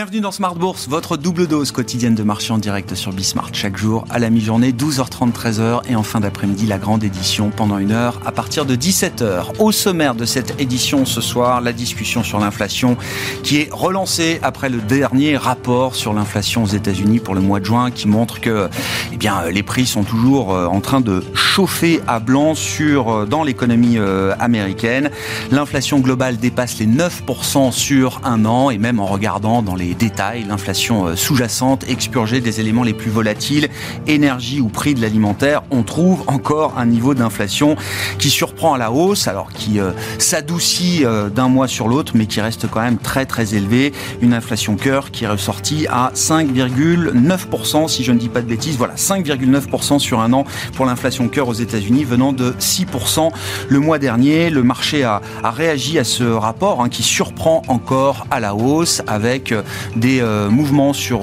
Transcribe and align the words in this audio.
Bienvenue 0.00 0.22
dans 0.22 0.32
Smart 0.32 0.54
Bourse, 0.54 0.88
votre 0.88 1.18
double 1.18 1.46
dose 1.46 1.72
quotidienne 1.72 2.14
de 2.14 2.22
marché 2.22 2.54
en 2.54 2.56
direct 2.56 2.94
sur 2.94 3.12
Bismart. 3.12 3.50
Chaque 3.52 3.76
jour 3.76 4.06
à 4.08 4.18
la 4.18 4.30
mi-journée, 4.30 4.72
12h30, 4.72 5.30
13h 5.30 5.82
et 5.90 5.94
en 5.94 6.02
fin 6.02 6.20
d'après-midi, 6.20 6.64
la 6.64 6.78
grande 6.78 7.04
édition 7.04 7.50
pendant 7.50 7.76
une 7.76 7.92
heure 7.92 8.18
à 8.24 8.32
partir 8.32 8.64
de 8.64 8.74
17h. 8.76 9.58
Au 9.58 9.72
sommaire 9.72 10.14
de 10.14 10.24
cette 10.24 10.58
édition 10.58 11.04
ce 11.04 11.20
soir, 11.20 11.60
la 11.60 11.74
discussion 11.74 12.22
sur 12.22 12.38
l'inflation 12.38 12.96
qui 13.42 13.58
est 13.58 13.68
relancée 13.70 14.40
après 14.42 14.70
le 14.70 14.78
dernier 14.78 15.36
rapport 15.36 15.94
sur 15.94 16.14
l'inflation 16.14 16.62
aux 16.62 16.68
États-Unis 16.68 17.18
pour 17.18 17.34
le 17.34 17.42
mois 17.42 17.60
de 17.60 17.66
juin 17.66 17.90
qui 17.90 18.08
montre 18.08 18.40
que 18.40 18.70
eh 19.12 19.18
bien, 19.18 19.50
les 19.50 19.62
prix 19.62 19.84
sont 19.84 20.04
toujours 20.04 20.54
euh, 20.54 20.64
en 20.64 20.80
train 20.80 21.02
de 21.02 21.22
chauffer 21.34 22.00
à 22.06 22.20
blanc 22.20 22.54
sur, 22.54 23.10
euh, 23.10 23.26
dans 23.26 23.42
l'économie 23.42 23.98
euh, 23.98 24.34
américaine. 24.40 25.10
L'inflation 25.50 25.98
globale 25.98 26.38
dépasse 26.38 26.78
les 26.78 26.86
9% 26.86 27.70
sur 27.70 28.22
un 28.24 28.46
an 28.46 28.70
et 28.70 28.78
même 28.78 28.98
en 28.98 29.04
regardant 29.04 29.60
dans 29.60 29.74
les 29.74 29.89
détails, 29.94 30.44
l'inflation 30.44 31.06
euh, 31.06 31.16
sous-jacente, 31.16 31.84
expurgée 31.88 32.40
des 32.40 32.60
éléments 32.60 32.82
les 32.82 32.94
plus 32.94 33.10
volatiles, 33.10 33.68
énergie 34.06 34.60
ou 34.60 34.68
prix 34.68 34.94
de 34.94 35.00
l'alimentaire, 35.00 35.62
on 35.70 35.82
trouve 35.82 36.24
encore 36.26 36.78
un 36.78 36.86
niveau 36.86 37.14
d'inflation 37.14 37.76
qui 38.18 38.30
à 38.68 38.78
la 38.78 38.92
hausse, 38.92 39.26
alors 39.26 39.52
qui 39.52 39.80
euh, 39.80 39.92
s'adoucit 40.18 41.04
euh, 41.04 41.30
d'un 41.30 41.48
mois 41.48 41.66
sur 41.66 41.88
l'autre, 41.88 42.12
mais 42.14 42.26
qui 42.26 42.40
reste 42.40 42.68
quand 42.70 42.80
même 42.80 42.98
très 42.98 43.24
très 43.24 43.54
élevé. 43.54 43.92
Une 44.20 44.34
inflation 44.34 44.76
cœur 44.76 45.10
qui 45.10 45.24
est 45.24 45.28
ressortie 45.28 45.86
à 45.88 46.12
5,9%, 46.14 47.88
si 47.88 48.04
je 48.04 48.12
ne 48.12 48.18
dis 48.18 48.28
pas 48.28 48.42
de 48.42 48.46
bêtises. 48.46 48.76
Voilà, 48.76 48.94
5,9% 48.94 49.98
sur 49.98 50.20
un 50.20 50.32
an 50.32 50.44
pour 50.74 50.84
l'inflation 50.84 51.28
cœur 51.28 51.48
aux 51.48 51.54
États-Unis, 51.54 52.04
venant 52.04 52.32
de 52.32 52.52
6% 52.60 53.30
le 53.68 53.80
mois 53.80 53.98
dernier. 53.98 54.50
Le 54.50 54.62
marché 54.62 55.04
a, 55.04 55.22
réagi 55.42 55.98
à 55.98 56.04
ce 56.04 56.24
rapport 56.24 56.82
hein, 56.82 56.88
qui 56.88 57.02
surprend 57.02 57.62
encore 57.68 58.26
à 58.30 58.40
la 58.40 58.54
hausse 58.54 59.02
avec 59.06 59.54
des 59.96 60.20
euh, 60.20 60.50
mouvements 60.50 60.92
sur 60.92 61.22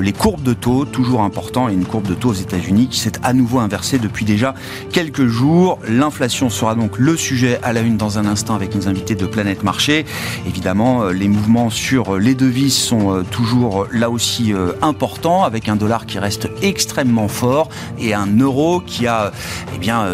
les 0.00 0.12
courbes 0.12 0.42
de 0.42 0.52
taux, 0.52 0.84
toujours 0.84 1.22
importants, 1.22 1.68
et 1.68 1.72
une 1.72 1.84
courbe 1.84 2.08
de 2.08 2.14
taux 2.14 2.30
aux 2.30 2.34
États-Unis 2.34 2.88
qui 2.88 2.98
s'est 2.98 3.12
à 3.22 3.32
nouveau 3.32 3.60
inversée 3.60 3.98
depuis 3.98 4.24
déjà 4.24 4.54
quelques 4.92 5.26
jours. 5.26 5.78
L'inflation 5.88 6.50
sera 6.50 6.71
donc 6.74 6.98
le 6.98 7.16
sujet 7.16 7.58
à 7.62 7.72
la 7.72 7.80
une 7.80 7.96
dans 7.96 8.18
un 8.18 8.26
instant 8.26 8.54
avec 8.54 8.74
nos 8.74 8.88
invités 8.88 9.14
de 9.14 9.26
Planète 9.26 9.62
Marché. 9.62 10.04
Évidemment, 10.46 11.02
euh, 11.02 11.12
les 11.12 11.28
mouvements 11.28 11.70
sur 11.70 12.18
les 12.18 12.34
devises 12.34 12.76
sont 12.76 13.24
toujours 13.30 13.86
là 13.92 14.10
aussi 14.10 14.52
importants, 14.80 15.44
avec 15.44 15.68
un 15.68 15.76
dollar 15.76 16.06
qui 16.06 16.18
reste 16.18 16.48
extrêmement 16.62 17.28
fort 17.28 17.68
et 17.98 18.14
un 18.14 18.26
euro 18.38 18.80
qui 18.80 19.06
a 19.06 19.32
eh 19.74 19.78
bien, 19.78 20.06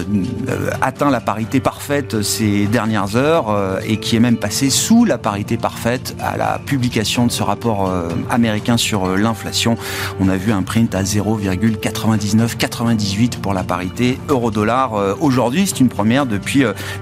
atteint 0.80 1.10
la 1.10 1.20
parité 1.20 1.60
parfaite 1.60 2.22
ces 2.22 2.66
dernières 2.66 3.16
heures 3.16 3.80
et 3.86 3.98
qui 3.98 4.16
est 4.16 4.20
même 4.20 4.36
passé 4.36 4.70
sous 4.70 5.04
la 5.04 5.18
parité 5.18 5.56
parfaite 5.56 6.14
à 6.20 6.36
la 6.36 6.60
publication 6.64 7.26
de 7.26 7.32
ce 7.32 7.42
rapport 7.42 7.88
euh, 7.88 8.10
américain 8.30 8.76
sur 8.76 9.06
euh, 9.06 9.16
l'inflation. 9.16 9.76
On 10.20 10.28
a 10.28 10.36
vu 10.36 10.52
un 10.52 10.62
print 10.62 10.94
à 10.94 11.02
0,9998 11.02 13.40
pour 13.40 13.54
la 13.54 13.64
parité 13.64 14.20
euro-dollar 14.28 14.94
euh, 14.94 15.14
aujourd'hui. 15.20 15.66
C'est 15.66 15.80
une 15.80 15.88
première 15.88 16.26
depuis 16.26 16.47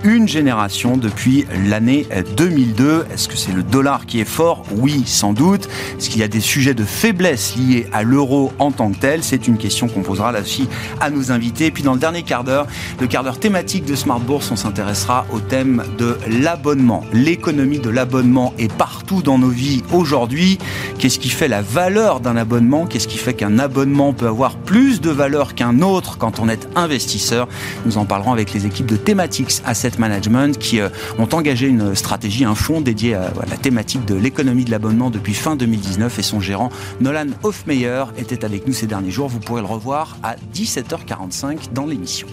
une 0.05 0.29
génération, 0.29 0.97
depuis 0.97 1.47
l'année 1.67 2.07
2002. 2.37 3.07
Est-ce 3.13 3.29
que 3.29 3.37
c'est 3.37 3.53
le 3.53 3.63
dollar 3.63 4.07
qui 4.07 4.21
est 4.21 4.25
fort? 4.25 4.65
Oui, 4.73 5.05
sans 5.07 5.33
doute. 5.33 5.69
Est-ce 5.99 6.11
qu'il 6.11 6.21
y 6.21 6.25
a 6.25 6.29
des 6.29 6.41
sujets 6.41 6.75
de 6.75 6.85
faiblesse 6.85 7.57
liés 7.57 7.87
à 7.93 8.03
l'euro 8.03 8.53
en 8.59 8.73
tant 8.73 8.91
que 8.91 8.99
tel? 8.99 9.23
C'est 9.23 9.47
une 9.49 9.59
question 9.59 9.89
qu'on 9.89 10.03
posera 10.03 10.33
là 10.33 10.41
aussi 10.41 10.69
à 11.01 11.11
nos 11.11 11.33
invités. 11.33 11.67
Et 11.67 11.71
puis 11.71 11.83
dans 11.83 11.95
le 11.95 11.99
dernier 11.99 12.23
quart 12.23 12.45
d'heure, 12.45 12.67
le 13.01 13.07
quart 13.07 13.25
d'heure 13.25 13.39
thématique 13.39 13.85
de 13.85 13.95
Smart 13.95 14.21
Bourse, 14.21 14.51
on 14.51 14.57
s'intéressera 14.57 15.27
au 15.33 15.41
thème 15.41 15.85
de 15.99 16.17
l'abonnement. 16.29 17.05
L'économie 17.13 17.79
de 17.79 17.91
l'abonnement 17.91 18.53
est 18.59 18.73
partout 18.73 19.23
dans 19.23 19.39
nos 19.39 19.49
vies 19.49 19.83
aujourd'hui. 19.93 20.59
Qu'est-ce 20.99 21.19
qui 21.19 21.29
fait 21.29 21.49
la 21.49 21.63
valeur 21.63 22.21
d'un 22.21 22.37
abonnement? 22.37 22.87
Qu'est-ce 22.87 23.09
qui 23.09 23.19
fait 23.19 23.35
qu'un 23.35 23.59
abonnement 23.59 24.13
peut 24.13 24.27
avoir 24.27 24.57
plus 24.57 25.01
de 25.01 25.11
valeur 25.11 25.55
qu'un 25.55 25.81
autre 25.81 26.19
quand 26.19 26.41
on 26.41 26.49
est 26.49 26.69
investisseur? 26.75 27.49
Nous 27.85 27.99
en 27.99 28.05
parlerons 28.05 28.33
avec 28.33 28.53
les 28.53 28.67
équipes 28.67 28.87
de 28.87 28.97
Asset 29.65 29.93
Management 29.99 30.59
qui 30.59 30.81
euh, 30.81 30.89
ont 31.19 31.29
engagé 31.33 31.67
une 31.67 31.95
stratégie, 31.95 32.45
un 32.45 32.55
fonds 32.55 32.81
dédié 32.81 33.15
à, 33.15 33.33
la 33.49 33.57
thématique 33.57 34.05
de 34.05 34.15
l'économie 34.15 34.65
de 34.65 34.71
l'abonnement 34.71 35.11
depuis 35.11 35.35
fin 35.35 35.57
2019 35.57 36.19
et 36.19 36.23
son 36.23 36.41
gérant 36.41 36.71
Nolan 37.01 37.27
Hofmeyer 37.43 38.05
était 38.17 38.45
avec 38.45 38.67
nous 38.67 38.73
ces 38.73 38.87
derniers 38.87 39.11
jours. 39.11 39.29
Vous 39.29 39.41
pourrez 39.41 39.61
le 39.63 39.67
revoir 39.67 40.17
à 40.23 40.37
17h45 40.55 41.73
dans 41.73 41.87
l'émission. 41.87 42.29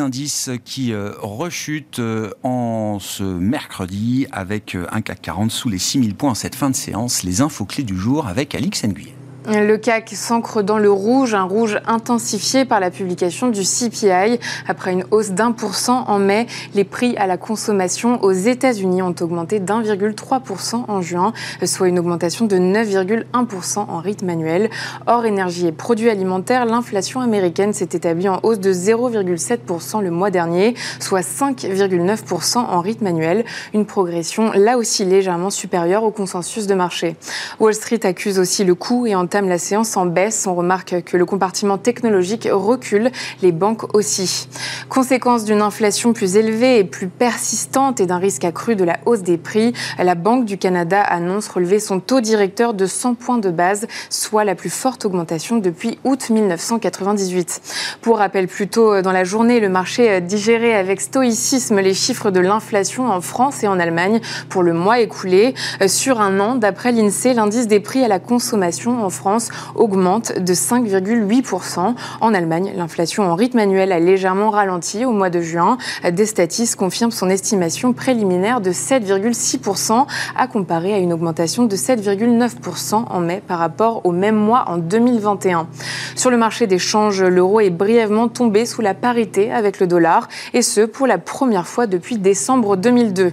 Indices 0.00 0.50
qui 0.64 0.92
euh, 0.92 1.12
rechutent 1.18 1.98
euh, 1.98 2.30
en 2.42 2.98
ce 3.00 3.22
mercredi 3.22 4.26
avec 4.32 4.74
euh, 4.74 4.86
un 4.90 5.00
CAC 5.00 5.22
40 5.22 5.50
sous 5.50 5.68
les 5.68 5.78
6000 5.78 6.14
points 6.14 6.30
en 6.30 6.34
cette 6.34 6.54
fin 6.54 6.70
de 6.70 6.76
séance. 6.76 7.22
Les 7.22 7.40
infos 7.40 7.64
clés 7.64 7.84
du 7.84 7.96
jour 7.96 8.26
avec 8.26 8.54
Alix 8.54 8.84
Nguyen. 8.84 9.15
Le 9.48 9.76
CAC 9.76 10.10
s'ancre 10.16 10.62
dans 10.62 10.78
le 10.78 10.90
rouge, 10.90 11.32
un 11.32 11.44
rouge 11.44 11.78
intensifié 11.86 12.64
par 12.64 12.80
la 12.80 12.90
publication 12.90 13.46
du 13.46 13.62
CPI. 13.62 14.40
Après 14.66 14.92
une 14.92 15.04
hausse 15.12 15.30
d'un 15.30 15.52
pour 15.52 15.76
cent 15.76 16.04
en 16.08 16.18
mai, 16.18 16.48
les 16.74 16.82
prix 16.82 17.16
à 17.16 17.28
la 17.28 17.36
consommation 17.36 18.20
aux 18.24 18.32
États-Unis 18.32 19.02
ont 19.02 19.14
augmenté 19.20 19.60
d'1,3% 19.60 20.86
en 20.88 21.00
juin, 21.00 21.32
soit 21.64 21.86
une 21.86 22.00
augmentation 22.00 22.46
de 22.46 22.56
9,1% 22.56 23.78
en 23.78 23.98
rythme 24.00 24.30
annuel. 24.30 24.68
Hors 25.06 25.24
énergie 25.24 25.68
et 25.68 25.72
produits 25.72 26.10
alimentaires, 26.10 26.66
l'inflation 26.66 27.20
américaine 27.20 27.72
s'est 27.72 27.90
établie 27.92 28.28
en 28.28 28.40
hausse 28.42 28.58
de 28.58 28.72
0,7% 28.72 30.02
le 30.02 30.10
mois 30.10 30.30
dernier, 30.30 30.74
soit 30.98 31.20
5,9% 31.20 32.58
en 32.58 32.80
rythme 32.80 33.06
annuel, 33.06 33.44
une 33.74 33.86
progression 33.86 34.50
là 34.54 34.76
aussi 34.76 35.04
légèrement 35.04 35.50
supérieure 35.50 36.02
au 36.02 36.10
consensus 36.10 36.66
de 36.66 36.74
marché. 36.74 37.14
Wall 37.60 37.74
Street 37.74 38.00
accuse 38.02 38.40
aussi 38.40 38.64
le 38.64 38.74
coût 38.74 39.06
et 39.06 39.14
entame 39.14 39.35
la 39.44 39.58
séance 39.58 39.96
en 39.98 40.06
baisse. 40.06 40.46
On 40.46 40.54
remarque 40.54 41.02
que 41.04 41.18
le 41.18 41.26
compartiment 41.26 41.76
technologique 41.76 42.48
recule, 42.50 43.10
les 43.42 43.52
banques 43.52 43.94
aussi. 43.94 44.48
Conséquence 44.88 45.44
d'une 45.44 45.60
inflation 45.60 46.14
plus 46.14 46.36
élevée 46.36 46.78
et 46.78 46.84
plus 46.84 47.08
persistante 47.08 48.00
et 48.00 48.06
d'un 48.06 48.16
risque 48.16 48.44
accru 48.44 48.74
de 48.74 48.84
la 48.84 48.96
hausse 49.04 49.22
des 49.22 49.36
prix, 49.36 49.74
la 49.98 50.14
Banque 50.14 50.46
du 50.46 50.56
Canada 50.56 51.02
annonce 51.02 51.48
relever 51.48 51.78
son 51.78 52.00
taux 52.00 52.22
directeur 52.22 52.72
de 52.72 52.86
100 52.86 53.14
points 53.14 53.38
de 53.38 53.50
base, 53.50 53.86
soit 54.08 54.44
la 54.44 54.54
plus 54.54 54.70
forte 54.70 55.04
augmentation 55.04 55.58
depuis 55.58 55.98
août 56.04 56.30
1998. 56.30 57.98
Pour 58.00 58.18
rappel, 58.18 58.48
plus 58.48 58.68
tôt 58.68 59.02
dans 59.02 59.12
la 59.12 59.24
journée, 59.24 59.60
le 59.60 59.68
marché 59.68 60.20
digérait 60.22 60.74
avec 60.74 61.02
stoïcisme 61.02 61.80
les 61.80 61.94
chiffres 61.94 62.30
de 62.30 62.40
l'inflation 62.40 63.10
en 63.10 63.20
France 63.20 63.62
et 63.62 63.68
en 63.68 63.78
Allemagne 63.78 64.20
pour 64.48 64.62
le 64.62 64.72
mois 64.72 65.00
écoulé. 65.00 65.54
Sur 65.86 66.20
un 66.20 66.40
an, 66.40 66.54
d'après 66.54 66.92
l'INSEE, 66.92 67.34
l'indice 67.34 67.66
des 67.66 67.80
prix 67.80 68.04
à 68.04 68.08
la 68.08 68.18
consommation 68.18 69.04
en 69.04 69.10
France 69.10 69.25
augmente 69.74 70.38
de 70.38 70.54
5,8%. 70.54 71.94
En 72.20 72.34
Allemagne, 72.34 72.72
l'inflation 72.76 73.24
en 73.24 73.34
rythme 73.34 73.58
annuel 73.58 73.92
a 73.92 73.98
légèrement 73.98 74.50
ralenti 74.50 75.04
au 75.04 75.12
mois 75.12 75.30
de 75.30 75.40
juin. 75.40 75.78
Destatis 76.10 76.74
confirme 76.76 77.10
son 77.10 77.28
estimation 77.28 77.92
préliminaire 77.92 78.60
de 78.60 78.70
7,6% 78.70 80.06
à 80.36 80.46
comparer 80.46 80.94
à 80.94 80.98
une 80.98 81.12
augmentation 81.12 81.64
de 81.64 81.76
7,9% 81.76 83.04
en 83.08 83.20
mai 83.20 83.42
par 83.46 83.58
rapport 83.58 84.04
au 84.04 84.12
même 84.12 84.36
mois 84.36 84.64
en 84.68 84.78
2021. 84.78 85.66
Sur 86.14 86.30
le 86.30 86.36
marché 86.36 86.66
des 86.66 86.78
changes, 86.78 87.22
l'euro 87.22 87.60
est 87.60 87.70
brièvement 87.70 88.28
tombé 88.28 88.66
sous 88.66 88.82
la 88.82 88.94
parité 88.94 89.52
avec 89.52 89.80
le 89.80 89.86
dollar 89.86 90.28
et 90.54 90.62
ce 90.62 90.80
pour 90.82 91.06
la 91.06 91.18
première 91.18 91.66
fois 91.66 91.86
depuis 91.86 92.18
décembre 92.18 92.76
2002. 92.76 93.32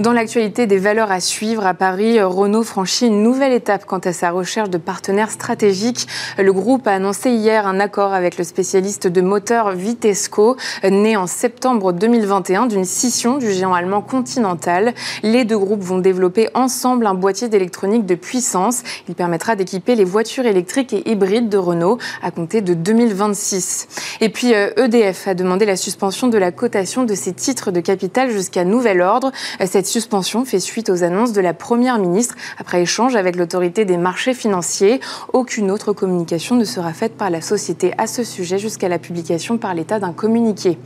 Dans 0.00 0.12
l'actualité 0.12 0.66
des 0.66 0.78
valeurs 0.78 1.10
à 1.10 1.20
suivre 1.20 1.66
à 1.66 1.74
Paris, 1.74 2.20
Renault 2.20 2.64
franchit 2.64 3.06
une 3.06 3.22
nouvelle 3.22 3.52
étape 3.52 3.84
quant 3.84 3.98
à 3.98 4.12
sa 4.12 4.30
recherche 4.30 4.70
de 4.70 4.78
partenaires 4.78 5.30
stratégique. 5.34 6.06
Le 6.38 6.52
groupe 6.52 6.86
a 6.86 6.92
annoncé 6.92 7.30
hier 7.30 7.66
un 7.66 7.80
accord 7.80 8.14
avec 8.14 8.38
le 8.38 8.44
spécialiste 8.44 9.06
de 9.06 9.20
moteurs 9.20 9.72
Vitesco, 9.72 10.56
né 10.82 11.16
en 11.16 11.26
septembre 11.26 11.92
2021 11.92 12.66
d'une 12.66 12.84
scission 12.84 13.36
du 13.36 13.52
géant 13.52 13.74
allemand 13.74 14.00
Continental. 14.00 14.94
Les 15.22 15.44
deux 15.44 15.58
groupes 15.58 15.82
vont 15.82 15.98
développer 15.98 16.48
ensemble 16.54 17.06
un 17.06 17.14
boîtier 17.14 17.48
d'électronique 17.48 18.06
de 18.06 18.14
puissance. 18.14 18.82
Il 19.08 19.14
permettra 19.14 19.56
d'équiper 19.56 19.94
les 19.94 20.04
voitures 20.04 20.46
électriques 20.46 20.92
et 20.92 21.10
hybrides 21.10 21.48
de 21.48 21.58
Renault 21.58 21.98
à 22.22 22.30
compter 22.30 22.62
de 22.62 22.74
2026. 22.74 23.88
Et 24.20 24.28
puis 24.28 24.52
EDF 24.52 25.26
euh, 25.26 25.30
e 25.30 25.30
a 25.30 25.34
demandé 25.34 25.66
la 25.66 25.76
suspension 25.76 26.28
de 26.28 26.38
la 26.38 26.52
cotation 26.52 27.04
de 27.04 27.14
ses 27.14 27.32
titres 27.32 27.70
de 27.70 27.80
capital 27.80 28.30
jusqu'à 28.30 28.64
nouvel 28.64 29.00
ordre. 29.00 29.32
Cette 29.66 29.86
suspension 29.86 30.44
fait 30.44 30.60
suite 30.60 30.90
aux 30.90 31.02
annonces 31.02 31.32
de 31.32 31.40
la 31.40 31.54
Première 31.54 31.98
ministre 31.98 32.34
après 32.58 32.82
échange 32.82 33.16
avec 33.16 33.36
l'autorité 33.36 33.84
des 33.84 33.96
marchés 33.96 34.34
financiers. 34.34 35.00
Aucune 35.32 35.70
autre 35.70 35.92
communication 35.92 36.56
ne 36.56 36.64
sera 36.64 36.92
faite 36.92 37.16
par 37.16 37.30
la 37.30 37.40
société 37.40 37.92
à 37.98 38.06
ce 38.06 38.24
sujet 38.24 38.58
jusqu'à 38.58 38.88
la 38.88 38.98
publication 38.98 39.58
par 39.58 39.74
l'État 39.74 39.98
d'un 39.98 40.12
communiqué. 40.12 40.78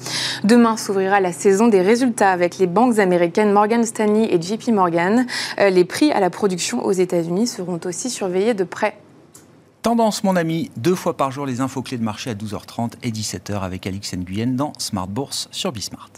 Demain 0.44 0.76
s'ouvrira 0.76 1.20
la 1.20 1.32
saison 1.32 1.68
des 1.68 1.82
résultats 1.82 2.30
avec 2.30 2.58
les 2.58 2.66
banques 2.66 2.98
américaines 2.98 3.52
Morgan 3.52 3.84
Stanley 3.84 4.32
et 4.32 4.40
JP 4.40 4.68
Morgan. 4.68 5.26
Euh, 5.58 5.70
les 5.70 5.84
prix 5.84 6.12
à 6.12 6.20
la 6.20 6.30
production 6.30 6.84
aux 6.84 6.92
États-Unis 6.92 7.46
seront 7.46 7.80
aussi 7.84 8.10
surveillés 8.10 8.54
de 8.54 8.64
près. 8.64 8.98
Tendance, 9.82 10.24
mon 10.24 10.36
ami, 10.36 10.70
deux 10.76 10.94
fois 10.94 11.16
par 11.16 11.30
jour 11.30 11.46
les 11.46 11.60
infos 11.60 11.82
clés 11.82 11.98
de 11.98 12.02
marché 12.02 12.30
à 12.30 12.34
12h30 12.34 12.92
et 13.02 13.10
17h 13.10 13.60
avec 13.60 13.86
Alix 13.86 14.14
Nguyen 14.14 14.48
dans 14.48 14.72
Smart 14.78 15.08
Bourse 15.08 15.48
sur 15.50 15.72
Bismart. 15.72 16.10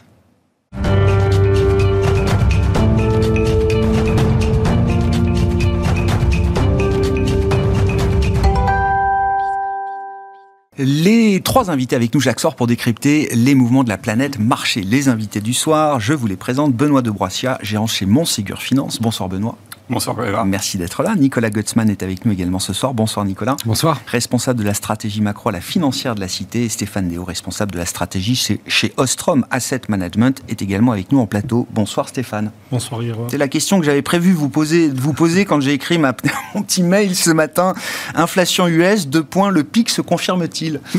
Les 10.83 11.43
trois 11.43 11.71
invités 11.71 11.95
avec 11.95 12.15
nous 12.15 12.23
chaque 12.23 12.41
soir 12.41 12.57
pour 12.57 12.67
décrypter 12.67 13.29
les 13.35 13.55
mouvements 13.55 13.85
de 13.85 13.91
la 13.91 13.99
planète 13.99 14.39
marché. 14.39 14.81
Les 14.81 15.11
invités 15.11 15.43
du 15.43 15.53
soir, 15.53 16.01
je 16.01 16.15
vous 16.15 16.27
les 16.27 16.37
présente. 16.37 16.73
Benoît 16.73 17.03
de 17.03 17.11
Broissia, 17.11 17.59
gérant 17.61 17.87
chez 17.87 18.07
Montségur 18.07 18.63
Finance. 18.63 18.99
Bonsoir 18.99 19.29
Benoît. 19.29 19.59
Bonsoir 19.91 20.17
Merci 20.47 20.79
d'être 20.79 21.03
là. 21.03 21.17
Nicolas 21.17 21.51
Gutzmann 21.51 21.91
est 21.91 22.05
avec 22.05 22.25
nous 22.25 22.31
également 22.31 22.61
ce 22.61 22.73
soir. 22.73 22.95
Bonsoir 22.95 23.27
Nicolas. 23.27 23.57
Bonsoir. 23.67 24.01
Responsable 24.07 24.61
de 24.61 24.65
la 24.65 24.73
stratégie 24.73 25.21
macro 25.21 25.49
à 25.49 25.53
la 25.53 25.61
financière 25.61 26.15
de 26.15 26.21
la 26.21 26.29
cité. 26.29 26.69
Stéphane 26.69 27.09
Déo, 27.09 27.25
responsable 27.25 27.73
de 27.73 27.79
la 27.79 27.87
stratégie 27.87 28.37
chez, 28.37 28.61
chez 28.69 28.93
Ostrom 28.99 29.45
Asset 29.51 29.81
Management, 29.89 30.43
est 30.49 30.63
également 30.63 30.93
avec 30.93 31.11
nous 31.11 31.19
en 31.19 31.27
plateau. 31.27 31.67
Bonsoir 31.73 32.09
Stéphane. 32.09 32.53
Bonsoir 32.71 33.01
Guillaume. 33.01 33.27
C'est 33.33 33.37
la 33.37 33.49
question 33.49 33.81
que 33.81 33.85
j'avais 33.85 34.03
prévu 34.03 34.33
vous 34.33 34.49
poser, 34.49 34.89
vous 34.89 35.13
poser 35.13 35.45
quand 35.45 35.61
j'ai 35.61 35.73
écrit 35.73 35.99
ma, 35.99 36.15
mon 36.55 36.63
petit 36.63 36.85
mail 36.85 37.17
ce 37.17 37.33
matin. 37.33 37.75
Inflation 38.15 38.69
US, 38.69 39.09
deux 39.09 39.25
points, 39.25 39.51
le 39.51 39.65
pic 39.65 39.91
se 39.91 40.03
confirme-t-il? 40.03 40.81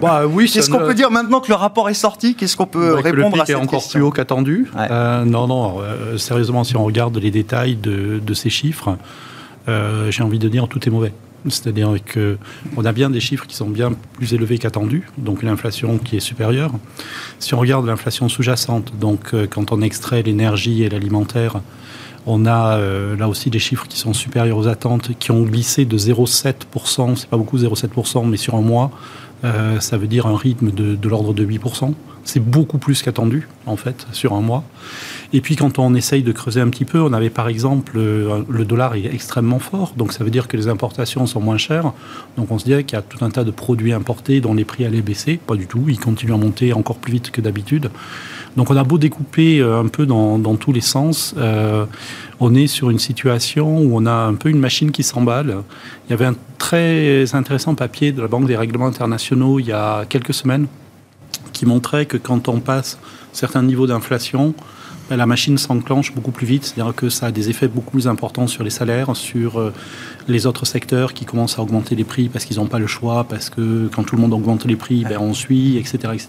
Bah, 0.00 0.22
oui, 0.26 0.50
Qu'est-ce 0.50 0.70
qu'on 0.70 0.78
peut 0.78 0.94
dire 0.94 1.10
maintenant 1.10 1.40
que 1.40 1.48
le 1.48 1.54
rapport 1.54 1.88
est 1.90 1.94
sorti? 1.94 2.34
Qu'est-ce 2.34 2.56
qu'on 2.56 2.66
peut 2.66 2.94
bah, 2.94 3.00
répondre 3.02 3.26
le 3.26 3.32
pic 3.32 3.42
à 3.42 3.46
cette 3.46 3.56
est 3.56 3.58
encore 3.58 3.86
plus 3.86 4.00
haut 4.00 4.10
qu'attendu. 4.10 4.70
Euh, 4.76 5.24
non, 5.24 5.46
non, 5.46 5.80
euh, 5.80 6.16
sérieusement, 6.16 6.64
si 6.64 6.76
on 6.76 6.84
regarde 6.84 7.16
les 7.18 7.30
détails 7.30 7.76
de 7.76 7.91
de, 7.92 8.34
ces 8.34 8.50
chiffres, 8.50 8.96
euh, 9.68 10.10
j'ai 10.10 10.22
envie 10.22 10.38
de 10.38 10.48
dire 10.48 10.68
tout 10.68 10.86
est 10.86 10.90
mauvais. 10.90 11.12
C'est-à-dire 11.48 11.92
qu'on 12.12 12.84
a 12.84 12.92
bien 12.92 13.10
des 13.10 13.18
chiffres 13.18 13.46
qui 13.46 13.56
sont 13.56 13.68
bien 13.68 13.92
plus 14.12 14.32
élevés 14.32 14.58
qu'attendus, 14.58 15.08
donc 15.18 15.42
l'inflation 15.42 15.98
qui 15.98 16.16
est 16.16 16.20
supérieure. 16.20 16.70
Si 17.40 17.54
on 17.54 17.58
regarde 17.58 17.84
l'inflation 17.84 18.28
sous-jacente, 18.28 18.92
donc 19.00 19.34
euh, 19.34 19.48
quand 19.48 19.72
on 19.72 19.82
extrait 19.82 20.22
l'énergie 20.22 20.84
et 20.84 20.88
l'alimentaire, 20.88 21.60
on 22.26 22.46
a 22.46 22.76
euh, 22.76 23.16
là 23.16 23.28
aussi 23.28 23.50
des 23.50 23.58
chiffres 23.58 23.88
qui 23.88 23.98
sont 23.98 24.12
supérieurs 24.12 24.56
aux 24.56 24.68
attentes, 24.68 25.18
qui 25.18 25.32
ont 25.32 25.42
glissé 25.42 25.84
de 25.84 25.98
0,7%, 25.98 27.16
c'est 27.16 27.28
pas 27.28 27.36
beaucoup 27.36 27.58
0,7%, 27.58 28.28
mais 28.28 28.36
sur 28.36 28.54
un 28.54 28.62
mois, 28.62 28.90
ça 29.80 29.96
veut 29.96 30.06
dire 30.06 30.26
un 30.26 30.36
rythme 30.36 30.70
de, 30.70 30.94
de 30.94 31.08
l'ordre 31.08 31.34
de 31.34 31.44
8%. 31.44 31.92
C'est 32.24 32.40
beaucoup 32.40 32.78
plus 32.78 33.02
qu'attendu, 33.02 33.48
en 33.66 33.76
fait, 33.76 34.06
sur 34.12 34.32
un 34.34 34.40
mois. 34.40 34.64
Et 35.32 35.40
puis 35.40 35.56
quand 35.56 35.78
on 35.78 35.94
essaye 35.94 36.22
de 36.22 36.30
creuser 36.30 36.60
un 36.60 36.68
petit 36.68 36.84
peu, 36.84 37.00
on 37.00 37.12
avait 37.12 37.30
par 37.30 37.48
exemple 37.48 37.94
euh, 37.96 38.42
le 38.48 38.64
dollar 38.64 38.94
est 38.94 39.06
extrêmement 39.06 39.58
fort, 39.58 39.94
donc 39.96 40.12
ça 40.12 40.24
veut 40.24 40.30
dire 40.30 40.46
que 40.46 40.58
les 40.58 40.68
importations 40.68 41.26
sont 41.26 41.40
moins 41.40 41.56
chères. 41.56 41.92
Donc 42.36 42.50
on 42.50 42.58
se 42.58 42.64
dirait 42.64 42.84
qu'il 42.84 42.96
y 42.96 42.98
a 42.98 43.02
tout 43.02 43.24
un 43.24 43.30
tas 43.30 43.42
de 43.42 43.50
produits 43.50 43.94
importés 43.94 44.40
dont 44.40 44.52
les 44.52 44.64
prix 44.64 44.84
allaient 44.84 45.00
baisser, 45.00 45.38
pas 45.38 45.56
du 45.56 45.66
tout, 45.66 45.84
ils 45.88 45.98
continuent 45.98 46.34
à 46.34 46.36
monter 46.36 46.74
encore 46.74 46.96
plus 46.96 47.14
vite 47.14 47.30
que 47.30 47.40
d'habitude. 47.40 47.90
Donc 48.56 48.70
on 48.70 48.76
a 48.76 48.84
beau 48.84 48.98
découper 48.98 49.60
euh, 49.60 49.80
un 49.80 49.88
peu 49.88 50.04
dans, 50.04 50.38
tous 50.56 50.72
les 50.72 50.82
sens, 50.82 51.34
euh, 51.38 51.86
on 52.38 52.54
est 52.54 52.66
sur 52.66 52.90
une 52.90 52.98
situation 52.98 53.78
où 53.78 53.96
on 53.96 54.04
a 54.04 54.12
un 54.12 54.34
peu 54.34 54.50
une 54.50 54.58
machine 54.58 54.90
qui 54.90 55.02
s'emballe. 55.02 55.56
Il 56.06 56.10
y 56.10 56.12
avait 56.12 56.26
un 56.26 56.36
très 56.58 57.34
intéressant 57.34 57.74
papier 57.74 58.12
de 58.12 58.20
la 58.20 58.28
Banque 58.28 58.46
des 58.46 58.56
règlements 58.56 58.86
internationaux 58.86 59.58
il 59.58 59.66
y 59.66 59.72
a 59.72 60.04
quelques 60.04 60.34
semaines 60.34 60.66
qui 61.52 61.66
montrait 61.66 62.06
que 62.06 62.16
quand 62.16 62.48
on 62.48 62.60
passe 62.60 62.98
certains 63.32 63.62
niveaux 63.62 63.86
d'inflation, 63.86 64.54
ben, 65.10 65.16
la 65.16 65.26
machine 65.26 65.58
s'enclenche 65.58 66.14
beaucoup 66.14 66.30
plus 66.30 66.46
vite, 66.46 66.64
c'est-à-dire 66.64 66.94
que 66.94 67.08
ça 67.08 67.26
a 67.26 67.30
des 67.32 67.50
effets 67.50 67.68
beaucoup 67.68 67.90
plus 67.90 68.08
importants 68.08 68.46
sur 68.46 68.62
les 68.62 68.70
salaires, 68.70 69.14
sur 69.16 69.58
euh, 69.58 69.72
les 70.28 70.46
autres 70.46 70.64
secteurs 70.64 71.12
qui 71.12 71.24
commencent 71.24 71.58
à 71.58 71.62
augmenter 71.62 71.94
les 71.94 72.04
prix 72.04 72.28
parce 72.28 72.44
qu'ils 72.44 72.58
n'ont 72.58 72.66
pas 72.66 72.78
le 72.78 72.86
choix, 72.86 73.24
parce 73.24 73.50
que 73.50 73.88
quand 73.94 74.04
tout 74.04 74.16
le 74.16 74.22
monde 74.22 74.32
augmente 74.32 74.64
les 74.64 74.76
prix, 74.76 75.04
ben, 75.04 75.18
on 75.18 75.34
suit, 75.34 75.76
etc., 75.76 76.14
etc. 76.14 76.28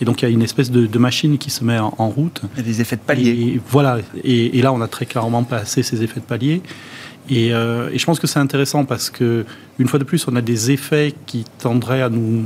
Et 0.00 0.04
donc 0.04 0.20
il 0.20 0.24
y 0.24 0.28
a 0.28 0.30
une 0.30 0.42
espèce 0.42 0.70
de, 0.70 0.98
machine 0.98 1.38
qui 1.38 1.50
se 1.50 1.64
met 1.64 1.78
en, 1.78 2.08
route. 2.10 2.42
Il 2.54 2.58
y 2.58 2.60
a 2.60 2.64
des 2.64 2.80
effets 2.82 2.96
de 2.96 3.00
palier. 3.00 3.30
Et, 3.30 3.60
voilà, 3.70 4.00
et, 4.22 4.60
là 4.60 4.72
on 4.72 4.82
a 4.82 4.88
très 4.88 5.06
clairement 5.06 5.44
passé 5.44 5.82
ces 5.82 6.02
effets 6.02 6.20
de 6.20 6.26
palier. 6.26 6.62
Et, 7.30 7.54
euh, 7.54 7.90
et 7.92 7.98
je 7.98 8.04
pense 8.04 8.18
que 8.18 8.26
c'est 8.26 8.40
intéressant 8.40 8.84
parce 8.84 9.08
que 9.08 9.46
une 9.78 9.88
fois 9.88 9.98
de 9.98 10.04
plus, 10.04 10.26
on 10.28 10.36
a 10.36 10.42
des 10.42 10.72
effets 10.72 11.14
qui 11.26 11.44
tendraient 11.58 12.02
à 12.02 12.10
nous 12.10 12.44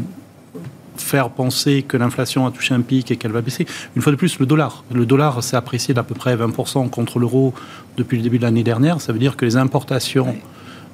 faire 1.05 1.31
penser 1.31 1.83
que 1.83 1.97
l'inflation 1.97 2.47
a 2.47 2.51
touché 2.51 2.75
un 2.75 2.81
pic 2.81 3.11
et 3.11 3.17
qu'elle 3.17 3.31
va 3.31 3.43
baisser. 3.43 3.67
Une 3.95 4.03
fois 4.03 4.11
de 4.11 4.17
plus, 4.17 4.39
le 4.39 4.47
dollar. 4.47 4.85
Le 4.93 5.07
dollar 5.07 5.43
s'est 5.43 5.57
apprécié 5.57 5.95
d'à 5.95 6.03
peu 6.03 6.15
près 6.15 6.35
20% 6.35 6.89
contre 6.91 7.19
l'euro 7.19 7.55
depuis 7.97 8.17
le 8.17 8.23
début 8.23 8.39
de 8.39 8.45
l'année 8.45 8.65
dernière. 8.65 9.01
Ça 9.01 9.13
veut 9.13 9.19
dire 9.19 9.37
que 9.37 9.45
les 9.45 9.57
importations 9.57 10.35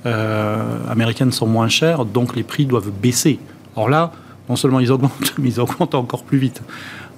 euh, 0.06 0.78
américaines 0.90 1.32
sont 1.32 1.46
moins 1.46 1.68
chères, 1.68 2.04
donc 2.04 2.36
les 2.36 2.42
prix 2.42 2.66
doivent 2.66 2.90
baisser. 2.90 3.38
Or 3.76 3.88
là, 3.88 4.12
non 4.48 4.56
seulement 4.56 4.80
ils 4.80 4.90
augmentent, 4.90 5.34
mais 5.38 5.48
ils 5.48 5.60
augmentent 5.60 5.94
encore 5.94 6.24
plus 6.24 6.38
vite. 6.38 6.62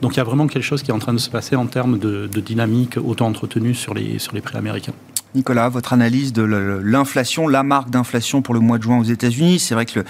Donc 0.02 0.14
il 0.14 0.16
y 0.18 0.20
a 0.20 0.24
vraiment 0.24 0.46
quelque 0.46 0.64
chose 0.64 0.82
qui 0.82 0.90
est 0.90 0.94
en 0.94 0.98
train 0.98 1.14
de 1.14 1.18
se 1.18 1.30
passer 1.30 1.56
en 1.56 1.66
termes 1.66 1.98
de, 1.98 2.26
de 2.26 2.40
dynamique 2.40 2.96
auto-entretenue 2.96 3.74
sur 3.74 3.94
les, 3.94 4.18
sur 4.18 4.34
les 4.34 4.40
prix 4.40 4.56
américains. 4.56 4.94
Nicolas, 5.34 5.68
votre 5.68 5.92
analyse 5.92 6.32
de 6.32 6.42
l'inflation, 6.42 7.48
la 7.48 7.62
marque 7.62 7.90
d'inflation 7.90 8.42
pour 8.42 8.54
le 8.54 8.60
mois 8.60 8.78
de 8.78 8.82
juin 8.82 8.98
aux 8.98 9.04
États-Unis. 9.04 9.58
C'est 9.58 9.74
vrai 9.74 9.86
que 9.86 10.04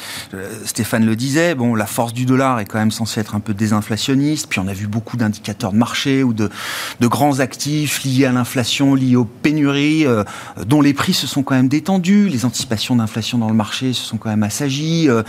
Stéphane 0.65 1.07
le 1.07 1.17
disait, 1.17 1.55
bon, 1.55 1.75
la 1.75 1.87
force 1.87 2.13
du 2.13 2.27
dollar 2.27 2.61
est 2.61 2.65
quand 2.65 2.79
même 2.79 2.91
censée 2.91 3.21
être 3.21 3.35
un 3.35 3.41
peu 3.41 3.55
désinflationniste. 3.55 4.49
Puis 4.49 4.59
on 4.59 4.67
a 4.67 4.73
vu 4.73 4.87
beaucoup 4.87 5.17
d'indicateurs 5.17 5.73
de 5.73 5.79
marché 5.79 6.23
ou 6.23 6.33
de, 6.33 6.51
grands 7.03 7.41
actifs 7.41 8.05
liés 8.05 8.25
à 8.25 8.33
l'inflation, 8.33 8.95
liés 8.95 9.17
aux 9.17 9.25
pénuries, 9.25 10.07
euh, 10.07 10.25
dont 10.67 10.81
les 10.81 10.95
prix 10.95 11.13
se 11.13 11.27
sont 11.27 11.43
quand 11.43 11.55
même 11.55 11.69
détendus. 11.69 12.29
Les 12.29 12.45
anticipations 12.45 12.97
d'inflation 12.97 13.39
dans 13.39 13.49
le 13.49 13.55
marché 13.55 13.93
se 13.93 14.03
sont 14.03 14.17
quand 14.17 14.31
même 14.31 14.43
assagies. 14.43 15.09
Euh, 15.09 15.23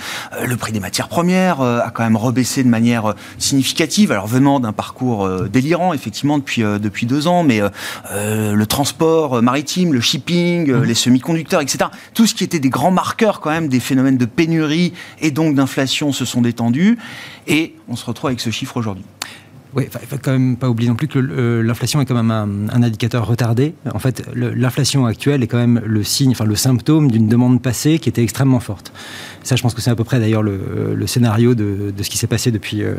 le 0.46 0.56
prix 0.58 0.72
des 0.72 0.80
matières 0.80 1.10
premières 1.10 1.62
euh, 1.62 1.80
a 1.82 1.92
quand 1.92 2.04
même 2.04 2.18
rebaissé 2.18 2.64
de 2.64 2.70
manière 2.70 3.14
significative. 3.38 4.12
Alors 4.12 4.28
venant 4.28 4.60
d'un 4.60 4.74
parcours 4.74 5.30
délirant, 5.50 5.94
effectivement, 5.94 6.38
depuis, 6.38 6.62
depuis 6.62 7.06
deux 7.06 7.28
ans, 7.28 7.44
mais 7.44 7.62
le 8.14 8.64
transport 8.66 9.42
maritime 9.42 9.83
le 9.92 10.00
shipping, 10.00 10.70
euh, 10.70 10.80
mhm. 10.80 10.84
les 10.86 10.94
semi-conducteurs, 10.94 11.62
etc. 11.62 11.86
Tout 12.14 12.28
ce 12.28 12.36
qui 12.36 12.44
était 12.44 12.60
des 12.60 12.70
grands 12.70 12.92
marqueurs 12.92 13.40
quand 13.40 13.50
même 13.50 13.68
des 13.68 13.80
phénomènes 13.80 14.18
de 14.18 14.26
pénurie 14.26 14.94
et 15.20 15.32
donc 15.32 15.56
d'inflation 15.56 16.12
se 16.12 16.24
sont 16.24 16.42
détendus. 16.42 16.98
Et 17.48 17.76
on 17.90 17.96
se 17.96 18.06
retrouve 18.06 18.30
avec 18.30 18.40
ce 18.40 18.52
chiffre 18.52 18.78
aujourd'hui. 18.78 19.04
Oui, 19.76 19.86
il 20.02 20.08
faut 20.08 20.18
quand 20.22 20.32
même 20.32 20.56
pas 20.56 20.70
oublier 20.70 20.90
non 20.90 20.96
plus 20.96 21.08
que 21.08 21.18
l'inflation 21.20 22.00
est 22.00 22.06
quand 22.06 22.22
même 22.22 22.30
un, 22.32 22.70
indicateur 22.84 23.26
retardé. 23.26 23.74
En 23.92 24.00
fait, 24.00 24.24
l'inflation 24.36 25.06
actuelle 25.06 25.42
est 25.42 25.48
quand 25.48 25.58
même 25.58 25.82
le 25.84 26.04
signe, 26.04 26.32
enfin 26.32 26.46
le 26.46 26.56
symptôme 26.56 27.10
d'une 27.10 27.28
demande 27.28 27.62
passée 27.62 27.98
qui 27.98 28.10
était 28.10 28.22
extrêmement 28.22 28.60
forte. 28.60 28.94
Ça, 29.42 29.56
je 29.56 29.62
pense 29.64 29.74
que 29.74 29.82
c'est 29.82 29.90
à 29.90 29.96
peu 29.96 30.04
près 30.04 30.20
d'ailleurs 30.20 30.44
le, 30.44 31.08
scénario 31.08 31.56
de, 31.56 31.94
ce 32.02 32.10
qui 32.10 32.18
s'est 32.18 32.28
passé 32.28 32.52
depuis 32.52 32.82
euh, 32.82 32.94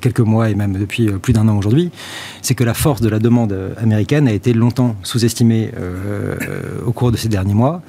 quelques 0.00 0.20
mois 0.20 0.50
et 0.50 0.54
même 0.54 0.72
depuis 0.72 1.08
euh, 1.08 1.18
plus 1.18 1.32
d'un 1.32 1.46
an 1.48 1.56
aujourd'hui. 1.56 1.90
C'est 2.42 2.54
que 2.54 2.64
la 2.64 2.74
force 2.74 3.00
de 3.00 3.08
la 3.08 3.18
demande 3.18 3.54
américaine 3.80 4.26
a 4.26 4.32
été 4.32 4.54
longtemps 4.54 4.96
sous-estimée 5.02 5.70
euh, 5.78 6.36
au 6.86 6.92
cours 6.92 7.12
de 7.12 7.16
ces 7.16 7.28
derniers 7.28 7.54
mois 7.54 7.82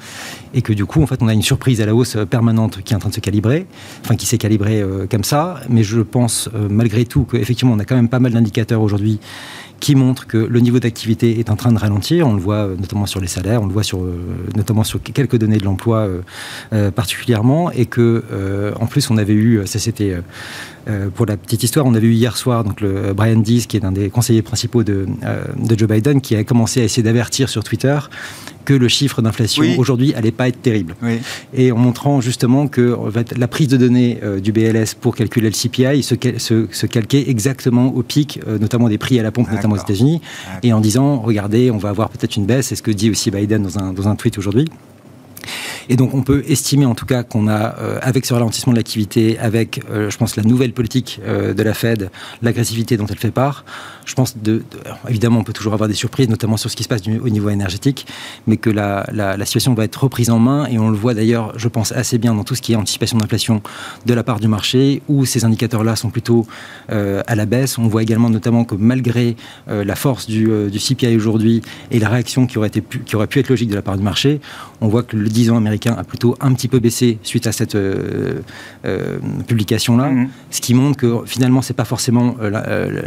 et 0.56 0.64
que 0.64 0.74
du 0.74 0.86
coup, 0.86 1.04
en 1.04 1.06
fait, 1.06 1.22
on 1.22 1.28
a 1.28 1.34
une 1.34 1.44
surprise 1.44 1.82
à 1.82 1.86
la 1.86 1.94
hausse 1.94 2.18
permanente 2.28 2.82
qui 2.82 2.94
est 2.94 2.96
en 2.96 3.00
train 3.00 3.10
de 3.10 3.14
se 3.14 3.20
calibrer, 3.20 3.68
enfin 4.02 4.16
qui 4.16 4.26
s'est 4.26 4.40
calibrée 4.40 4.84
comme 5.12 5.24
ça. 5.24 5.60
Mais 5.70 5.84
je 5.84 6.00
pense 6.00 6.50
malgré 6.70 7.06
tout 7.06 7.26
qu'effectivement, 7.26 7.74
on 7.74 7.80
a 7.80 7.86
quand 7.86 7.96
même 7.96 8.10
pas 8.10 8.20
mal 8.20 8.32
d'indicateurs 8.32 8.82
aujourd'hui 8.82 9.20
qui 9.86 9.94
montrent 9.94 10.25
que 10.25 10.38
le 10.38 10.60
niveau 10.62 10.80
d'activité 10.80 11.38
est 11.39 11.51
en 11.51 11.56
train 11.56 11.72
de 11.72 11.77
ralentir. 11.77 12.27
On 12.27 12.34
le 12.34 12.39
voit 12.39 12.65
euh, 12.65 12.75
notamment 12.75 13.06
sur 13.06 13.22
les 13.22 13.27
salaires, 13.27 13.62
on 13.62 13.68
le 13.68 13.72
voit 13.72 13.84
sur, 13.84 14.01
euh, 14.01 14.18
notamment 14.56 14.84
sur 14.84 15.00
quelques 15.00 15.36
données 15.38 15.60
de 15.60 15.63
l'emploi 15.63 16.10
euh, 16.74 16.89
particulièrement, 16.89 17.70
et 17.70 17.86
que 17.86 18.24
en 18.80 18.88
plus 18.88 19.12
on 19.12 19.18
avait 19.18 19.34
eu, 19.34 19.62
ça 19.68 19.77
c'était 19.77 20.15
pour 21.15 21.25
la 21.25 21.38
petite 21.38 21.62
histoire, 21.63 21.86
on 21.86 21.94
avait 21.94 22.08
eu 22.08 22.13
hier 22.13 22.36
soir 22.38 22.63
donc 22.63 22.82
le 22.82 23.13
Brian 23.13 23.38
Dees, 23.39 23.65
qui 23.68 23.77
est 23.77 23.86
un 23.86 23.92
des 23.92 24.10
conseillers 24.10 24.42
principaux 24.42 24.84
de, 24.84 25.06
de 25.58 25.77
Joe 25.77 25.88
Biden, 25.88 26.22
qui 26.22 26.36
a 26.36 26.44
commencé 26.44 26.82
à 26.82 26.84
essayer 26.84 27.04
d'avertir 27.04 27.50
sur 27.50 27.63
Twitter 27.63 27.98
que 28.65 28.74
le 28.74 28.88
chiffre 28.88 29.22
d'inflation 29.22 29.63
aujourd'hui 29.77 30.13
allait 30.15 30.32
pas 30.32 30.48
être 30.48 30.62
terrible. 30.62 30.96
Et 31.54 31.72
en 31.72 31.77
montrant 31.77 32.22
justement 32.22 32.68
que 32.68 32.98
la 33.38 33.48
prise 33.48 33.68
de 33.68 33.77
données 33.77 34.20
du 34.42 34.51
BLS 34.51 34.96
pour 35.00 35.15
calculer 35.15 35.50
le 35.50 35.56
CPI 35.56 36.01
se, 36.04 36.15
se, 36.72 36.86
calquait 36.86 37.30
exactement 37.30 37.88
au 37.88 38.01
pic, 38.01 38.39
notamment 38.60 38.89
des 38.89 38.98
prix 38.98 39.20
à 39.20 39.24
la 39.24 39.32
pompe, 39.32 39.51
notamment 39.51 39.75
aux 39.75 39.82
États-Unis, 39.82 40.22
et 40.63 40.74
en 40.74 40.79
disant, 40.79 41.20
regardez, 41.20 41.72
on 41.72 41.77
va 41.77 41.89
avoir 41.89 42.10
peut-être 42.10 42.36
une 42.36 42.46
baisse, 42.46 42.67
c'est 42.67 42.75
ce 42.75 42.84
que 42.84 42.91
dit 42.91 43.10
aussi 43.10 43.32
Biden 43.32 43.63
dans 43.63 43.79
un, 43.79 43.94
dans 43.94 44.08
un 44.08 44.15
tweet 44.15 44.38
aujourd'hui. 44.38 44.65
Et 45.88 45.96
donc 45.96 46.15
on 46.15 46.24
peut 46.24 46.44
estimer 46.48 46.88
en 46.88 46.96
tout 46.96 47.05
cas 47.05 47.22
qu'on 47.22 47.48
a, 47.48 47.75
euh, 47.77 48.00
avec 48.01 48.25
ce 48.25 48.34
ralentissement 48.34 48.74
de 48.74 48.77
l'activité, 48.77 49.38
avec, 49.38 49.82
je 49.91 50.17
pense, 50.17 50.36
la 50.36 50.44
nouvelle 50.44 50.74
politique 50.74 51.22
de 51.25 51.63
la 51.63 51.74
Fed, 51.75 52.10
l'agressivité 52.41 52.98
dont 52.98 53.05
elle 53.05 53.20
fait 53.20 53.32
part, 53.32 53.65
je 54.06 54.14
pense, 54.14 54.38
de, 54.38 54.64
évidemment, 55.10 55.40
on 55.40 55.44
peut 55.44 55.54
toujours 55.54 55.74
avoir 55.74 55.90
des 55.90 55.96
surprises, 55.96 56.30
notamment 56.30 56.58
sur 56.58 56.70
ce 56.70 56.76
qui 56.76 56.84
se 56.84 56.88
passe 56.88 57.02
au 57.08 57.30
niveau 57.30 57.50
énergétique, 57.50 58.06
mais 58.48 58.58
que 58.58 58.70
la, 58.70 59.06
situation 59.46 59.74
va 59.74 59.84
être 59.84 60.04
reprise 60.04 60.30
en 60.30 60.40
main 60.40 60.66
et 60.68 60.80
on 60.80 60.90
le 60.90 60.98
voit 60.98 61.14
d'ailleurs, 61.14 61.54
je 61.58 61.68
pense, 61.68 61.92
assez 61.92 62.18
bien 62.18 62.34
dans 62.34 62.44
tout 62.44 62.56
ce 62.56 62.62
qui 62.62 62.74
est 62.74 62.76
anticipation 62.76 63.18
d'inflation 63.18 63.62
de 64.06 64.14
la 64.14 64.24
part 64.24 64.40
du 64.40 64.48
marché, 64.48 65.02
où 65.08 65.26
ces 65.26 65.46
indicateurs-là 65.46 65.96
sont 65.96 66.10
plutôt 66.10 66.46
euh, 66.92 67.22
à 67.28 67.36
la 67.36 67.46
baisse. 67.46 67.78
On 67.78 67.88
voit 67.88 68.04
également 68.04 68.30
notamment 68.30 68.64
que 68.64 68.76
malgré 68.76 69.36
euh, 69.70 69.84
la 69.84 69.96
force 69.96 70.28
du, 70.28 70.50
euh, 70.50 70.70
du 70.70 70.80
CPI 70.80 71.16
aujourd'hui 71.16 71.62
et 71.92 72.00
la 72.00 72.10
réaction 72.10 72.48
qui 72.48 72.58
aurait, 72.58 72.68
été 72.68 72.84
qui 73.06 73.16
aurait 73.16 73.28
pu 73.28 73.40
être 73.40 73.50
logique 73.50 73.70
de 73.70 73.76
la 73.76 73.82
part 73.82 73.98
du 73.98 74.04
marché, 74.04 74.40
on 74.82 74.88
voit 74.88 75.04
que 75.04 75.16
le 75.16 75.30
10 75.30 75.52
ans 75.52 75.58
américain 75.58 75.66
américain 75.66 75.96
a 75.98 76.04
plutôt 76.04 76.36
un 76.42 76.54
petit 76.54 76.68
peu 76.68 76.80
baissé 76.80 77.18
suite 77.24 77.48
à 77.48 77.52
cette 77.52 77.78
publication-là, 79.48 80.10
mmh. 80.10 80.30
ce 80.52 80.62
qui 80.62 80.74
montre 80.74 80.98
que 80.98 81.22
finalement, 81.26 81.62
c'est 81.62 81.74
pas 81.74 81.86
forcément 81.86 82.36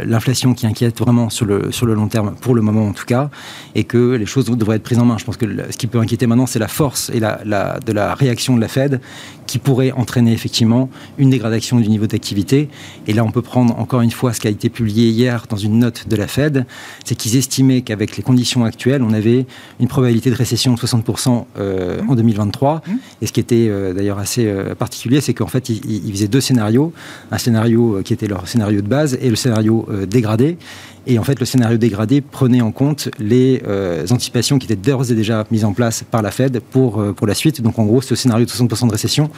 l'inflation 0.05 0.53
qui 0.53 0.67
inquiète 0.67 0.88
vraiment 0.97 1.29
sur 1.29 1.45
le, 1.45 1.71
sur 1.71 1.85
le 1.85 1.93
long 1.93 2.07
terme, 2.07 2.35
pour 2.41 2.55
le 2.55 2.61
moment 2.61 2.87
en 2.87 2.93
tout 2.93 3.05
cas, 3.05 3.29
et 3.75 3.83
que 3.83 4.15
les 4.15 4.25
choses 4.25 4.45
devraient 4.45 4.77
être 4.77 4.83
prises 4.83 4.99
en 4.99 5.05
main. 5.05 5.17
Je 5.17 5.25
pense 5.25 5.37
que 5.37 5.45
ce 5.69 5.77
qui 5.77 5.87
peut 5.87 5.99
inquiéter 5.99 6.27
maintenant, 6.27 6.45
c'est 6.45 6.59
la 6.59 6.67
force 6.67 7.09
et 7.13 7.19
la, 7.19 7.39
de 7.85 7.91
la 7.91 8.15
réaction 8.15 8.55
de 8.55 8.61
la 8.61 8.67
Fed 8.67 9.01
qui 9.49 9.57
pourrait 9.57 9.91
entraîner 9.93 10.31
effectivement 10.31 10.91
une 11.17 11.31
dégradation 11.31 11.79
du 11.79 11.89
niveau 11.89 12.05
d'activité. 12.05 12.69
Et 13.07 13.13
là, 13.13 13.23
on 13.25 13.31
peut 13.31 13.41
prendre 13.41 13.79
encore 13.79 14.01
une 14.01 14.11
fois 14.11 14.31
ce 14.31 14.39
qui 14.39 14.45
a 14.45 14.51
été 14.51 14.69
publié 14.69 15.09
hier 15.09 15.45
dans 15.49 15.57
une 15.57 15.79
note 15.79 16.07
de 16.07 16.15
la 16.15 16.27
Fed, 16.27 16.67
c'est 17.03 17.15
qu'ils 17.15 17.35
estimaient 17.35 17.81
qu'avec 17.81 18.15
les 18.15 18.21
conditions 18.21 18.63
actuelles, 18.63 19.01
on 19.01 19.11
avait 19.11 19.47
une 19.79 19.87
probabilité 19.87 20.29
de 20.29 20.35
récession 20.35 20.75
de 20.75 20.79
60% 20.79 21.45
euh, 21.57 21.99
en 22.07 22.13
2023. 22.13 22.75
Mmh. 22.85 22.91
Et 23.23 23.25
ce 23.25 23.33
qui 23.33 23.39
était 23.39 23.67
euh, 23.69 23.91
d'ailleurs 23.93 24.19
assez 24.19 24.45
euh, 24.45 24.75
particulier, 24.75 25.19
c'est 25.19 25.33
qu'en 25.33 25.47
fait, 25.47 25.69
ils, 25.69 26.05
ils, 26.05 26.11
faisaient 26.11 26.27
deux 26.27 26.41
scénarios. 26.41 26.93
Un 27.31 27.39
scénario 27.39 28.01
qui 28.05 28.13
était 28.13 28.27
leur 28.27 28.47
scénario 28.47 28.81
de 28.81 28.87
base 28.87 29.17
et 29.19 29.31
le 29.31 29.35
scénario 29.35 29.87
dégradé. 30.07 30.57
Et 31.07 31.17
en 31.17 31.23
fait, 31.23 31.39
le 31.39 31.45
scénario 31.45 31.77
dégradé 31.77 32.21
prenait 32.21 32.61
en 32.61 32.71
compte 32.71 33.09
les 33.19 33.63
anticipations 34.11 34.59
qui 34.59 34.65
étaient 34.65 34.75
d'ores 34.75 35.11
et 35.11 35.15
déjà 35.15 35.45
mises 35.49 35.65
en 35.65 35.73
place 35.73 36.03
par 36.03 36.21
la 36.21 36.31
Fed 36.31 36.59
pour, 36.59 37.03
pour 37.15 37.25
la 37.25 37.33
suite. 37.33 37.61
Donc 37.61 37.79
en 37.79 37.85
gros, 37.85 38.01
ce 38.01 38.15
scénario 38.15 38.45
de 38.45 38.51
60% 38.51 38.87
de 38.87 38.91
récession 38.91 39.29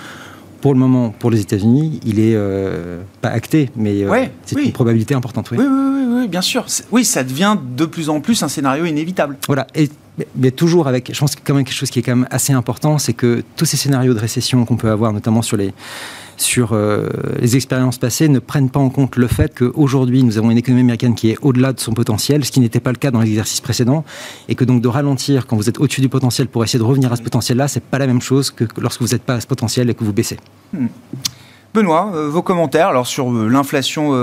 pour 0.61 0.73
le 0.73 0.79
moment, 0.79 1.09
pour 1.09 1.31
les 1.31 1.41
États-Unis, 1.41 1.99
il 2.05 2.19
est 2.19 2.35
euh, 2.35 3.01
pas 3.19 3.29
acté, 3.29 3.69
mais 3.75 4.03
euh, 4.03 4.25
c'est 4.45 4.63
une 4.63 4.71
probabilité 4.71 5.15
importante. 5.15 5.49
Oui. 5.51 5.57
Oui, 5.59 5.65
oui, 5.67 6.03
oui, 6.19 6.27
bien 6.27 6.41
sûr. 6.41 6.65
Oui, 6.91 7.03
ça 7.03 7.23
devient 7.23 7.57
de 7.75 7.85
plus 7.85 8.09
en 8.09 8.21
plus 8.21 8.41
un 8.43 8.47
scénario 8.47 8.85
inévitable. 8.85 9.37
Voilà. 9.47 9.67
Et 9.75 9.89
mais 10.35 10.51
toujours 10.51 10.87
avec, 10.87 11.11
je 11.11 11.19
pense 11.19 11.35
que 11.35 11.41
quand 11.43 11.55
même 11.55 11.63
quelque 11.63 11.75
chose 11.75 11.89
qui 11.89 11.99
est 11.99 12.01
quand 12.03 12.15
même 12.15 12.27
assez 12.29 12.53
important, 12.53 12.99
c'est 12.99 13.13
que 13.13 13.43
tous 13.55 13.65
ces 13.65 13.77
scénarios 13.77 14.13
de 14.13 14.19
récession 14.19 14.65
qu'on 14.65 14.75
peut 14.75 14.91
avoir, 14.91 15.13
notamment 15.13 15.41
sur 15.41 15.57
les 15.57 15.73
sur 16.37 16.73
euh, 16.73 17.07
les 17.39 17.55
expériences 17.55 17.97
passées 17.97 18.27
ne 18.27 18.39
prennent 18.39 18.69
pas 18.69 18.79
en 18.79 18.89
compte 18.89 19.15
le 19.15 19.27
fait 19.27 19.57
qu'aujourd'hui, 19.57 20.23
nous 20.23 20.37
avons 20.37 20.51
une 20.51 20.57
économie 20.57 20.81
américaine 20.81 21.15
qui 21.15 21.29
est 21.29 21.37
au-delà 21.41 21.73
de 21.73 21.79
son 21.79 21.93
potentiel, 21.93 22.43
ce 22.45 22.51
qui 22.51 22.59
n'était 22.59 22.79
pas 22.79 22.91
le 22.91 22.97
cas 22.97 23.11
dans 23.11 23.21
l'exercice 23.21 23.61
précédent, 23.61 24.03
et 24.47 24.55
que 24.55 24.63
donc 24.63 24.81
de 24.81 24.87
ralentir 24.87 25.47
quand 25.47 25.55
vous 25.55 25.69
êtes 25.69 25.79
au-dessus 25.79 26.01
du 26.01 26.09
potentiel 26.09 26.47
pour 26.47 26.63
essayer 26.63 26.79
de 26.79 26.83
revenir 26.83 27.11
à 27.11 27.15
ce 27.15 27.21
potentiel-là, 27.21 27.67
c'est 27.67 27.83
pas 27.83 27.99
la 27.99 28.07
même 28.07 28.21
chose 28.21 28.51
que 28.51 28.65
lorsque 28.77 29.01
vous 29.01 29.09
n'êtes 29.09 29.23
pas 29.23 29.35
à 29.35 29.41
ce 29.41 29.47
potentiel 29.47 29.89
et 29.89 29.93
que 29.93 30.03
vous 30.03 30.13
baissez. 30.13 30.37
Hmm. 30.73 30.87
Benoît, 31.73 32.11
euh, 32.13 32.27
vos 32.27 32.41
commentaires 32.41 32.89
alors 32.89 33.07
sur 33.07 33.31
euh, 33.31 33.47
l'inflation 33.47 34.13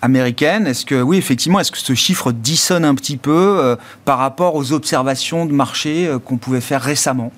américaine, 0.00 0.66
est-ce 0.66 0.84
que 0.84 1.00
oui 1.00 1.16
effectivement, 1.16 1.60
est-ce 1.60 1.70
que 1.70 1.78
ce 1.78 1.94
chiffre 1.94 2.32
dissonne 2.32 2.84
un 2.84 2.94
petit 2.94 3.16
peu 3.16 3.76
par 4.04 4.18
rapport 4.18 4.56
aux 4.56 4.72
observations 4.72 5.46
de 5.46 5.52
marché 5.52 6.10
qu'on 6.24 6.38
pouvait 6.38 6.60
faire 6.60 6.82
récemment? 6.82 7.32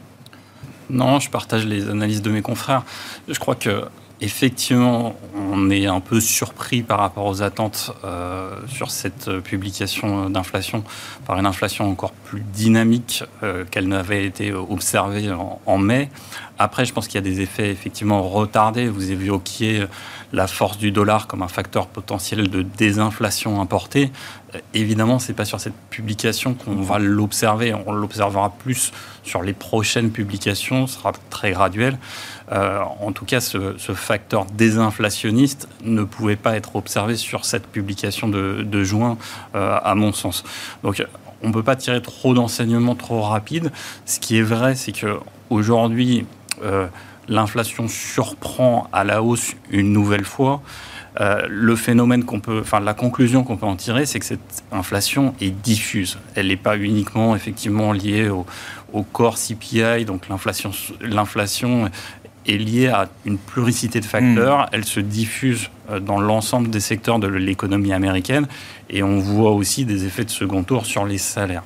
Non, 0.91 1.21
je 1.21 1.31
partage 1.31 1.67
les 1.67 1.89
analyses 1.89 2.23
de 2.23 2.31
mes 2.31 2.43
confrères. 2.43 2.85
Je 3.29 3.39
crois 3.39 3.55
que 3.55 3.85
effectivement, 4.21 5.17
on 5.37 5.71
est 5.71 5.87
un 5.87 6.01
peu 6.01 6.21
surpris 6.21 6.83
par 6.83 6.99
rapport 6.99 7.27
aux 7.27 7.43
attentes 7.43 7.93
euh, 8.05 8.57
sur 8.69 8.91
cette 8.91 9.31
publication 9.41 10.31
d'inflation, 10.31 10.85
par 11.27 11.39
une 11.39 11.47
inflation 11.47 11.91
encore 11.91 12.13
plus 12.13 12.41
dynamique 12.41 13.25
euh, 13.43 13.65
qu'elle 13.71 13.89
n'avait 13.89 14.25
été 14.25 14.53
observée 14.53 15.31
en, 15.67 15.79
mai. 15.79 16.11
Après, 16.59 16.85
je 16.85 16.93
pense 16.93 17.09
qu'il 17.09 17.17
y 17.17 17.19
a 17.19 17.29
des 17.29 17.41
effets 17.41 17.71
effectivement 17.71 18.23
retardés. 18.23 18.89
Vous 18.89 19.11
évoquiez 19.11 19.85
la 20.35 20.49
force 20.49 20.79
du 20.79 20.91
dollar 20.91 21.27
comme 21.27 21.43
un 21.43 21.49
facteur 21.49 21.87
potentiel 21.87 22.51
de 22.51 22.63
désinflation 22.63 23.61
importée. 23.61 24.11
Euh, 24.55 24.59
évidemment, 24.75 25.19
c'est 25.19 25.33
pas 25.33 25.45
sur 25.45 25.61
cette 25.61 25.77
publication 25.91 26.55
qu'on 26.55 26.83
va 26.83 26.99
l'observer. 26.99 27.73
On 27.87 27.93
l'observera 27.93 28.51
plus 28.51 28.93
sur 29.23 29.43
les 29.43 29.53
prochaines 29.53 30.11
publications. 30.11 30.87
Ce 30.89 30.99
sera 30.99 31.13
très 31.31 31.53
graduel. 31.53 31.99
Euh, 32.53 32.81
en 33.01 33.13
tout 33.13 33.25
cas, 33.25 33.41
ce, 33.41 33.75
facteur 33.95 34.45
désinflationniste 34.47 35.69
ne 35.85 36.03
pouvait 36.03 36.37
pas 36.37 36.57
être 36.57 36.77
observé 36.77 37.17
sur 37.17 37.45
cette 37.45 37.69
publication 37.69 38.29
de, 38.29 38.85
juin, 38.85 39.17
euh, 39.55 39.79
à 39.83 39.95
mon 39.95 40.13
sens. 40.13 40.43
Donc, 40.83 41.03
on 41.43 41.49
ne 41.49 41.53
peut 41.53 41.63
pas 41.63 41.77
tirer 41.77 42.03
trop 42.03 42.35
d'enseignements 42.35 42.97
trop 42.97 43.23
rapides. 43.23 43.71
Ce 44.05 44.19
qui 44.19 44.39
est 44.39 44.43
vrai, 44.43 44.75
c'est 44.75 44.93
que 44.93 45.19
aujourd'hui, 45.49 46.27
euh, 46.63 46.87
l'inflation 47.29 47.89
surprend 47.89 48.89
à 48.93 49.05
la 49.05 49.23
hausse 49.23 49.55
une 49.71 49.93
nouvelle 49.93 50.25
fois. 50.25 50.63
le 51.19 51.77
phénomène 51.77 52.25
qu'on 52.25 52.41
peut, 52.41 52.61
enfin 52.61 52.81
la 52.81 52.95
conclusion 52.95 53.45
qu'on 53.45 53.57
peut 53.57 53.67
en 53.67 53.77
tirer, 53.77 54.05
c'est 54.05 54.19
que 54.19 54.27
cette 54.27 54.65
inflation 54.73 55.35
est 55.41 55.51
diffuse. 55.51 56.19
Elle 56.35 56.49
n'est 56.49 56.57
pas 56.57 56.77
uniquement 56.77 57.37
effectivement 57.37 57.93
liée 57.93 58.29
au, 58.29 58.45
au 58.93 59.03
core 59.03 59.37
CPI, 59.37 60.05
donc 60.05 60.29
l'inflation, 60.29 60.71
l'inflation 61.01 61.91
est 62.47 62.57
liée 62.57 62.89
à 62.89 63.09
une 63.25 63.39
pluricité 63.39 64.01
de 64.01 64.05
facteurs. 64.05 64.63
Hmm. 64.63 64.69
Elle 64.73 64.85
se 64.85 65.01
diffuse 65.01 65.71
euh, 65.91 66.01
dans 66.01 66.21
l'ensemble 66.21 66.71
des 66.71 66.81
secteurs 66.81 67.19
de 67.19 67.27
l'économie 67.27 67.93
américaine 67.93 68.47
et 68.91 69.03
on 69.03 69.19
voit 69.19 69.53
aussi 69.53 69.85
des 69.85 70.05
effets 70.05 70.25
de 70.25 70.31
second 70.31 70.63
tour 70.63 70.87
sur 70.87 71.05
les 71.05 71.19
salaires. 71.19 71.65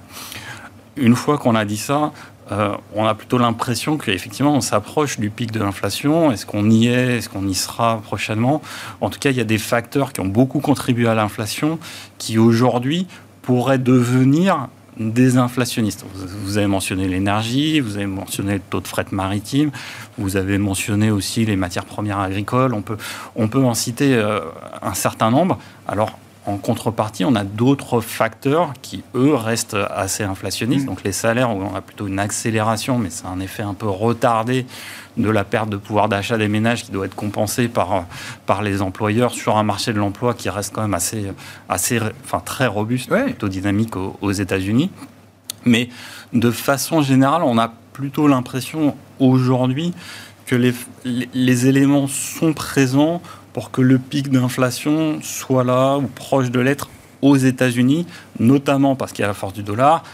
Une 0.96 1.14
fois 1.14 1.38
qu'on 1.38 1.54
a 1.54 1.64
dit 1.64 1.76
ça, 1.76 2.12
euh, 2.50 2.74
on 2.94 3.04
a 3.06 3.14
plutôt 3.14 3.38
l'impression 3.38 3.98
qu'effectivement 3.98 4.54
on 4.54 4.60
s'approche 4.60 5.18
du 5.18 5.30
pic 5.30 5.50
de 5.50 5.60
l'inflation. 5.60 6.32
Est-ce 6.32 6.46
qu'on 6.46 6.70
y 6.70 6.86
est? 6.86 7.18
Est-ce 7.18 7.28
qu'on 7.28 7.46
y 7.46 7.54
sera 7.54 8.00
prochainement? 8.02 8.62
En 9.00 9.10
tout 9.10 9.18
cas, 9.18 9.30
il 9.30 9.36
y 9.36 9.40
a 9.40 9.44
des 9.44 9.58
facteurs 9.58 10.12
qui 10.12 10.20
ont 10.20 10.26
beaucoup 10.26 10.60
contribué 10.60 11.08
à 11.08 11.14
l'inflation 11.14 11.78
qui 12.18 12.38
aujourd'hui 12.38 13.06
pourraient 13.42 13.78
devenir 13.78 14.68
désinflationniste. 14.98 16.04
Vous 16.14 16.58
avez 16.58 16.66
mentionné 16.66 17.06
l'énergie, 17.06 17.80
vous 17.80 17.96
avez 17.96 18.06
mentionné 18.06 18.54
le 18.54 18.60
taux 18.60 18.80
de 18.80 18.88
fret 18.88 19.06
maritime, 19.12 19.70
vous 20.16 20.36
avez 20.36 20.58
mentionné 20.58 21.10
aussi 21.10 21.44
les 21.44 21.56
matières 21.56 21.84
premières 21.84 22.18
agricoles. 22.18 22.74
On 22.74 22.82
peut, 22.82 22.96
on 23.36 23.48
peut 23.48 23.62
en 23.62 23.74
citer 23.74 24.14
euh, 24.16 24.40
un 24.82 24.94
certain 24.94 25.30
nombre. 25.30 25.58
Alors, 25.86 26.18
en 26.48 26.56
contrepartie, 26.56 27.24
on 27.26 27.34
a 27.34 27.44
d'autres 27.44 28.00
facteurs 28.00 28.72
qui, 28.80 29.04
eux, 29.14 29.34
restent 29.34 29.76
assez 29.90 30.24
inflationnistes. 30.24 30.84
Mmh. 30.84 30.88
Donc 30.88 31.04
les 31.04 31.12
salaires, 31.12 31.50
on 31.50 31.74
a 31.74 31.82
plutôt 31.82 32.06
une 32.06 32.18
accélération, 32.18 32.98
mais 32.98 33.10
c'est 33.10 33.26
un 33.26 33.38
effet 33.40 33.62
un 33.62 33.74
peu 33.74 33.86
retardé 33.86 34.64
de 35.18 35.28
la 35.28 35.44
perte 35.44 35.68
de 35.68 35.76
pouvoir 35.76 36.08
d'achat 36.08 36.38
des 36.38 36.48
ménages 36.48 36.84
qui 36.84 36.90
doit 36.90 37.04
être 37.04 37.14
compensé 37.14 37.68
par, 37.68 38.06
par 38.46 38.62
les 38.62 38.80
employeurs 38.80 39.32
sur 39.32 39.58
un 39.58 39.62
marché 39.62 39.92
de 39.92 39.98
l'emploi 39.98 40.32
qui 40.32 40.48
reste 40.48 40.72
quand 40.72 40.82
même 40.82 40.94
assez, 40.94 41.32
assez 41.68 42.00
enfin, 42.24 42.40
très 42.40 42.66
robuste, 42.66 43.10
plutôt 43.10 43.48
dynamique 43.48 43.96
aux, 43.96 44.32
États-Unis. 44.32 44.90
Mais 45.64 45.88
de 46.32 46.50
façon 46.50 47.02
générale, 47.02 47.42
on 47.42 47.58
a 47.58 47.72
plutôt 47.92 48.28
l'impression 48.28 48.96
aujourd'hui 49.18 49.92
que 50.46 50.54
les, 50.54 50.72
les, 51.04 51.66
éléments 51.66 52.06
sont 52.06 52.54
présents 52.54 53.20
pour 53.58 53.72
que 53.72 53.80
le 53.80 53.98
pic 53.98 54.30
d'inflation 54.30 55.18
soit 55.20 55.64
là 55.64 55.96
ou 55.98 56.06
proche 56.06 56.52
de 56.52 56.60
l'être 56.60 56.88
aux 57.22 57.34
États-Unis, 57.34 58.06
notamment 58.38 58.94
parce 58.94 59.10
qu'il 59.10 59.22
y 59.22 59.24
a 59.24 59.26
la 59.26 59.34
force 59.34 59.52
du 59.52 59.64
dollar, 59.64 60.04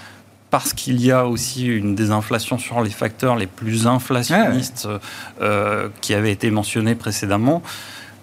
parce 0.49 0.73
qu'il 0.73 0.99
y 0.99 1.13
a 1.13 1.27
aussi 1.27 1.67
une 1.67 1.95
désinflation 1.95 2.57
sur 2.57 2.81
les 2.81 2.89
facteurs 2.89 3.37
les 3.37 3.47
plus 3.47 3.87
inflationnistes 3.87 4.89
euh, 5.43 5.91
qui 6.01 6.15
avaient 6.15 6.33
été 6.33 6.51
mentionnés 6.51 6.95
précédemment. 6.95 7.61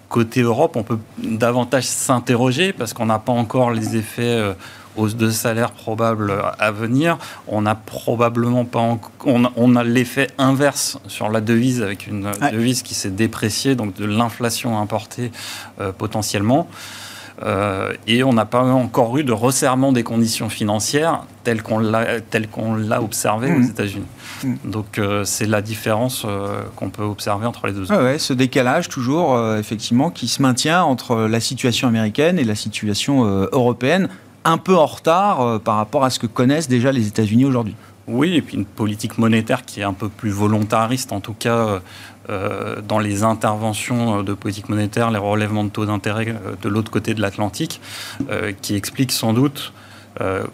Côté 0.08 0.40
Europe, 0.40 0.74
on 0.74 0.82
peut 0.82 0.98
davantage 1.18 1.84
s'interroger 1.84 2.72
parce 2.72 2.92
qu'on 2.92 3.06
n'a 3.06 3.20
pas 3.20 3.30
encore 3.30 3.70
les 3.70 3.94
effets 3.94 4.22
euh, 4.24 4.54
hausse 4.96 5.16
de 5.16 5.30
salaire 5.30 5.72
probable 5.72 6.32
à 6.58 6.70
venir. 6.70 7.18
On 7.46 7.62
n'a 7.62 7.74
probablement 7.74 8.64
pas 8.64 8.98
on, 9.24 9.76
a, 9.76 9.84
l'effet 9.84 10.28
inverse 10.38 10.98
sur 11.06 11.28
la 11.28 11.40
devise 11.40 11.82
avec 11.82 12.06
une 12.06 12.30
devise 12.52 12.82
qui 12.82 12.94
s'est 12.94 13.10
dépréciée, 13.10 13.74
donc 13.74 13.94
de 13.94 14.04
l'inflation 14.04 14.78
importée 14.78 15.32
euh, 15.80 15.92
potentiellement. 15.92 16.68
Euh, 17.44 17.92
et 18.06 18.22
on 18.22 18.32
n'a 18.32 18.44
pas 18.44 18.62
encore 18.62 19.16
eu 19.18 19.24
de 19.24 19.32
resserrement 19.32 19.92
des 19.92 20.02
conditions 20.02 20.48
financières 20.48 21.24
tel 21.44 21.62
qu'on 21.62 21.78
l'a, 21.78 23.02
observé 23.02 23.50
aux 23.50 23.58
mmh. 23.58 23.70
États-Unis. 23.70 24.06
Mmh. 24.44 24.54
Donc 24.64 24.98
euh, 24.98 25.24
c'est 25.24 25.46
la 25.46 25.60
différence 25.60 26.24
euh, 26.24 26.60
qu'on 26.76 26.90
peut 26.90 27.02
observer 27.02 27.46
entre 27.46 27.66
les 27.66 27.72
deux. 27.72 27.90
ouais, 27.90 28.18
ce 28.18 28.32
décalage 28.32 28.88
toujours 28.88 29.40
effectivement 29.56 30.10
qui 30.10 30.28
se 30.28 30.40
maintient 30.42 30.82
entre 30.82 31.16
la 31.16 31.40
situation 31.40 31.88
américaine 31.88 32.38
et 32.38 32.44
la 32.44 32.54
situation 32.54 33.24
européenne, 33.52 34.08
un 34.44 34.58
peu 34.58 34.76
en 34.76 34.86
retard 34.86 35.60
par 35.60 35.76
rapport 35.76 36.04
à 36.04 36.10
ce 36.10 36.18
que 36.18 36.26
connaissent 36.26 36.68
déjà 36.68 36.92
les 36.92 37.06
États-Unis 37.06 37.44
aujourd'hui. 37.44 37.74
Oui, 38.08 38.34
et 38.34 38.42
puis 38.42 38.56
une 38.56 38.64
politique 38.64 39.18
monétaire 39.18 39.64
qui 39.64 39.80
est 39.80 39.84
un 39.84 39.92
peu 39.92 40.08
plus 40.08 40.30
volontariste, 40.30 41.12
en 41.12 41.20
tout 41.20 41.34
cas 41.34 41.80
euh, 42.30 42.80
dans 42.86 43.00
les 43.00 43.24
interventions 43.24 44.20
euh, 44.20 44.22
de 44.22 44.32
politique 44.32 44.68
monétaire, 44.68 45.10
les 45.10 45.18
relèvements 45.18 45.64
de 45.64 45.70
taux 45.70 45.86
d'intérêt 45.86 46.28
euh, 46.28 46.54
de 46.60 46.68
l'autre 46.68 46.90
côté 46.90 47.14
de 47.14 47.20
l'Atlantique, 47.20 47.80
qui 48.60 48.74
expliquent 48.74 49.12
sans 49.12 49.32
doute 49.32 49.72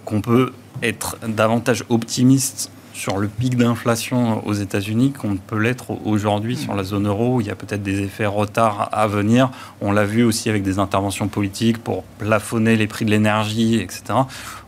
qu'on 0.04 0.20
peut 0.20 0.52
être 0.82 1.16
davantage 1.26 1.84
optimiste 1.88 2.70
sur 2.98 3.18
le 3.18 3.28
pic 3.28 3.56
d'inflation 3.56 4.44
aux 4.44 4.54
États-Unis 4.54 5.12
qu'on 5.12 5.36
peut 5.36 5.58
l'être 5.58 6.04
aujourd'hui 6.04 6.56
sur 6.56 6.74
la 6.74 6.82
zone 6.82 7.06
euro, 7.06 7.40
il 7.40 7.46
y 7.46 7.50
a 7.50 7.54
peut-être 7.54 7.82
des 7.82 8.00
effets 8.02 8.26
retard 8.26 8.88
à 8.90 9.06
venir. 9.06 9.50
On 9.80 9.92
l'a 9.92 10.04
vu 10.04 10.24
aussi 10.24 10.50
avec 10.50 10.64
des 10.64 10.80
interventions 10.80 11.28
politiques 11.28 11.78
pour 11.78 12.02
plafonner 12.02 12.76
les 12.76 12.88
prix 12.88 13.04
de 13.04 13.10
l'énergie, 13.10 13.76
etc. 13.76 14.02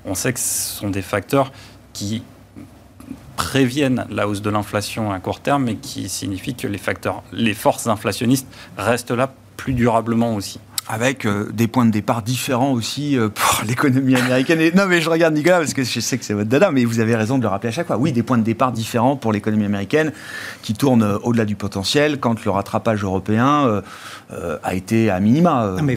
On 0.04 0.14
sait 0.14 0.32
que 0.32 0.38
ce 0.38 0.76
sont 0.78 0.90
des 0.90 1.02
facteurs 1.02 1.50
qui 1.92 2.22
préviennent 3.36 4.06
la 4.10 4.28
hausse 4.28 4.42
de 4.42 4.50
l'inflation 4.50 5.10
à 5.10 5.18
court 5.18 5.40
terme, 5.40 5.64
mais 5.64 5.74
qui 5.74 6.08
signifient 6.08 6.54
que 6.54 6.68
les 6.68 7.54
forces 7.54 7.88
inflationnistes 7.88 8.46
restent 8.78 9.10
là 9.10 9.32
plus 9.56 9.72
durablement 9.72 10.36
aussi 10.36 10.60
avec 10.88 11.24
euh, 11.24 11.48
des 11.52 11.68
points 11.68 11.86
de 11.86 11.90
départ 11.90 12.22
différents 12.22 12.72
aussi 12.72 13.16
euh, 13.16 13.28
pour 13.34 13.62
l'économie 13.66 14.16
américaine. 14.16 14.58
non, 14.74 14.86
mais 14.86 15.00
je 15.00 15.10
regarde 15.10 15.34
Nicolas 15.34 15.58
parce 15.58 15.74
que 15.74 15.84
je 15.84 16.00
sais 16.00 16.18
que 16.18 16.24
c'est 16.24 16.34
votre 16.34 16.48
dada, 16.48 16.70
mais 16.70 16.84
vous 16.84 17.00
avez 17.00 17.14
raison 17.14 17.38
de 17.38 17.42
le 17.42 17.48
rappeler 17.48 17.68
à 17.68 17.72
chaque 17.72 17.86
fois. 17.86 17.96
Oui, 17.96 18.12
des 18.12 18.22
points 18.22 18.38
de 18.38 18.42
départ 18.42 18.72
différents 18.72 19.16
pour 19.16 19.32
l'économie 19.32 19.64
américaine 19.64 20.12
qui 20.62 20.74
tournent 20.74 21.02
euh, 21.02 21.18
au-delà 21.22 21.44
du 21.44 21.54
potentiel 21.54 22.18
quand 22.18 22.44
le 22.44 22.50
rattrapage 22.50 23.04
européen 23.04 23.82
a 24.62 24.74
été 24.74 25.10
à 25.10 25.20
minima. 25.20 25.74
non, 25.76 25.82
mais 25.82 25.96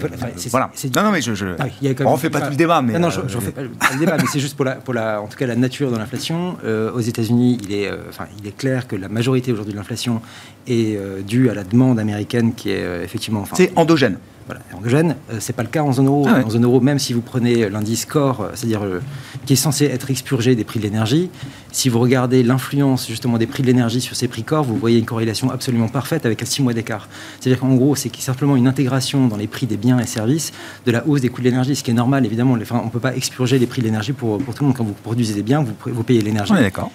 voilà. 0.50 0.72
non, 0.96 1.04
non, 1.04 1.12
mais 1.12 1.22
je. 1.22 1.34
je... 1.34 1.46
on 1.46 2.04
ne 2.04 2.10
refait 2.10 2.30
pas 2.30 2.42
tout 2.42 2.50
le 2.50 2.56
débat. 2.56 2.82
Mais, 2.82 2.94
non, 2.94 3.00
non, 3.00 3.10
je, 3.10 3.22
ne 3.22 3.36
refais 3.36 3.52
pas 3.52 3.62
le 3.62 4.00
débat, 4.00 4.18
mais 4.18 4.26
c'est 4.32 4.40
juste 4.40 4.56
pour 4.56 4.66
la, 4.66 4.76
pour 4.76 4.94
la, 4.94 5.22
en 5.22 5.28
tout 5.28 5.38
cas, 5.38 5.46
la 5.46 5.56
nature 5.56 5.92
de 5.92 5.98
l'inflation. 5.98 6.58
aux 6.64 7.00
États-Unis, 7.00 7.60
il 7.64 7.74
est, 7.74 7.92
enfin, 8.10 8.26
il 8.40 8.48
est 8.48 8.56
clair 8.56 8.88
que 8.88 8.96
la 8.96 9.10
majorité 9.10 9.52
aujourd'hui 9.52 9.74
de 9.74 9.78
l'inflation 9.78 10.22
est 10.68 10.98
due 11.24 11.50
à 11.50 11.54
la 11.54 11.64
demande 11.64 12.00
américaine 12.00 12.54
qui 12.54 12.72
est 12.72 13.04
effectivement. 13.04 13.46
c'est 13.54 13.72
endogène 13.76 14.18
voilà, 14.46 14.62
endogène. 14.74 15.16
Euh, 15.32 15.38
c'est 15.40 15.54
pas 15.54 15.64
le 15.64 15.70
cas 15.70 15.84
en 15.84 15.94
zone 15.94 16.08
euro. 16.08 16.26
Ah 16.28 16.42
en 16.46 16.50
zone 16.50 16.66
euro, 16.66 16.82
même 16.82 17.00
si 17.00 17.14
vous 17.14 17.22
prenez 17.22 17.70
l'indice 17.70 18.06
core, 18.06 18.42
euh, 18.42 18.50
c'est-à-dire 18.54 18.84
euh, 18.84 19.02
qui 19.46 19.54
est 19.54 19.58
censé 19.58 19.86
être 19.86 20.12
expurgé 20.12 20.56
des 20.56 20.64
prix 20.64 20.80
de 20.80 20.84
l'énergie, 20.84 21.30
si 21.72 21.90
vous 21.90 22.00
regardez 22.00 22.44
l'influence 22.44 23.08
justement 23.08 23.38
des 23.38 23.48
prix 23.48 23.64
de 23.64 23.68
l'énergie 23.68 24.02
sur 24.02 24.16
ces 24.16 24.28
prix 24.28 24.44
corps, 24.44 24.64
vous 24.64 24.78
voyez 24.78 25.00
une 25.00 25.06
corrélation 25.06 25.50
absolument 25.50 25.88
parfaite 25.88 26.26
avec 26.26 26.42
un 26.42 26.46
6 26.46 26.62
mois 26.62 26.74
d'écart. 26.74 27.08
C'est-à-dire 27.40 27.60
qu'en 27.60 27.74
gros, 27.74 27.96
c'est 27.96 28.16
simplement 28.18 28.56
une 28.56 28.68
intégration 28.68 29.28
dans 29.28 29.38
les 29.38 29.48
prix 29.48 29.66
des 29.66 29.78
biens 29.78 30.00
et 30.00 30.06
services 30.06 30.52
de 30.86 30.92
la 30.92 31.08
hausse 31.08 31.22
des 31.22 31.30
coûts 31.30 31.42
de 31.42 31.46
l'énergie, 31.46 31.76
ce 31.76 31.84
qui 31.84 31.92
est 31.92 31.96
normal 31.96 32.26
évidemment. 32.26 32.58
Enfin, 32.62 32.80
on 32.82 32.86
ne 32.86 32.92
peut 32.92 33.00
pas 33.00 33.16
expurger 33.16 33.60
les 33.60 33.66
prix 33.66 33.82
de 33.82 33.88
l'énergie 33.88 34.14
pour, 34.14 34.38
pour, 34.40 34.54
tout 34.54 34.64
le 34.64 34.68
monde. 34.68 34.78
Quand 34.78 34.84
vous 34.84 34.94
produisez 34.94 35.34
des 35.34 35.44
biens, 35.44 35.64
vous, 35.64 35.74
vous 35.86 36.04
payez 36.04 36.22
l'énergie 36.22 36.54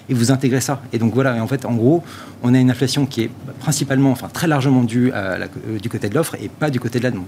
et 0.08 0.14
vous 0.14 0.30
intégrez 0.30 0.60
ça. 0.60 0.80
Et 0.92 0.98
donc 0.98 1.14
voilà, 1.14 1.36
et 1.36 1.40
en 1.40 1.46
fait, 1.46 1.64
en 1.64 1.74
gros, 1.74 2.02
on 2.42 2.54
a 2.54 2.58
une 2.58 2.70
inflation 2.70 3.06
qui 3.06 3.22
est 3.22 3.30
principalement, 3.60 4.10
enfin 4.10 4.28
très 4.32 4.46
largement 4.46 4.84
due 4.84 5.10
à 5.12 5.38
du 5.80 5.88
côté 5.88 6.08
de 6.08 6.14
l'offre 6.14 6.36
et 6.40 6.48
pas 6.48 6.70
du 6.70 6.80
côté 6.80 6.98
de 6.98 7.04
la 7.04 7.10
demande. 7.10 7.26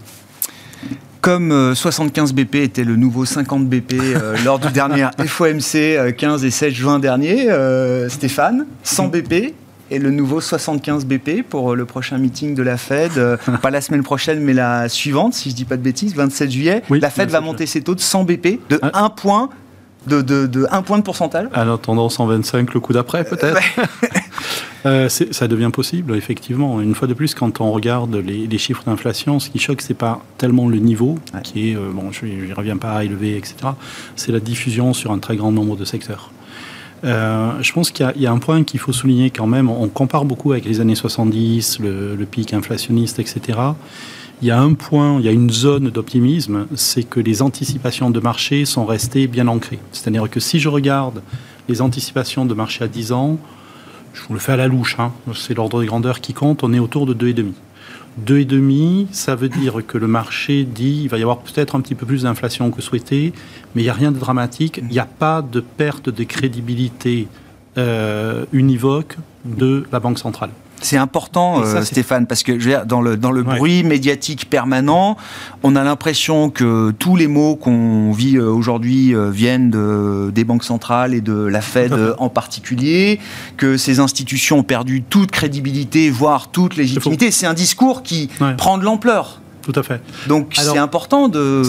Comme 1.20 1.74
75 1.74 2.30
euh, 2.30 2.34
BP 2.34 2.54
était 2.56 2.84
le 2.84 2.96
nouveau 2.96 3.26
50 3.26 3.66
BP 3.68 3.94
euh, 3.94 4.36
lors 4.44 4.58
du 4.58 4.68
dernier 4.68 5.06
FOMC 5.18 6.14
15 6.16 6.42
euh, 6.42 6.46
et 6.46 6.50
16 6.50 6.72
juin 6.72 6.98
dernier, 6.98 7.48
Stéphane, 8.08 8.66
100 8.82 9.08
BP 9.08 9.54
et 9.92 9.98
le 9.98 10.10
nouveau 10.10 10.40
75 10.40 11.04
BP 11.04 11.42
pour 11.46 11.74
le 11.74 11.84
prochain 11.84 12.16
meeting 12.16 12.54
de 12.54 12.62
la 12.62 12.76
Fed, 12.76 13.12
pas 13.62 13.70
la 13.70 13.80
semaine 13.80 14.02
prochaine 14.02 14.40
mais 14.40 14.54
la 14.54 14.88
suivante, 14.88 15.34
si 15.34 15.50
je 15.50 15.54
ne 15.54 15.56
dis 15.56 15.64
pas 15.64 15.76
de 15.76 15.82
bêtises, 15.82 16.14
27 16.14 16.50
juillet. 16.50 16.82
la 16.88 17.10
Fed 17.10 17.28
va 17.28 17.40
monter 17.40 17.66
ses 17.66 17.82
taux 17.82 17.94
de 17.94 18.00
100 18.00 18.24
BP 18.24 18.60
de 18.70 18.78
1 18.82 18.90
ah. 18.92 19.12
point 19.14 19.50
de, 20.06 20.22
de, 20.22 20.66
1 20.70 20.82
point 20.82 20.98
de 20.98 21.02
pourcentage. 21.02 21.48
En 21.54 21.74
attendant 21.74 22.08
125 22.08 22.72
le 22.72 22.80
coup 22.80 22.92
d'après 22.92 23.24
peut-être 23.24 23.60
Euh, 24.86 25.08
ça 25.08 25.48
devient 25.48 25.70
possible, 25.72 26.16
effectivement. 26.16 26.80
Une 26.80 26.94
fois 26.94 27.06
de 27.06 27.14
plus, 27.14 27.34
quand 27.34 27.60
on 27.60 27.70
regarde 27.70 28.16
les, 28.16 28.58
chiffres 28.58 28.82
d'inflation, 28.84 29.38
ce 29.38 29.50
qui 29.50 29.58
choque, 29.58 29.82
c'est 29.82 29.94
pas 29.94 30.22
tellement 30.38 30.68
le 30.68 30.78
niveau, 30.78 31.18
qui 31.42 31.70
est, 31.70 31.76
euh, 31.76 31.90
bon, 31.92 32.12
je 32.12 32.26
ne 32.26 32.54
reviens 32.54 32.76
pas 32.76 32.92
à 32.92 33.04
élever, 33.04 33.36
etc. 33.36 33.56
C'est 34.16 34.32
la 34.32 34.40
diffusion 34.40 34.92
sur 34.92 35.12
un 35.12 35.18
très 35.18 35.36
grand 35.36 35.52
nombre 35.52 35.76
de 35.76 35.84
secteurs. 35.84 36.30
Euh, 37.04 37.52
je 37.62 37.72
pense 37.72 37.90
qu'il 37.90 38.10
y, 38.16 38.26
a 38.26 38.32
un 38.32 38.38
point 38.38 38.62
qu'il 38.62 38.80
faut 38.80 38.92
souligner 38.92 39.30
quand 39.30 39.46
même. 39.46 39.70
On 39.70 39.88
compare 39.88 40.24
beaucoup 40.24 40.52
avec 40.52 40.64
les 40.64 40.80
années 40.80 40.94
70, 40.94 41.78
le, 41.80 42.14
le 42.14 42.26
pic 42.26 42.52
inflationniste, 42.52 43.18
etc. 43.18 43.58
Il 44.42 44.48
y 44.48 44.50
a 44.50 44.60
un 44.60 44.72
point, 44.72 45.18
il 45.18 45.24
y 45.24 45.28
a 45.28 45.32
une 45.32 45.50
zone 45.50 45.90
d'optimisme, 45.90 46.66
c'est 46.74 47.02
que 47.02 47.20
les 47.20 47.42
anticipations 47.42 48.10
de 48.10 48.20
marché 48.20 48.64
sont 48.64 48.86
restées 48.86 49.26
bien 49.26 49.48
ancrées. 49.48 49.78
C'est-à-dire 49.92 50.28
que 50.30 50.40
si 50.40 50.58
je 50.58 50.68
regarde 50.68 51.22
les 51.68 51.82
anticipations 51.82 52.46
de 52.46 52.54
marché 52.54 52.84
à 52.84 52.88
10 52.88 53.12
ans, 53.12 53.38
je 54.12 54.22
vous 54.26 54.34
le 54.34 54.40
fais 54.40 54.52
à 54.52 54.56
la 54.56 54.68
louche, 54.68 54.96
hein. 54.98 55.12
c'est 55.34 55.54
l'ordre 55.54 55.80
des 55.80 55.86
grandeurs 55.86 56.20
qui 56.20 56.32
compte, 56.32 56.62
on 56.62 56.72
est 56.72 56.78
autour 56.78 57.06
de 57.06 57.14
2,5. 57.14 57.52
2,5, 58.26 59.06
ça 59.12 59.34
veut 59.34 59.48
dire 59.48 59.86
que 59.86 59.96
le 59.96 60.08
marché 60.08 60.64
dit 60.64 61.02
il 61.04 61.08
va 61.08 61.18
y 61.18 61.22
avoir 61.22 61.38
peut-être 61.38 61.76
un 61.76 61.80
petit 61.80 61.94
peu 61.94 62.06
plus 62.06 62.24
d'inflation 62.24 62.70
que 62.70 62.82
souhaité, 62.82 63.32
mais 63.74 63.82
il 63.82 63.84
n'y 63.84 63.90
a 63.90 63.94
rien 63.94 64.12
de 64.12 64.18
dramatique, 64.18 64.78
il 64.82 64.88
n'y 64.88 64.98
a 64.98 65.06
pas 65.06 65.42
de 65.42 65.60
perte 65.60 66.08
de 66.08 66.24
crédibilité 66.24 67.28
euh, 67.78 68.44
univoque 68.52 69.16
de 69.44 69.84
la 69.92 70.00
Banque 70.00 70.18
centrale. 70.18 70.50
C'est 70.82 70.96
important, 70.96 71.62
euh, 71.62 71.82
Stéphane, 71.82 72.26
parce 72.26 72.42
que 72.42 72.58
je 72.58 72.84
dans 72.84 73.00
le, 73.00 73.16
dans 73.16 73.32
le 73.32 73.42
bruit 73.42 73.82
médiatique 73.82 74.48
permanent, 74.48 75.16
on 75.62 75.76
a 75.76 75.84
l'impression 75.84 76.50
que 76.50 76.90
tous 76.92 77.16
les 77.16 77.26
mots 77.26 77.56
qu'on 77.56 78.12
vit 78.12 78.36
euh, 78.36 78.48
aujourd'hui 78.48 79.14
euh, 79.14 79.30
viennent 79.30 79.70
de, 79.70 80.30
des 80.34 80.44
banques 80.44 80.64
centrales 80.64 81.12
et 81.12 81.20
de 81.20 81.34
la 81.34 81.60
Fed 81.60 81.94
en 82.18 82.28
particulier, 82.28 83.20
que 83.56 83.76
ces 83.76 84.00
institutions 84.00 84.58
ont 84.58 84.62
perdu 84.62 85.02
toute 85.02 85.30
crédibilité, 85.30 86.10
voire 86.10 86.50
toute 86.50 86.76
légitimité. 86.76 87.30
C'est 87.30 87.46
un 87.46 87.54
discours 87.54 88.02
qui 88.02 88.30
prend 88.56 88.78
de 88.78 88.84
l'ampleur. 88.84 89.40
Tout 89.62 89.72
à 89.74 89.82
fait. 89.82 90.00
Donc 90.28 90.54
c'est 90.56 90.78
important 90.78 91.28
de 91.28 91.62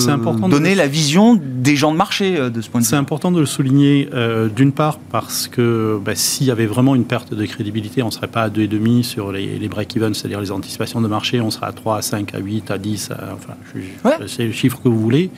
donner 0.49 0.75
la 0.75 0.87
vision 0.87 1.39
des 1.41 1.75
gens 1.75 1.91
de 1.91 1.97
marché 1.97 2.37
euh, 2.37 2.49
de 2.49 2.61
ce 2.61 2.69
point 2.69 2.81
de 2.81 2.85
vue. 2.85 2.89
C'est 2.89 2.95
important 2.95 3.31
de 3.31 3.39
le 3.39 3.45
souligner 3.45 4.09
euh, 4.13 4.47
d'une 4.47 4.71
part 4.71 4.99
parce 5.11 5.47
que 5.47 5.99
bah, 6.03 6.15
s'il 6.15 6.47
y 6.47 6.51
avait 6.51 6.65
vraiment 6.65 6.95
une 6.95 7.05
perte 7.05 7.33
de 7.33 7.45
crédibilité, 7.45 8.03
on 8.03 8.07
ne 8.07 8.11
serait 8.11 8.27
pas 8.27 8.43
à 8.43 8.49
2,5 8.49 9.03
sur 9.03 9.31
les, 9.31 9.59
les 9.59 9.67
break-even, 9.67 10.13
c'est-à-dire 10.13 10.41
les 10.41 10.51
anticipations 10.51 11.01
de 11.01 11.07
marché, 11.07 11.41
on 11.41 11.51
serait 11.51 11.67
à 11.67 11.73
3, 11.73 11.97
à 11.97 12.01
5, 12.01 12.33
à 12.33 12.39
8, 12.39 12.71
à 12.71 12.77
10, 12.77 13.11
enfin 13.33 13.53
c'est 14.27 14.45
le 14.45 14.51
chiffre 14.51 14.79
que 14.81 14.89
vous 14.89 14.99
voulez. 14.99 15.29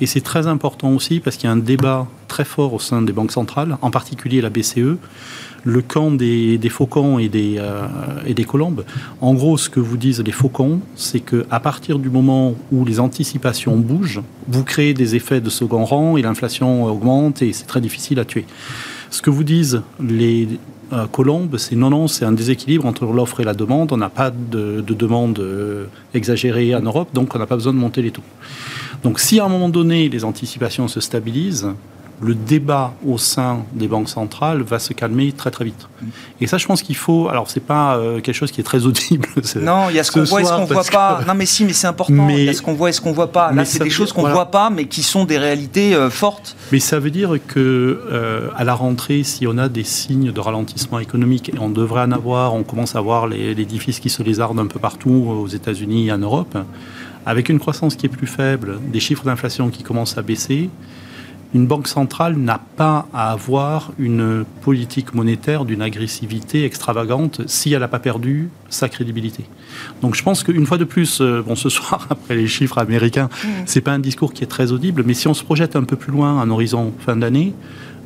Et 0.00 0.06
c'est 0.06 0.20
très 0.20 0.46
important 0.46 0.90
aussi 0.92 1.20
parce 1.20 1.36
qu'il 1.36 1.48
y 1.48 1.50
a 1.50 1.52
un 1.52 1.58
débat 1.58 2.06
très 2.28 2.44
fort 2.44 2.74
au 2.74 2.78
sein 2.78 3.02
des 3.02 3.12
banques 3.12 3.32
centrales, 3.32 3.76
en 3.82 3.90
particulier 3.90 4.40
la 4.40 4.50
BCE, 4.50 4.96
le 5.64 5.82
camp 5.82 6.10
des, 6.10 6.58
faucons 6.70 7.18
et 7.18 7.28
des, 7.28 7.56
euh, 7.58 7.86
et 8.26 8.34
des 8.34 8.44
colombes. 8.44 8.84
En 9.20 9.34
gros, 9.34 9.56
ce 9.56 9.70
que 9.70 9.80
vous 9.80 9.96
disent 9.96 10.20
les 10.20 10.32
faucons, 10.32 10.80
c'est 10.96 11.20
qu'à 11.20 11.60
partir 11.60 11.81
du 11.90 12.10
moment 12.10 12.54
où 12.70 12.84
les 12.84 13.00
anticipations 13.00 13.76
bougent, 13.76 14.22
vous 14.48 14.64
créez 14.64 14.94
des 14.94 15.16
effets 15.16 15.40
de 15.40 15.50
second 15.50 15.84
rang 15.84 16.16
et 16.16 16.22
l'inflation 16.22 16.84
augmente 16.84 17.42
et 17.42 17.52
c'est 17.52 17.66
très 17.66 17.80
difficile 17.80 18.20
à 18.20 18.24
tuer. 18.24 18.46
Ce 19.10 19.20
que 19.20 19.30
vous 19.30 19.44
disent 19.44 19.82
les 20.00 20.48
euh, 20.92 21.06
colombes, 21.06 21.56
c'est 21.58 21.74
non, 21.74 21.90
non, 21.90 22.06
c'est 22.06 22.24
un 22.24 22.32
déséquilibre 22.32 22.86
entre 22.86 23.04
l'offre 23.06 23.40
et 23.40 23.44
la 23.44 23.54
demande. 23.54 23.92
On 23.92 23.96
n'a 23.96 24.10
pas 24.10 24.30
de, 24.30 24.80
de 24.80 24.94
demande 24.94 25.38
euh, 25.40 25.86
exagérée 26.14 26.74
en 26.74 26.82
Europe, 26.82 27.08
donc 27.12 27.34
on 27.34 27.38
n'a 27.38 27.46
pas 27.46 27.56
besoin 27.56 27.72
de 27.72 27.78
monter 27.78 28.00
les 28.00 28.10
taux. 28.10 28.22
Donc 29.02 29.18
si 29.18 29.40
à 29.40 29.44
un 29.44 29.48
moment 29.48 29.68
donné 29.68 30.08
les 30.08 30.24
anticipations 30.24 30.86
se 30.88 31.00
stabilisent, 31.00 31.68
le 32.22 32.34
débat 32.34 32.94
au 33.06 33.18
sein 33.18 33.64
des 33.72 33.88
banques 33.88 34.08
centrales 34.08 34.62
va 34.62 34.78
se 34.78 34.92
calmer 34.92 35.32
très 35.32 35.50
très 35.50 35.64
vite. 35.64 35.88
Et 36.40 36.46
ça, 36.46 36.56
je 36.56 36.66
pense 36.66 36.82
qu'il 36.82 36.94
faut. 36.94 37.28
Alors, 37.28 37.50
c'est 37.50 37.60
pas 37.60 37.96
euh, 37.96 38.20
quelque 38.20 38.34
chose 38.34 38.52
qui 38.52 38.60
est 38.60 38.64
très 38.64 38.86
audible. 38.86 39.28
Non, 39.56 39.90
il 39.90 39.96
y 39.96 39.98
a 39.98 40.04
ce 40.04 40.10
qu'on 40.12 40.22
voit 40.22 40.40
et 40.40 40.44
ce 40.44 40.52
qu'on 40.52 40.64
voit 40.64 40.84
pas. 40.84 41.20
Non, 41.26 41.34
mais 41.34 41.46
si, 41.46 41.64
mais 41.64 41.72
c'est 41.72 41.86
important. 41.86 42.28
il 42.28 42.44
y 42.44 42.48
a 42.48 42.54
ce 42.54 42.62
qu'on 42.62 42.74
voit 42.74 42.90
et 42.90 42.92
ce 42.92 43.00
qu'on 43.00 43.12
voit 43.12 43.30
pas. 43.30 43.52
Là, 43.52 43.64
c'est 43.64 43.82
des 43.82 43.90
choses 43.90 44.12
qu'on 44.12 44.28
voit 44.28 44.50
pas, 44.50 44.70
mais 44.70 44.86
qui 44.86 45.02
sont 45.02 45.24
des 45.24 45.38
réalités 45.38 45.94
euh, 45.94 46.10
fortes. 46.10 46.56
Mais 46.70 46.78
ça 46.78 46.98
veut 46.98 47.10
dire 47.10 47.38
que 47.46 48.02
euh, 48.10 48.48
à 48.56 48.64
la 48.64 48.74
rentrée, 48.74 49.22
si 49.24 49.46
on 49.46 49.58
a 49.58 49.68
des 49.68 49.84
signes 49.84 50.32
de 50.32 50.40
ralentissement 50.40 50.98
économique, 51.00 51.50
et 51.54 51.58
on 51.58 51.70
devrait 51.70 52.02
en 52.02 52.12
avoir, 52.12 52.54
on 52.54 52.62
commence 52.62 52.96
à 52.96 53.00
voir 53.00 53.26
l'édifice 53.26 54.00
qui 54.00 54.10
se 54.10 54.22
lézarde 54.22 54.58
un 54.58 54.66
peu 54.66 54.78
partout 54.78 55.26
aux 55.28 55.48
États-Unis 55.48 56.08
et 56.08 56.12
en 56.12 56.18
Europe, 56.18 56.56
avec 57.26 57.48
une 57.48 57.58
croissance 57.58 57.94
qui 57.94 58.06
est 58.06 58.10
plus 58.10 58.26
faible, 58.26 58.78
des 58.92 59.00
chiffres 59.00 59.24
d'inflation 59.24 59.70
qui 59.70 59.82
commencent 59.82 60.18
à 60.18 60.22
baisser 60.22 60.70
une 61.54 61.66
banque 61.66 61.88
centrale 61.88 62.36
n'a 62.36 62.60
pas 62.76 63.06
à 63.12 63.30
avoir 63.32 63.92
une 63.98 64.44
politique 64.62 65.14
monétaire 65.14 65.64
d'une 65.64 65.82
agressivité 65.82 66.64
extravagante 66.64 67.42
si 67.46 67.72
elle 67.72 67.80
n'a 67.80 67.88
pas 67.88 67.98
perdu 67.98 68.48
sa 68.68 68.88
crédibilité. 68.88 69.44
Donc 70.00 70.14
je 70.14 70.22
pense 70.22 70.42
qu'une 70.44 70.66
fois 70.66 70.78
de 70.78 70.84
plus, 70.84 71.20
euh, 71.20 71.42
bon 71.46 71.54
ce 71.54 71.68
soir 71.76 72.06
après 72.10 72.36
les 72.36 72.46
chiffres 72.46 72.78
américains, 72.78 73.28
ce 73.32 73.46
mm. 73.46 73.50
c'est 73.66 73.80
pas 73.80 73.92
un 73.92 73.98
discours 73.98 74.32
qui 74.32 74.44
est 74.44 74.48
très 74.48 74.72
audible, 74.72 75.02
mais 75.06 75.14
si 75.14 75.28
on 75.28 75.34
se 75.34 75.44
projette 75.44 75.76
un 75.76 75.84
peu 75.84 75.96
plus 75.96 76.12
loin, 76.12 76.40
un 76.40 76.50
horizon 76.50 76.92
fin 77.04 77.16
d'année, 77.16 77.54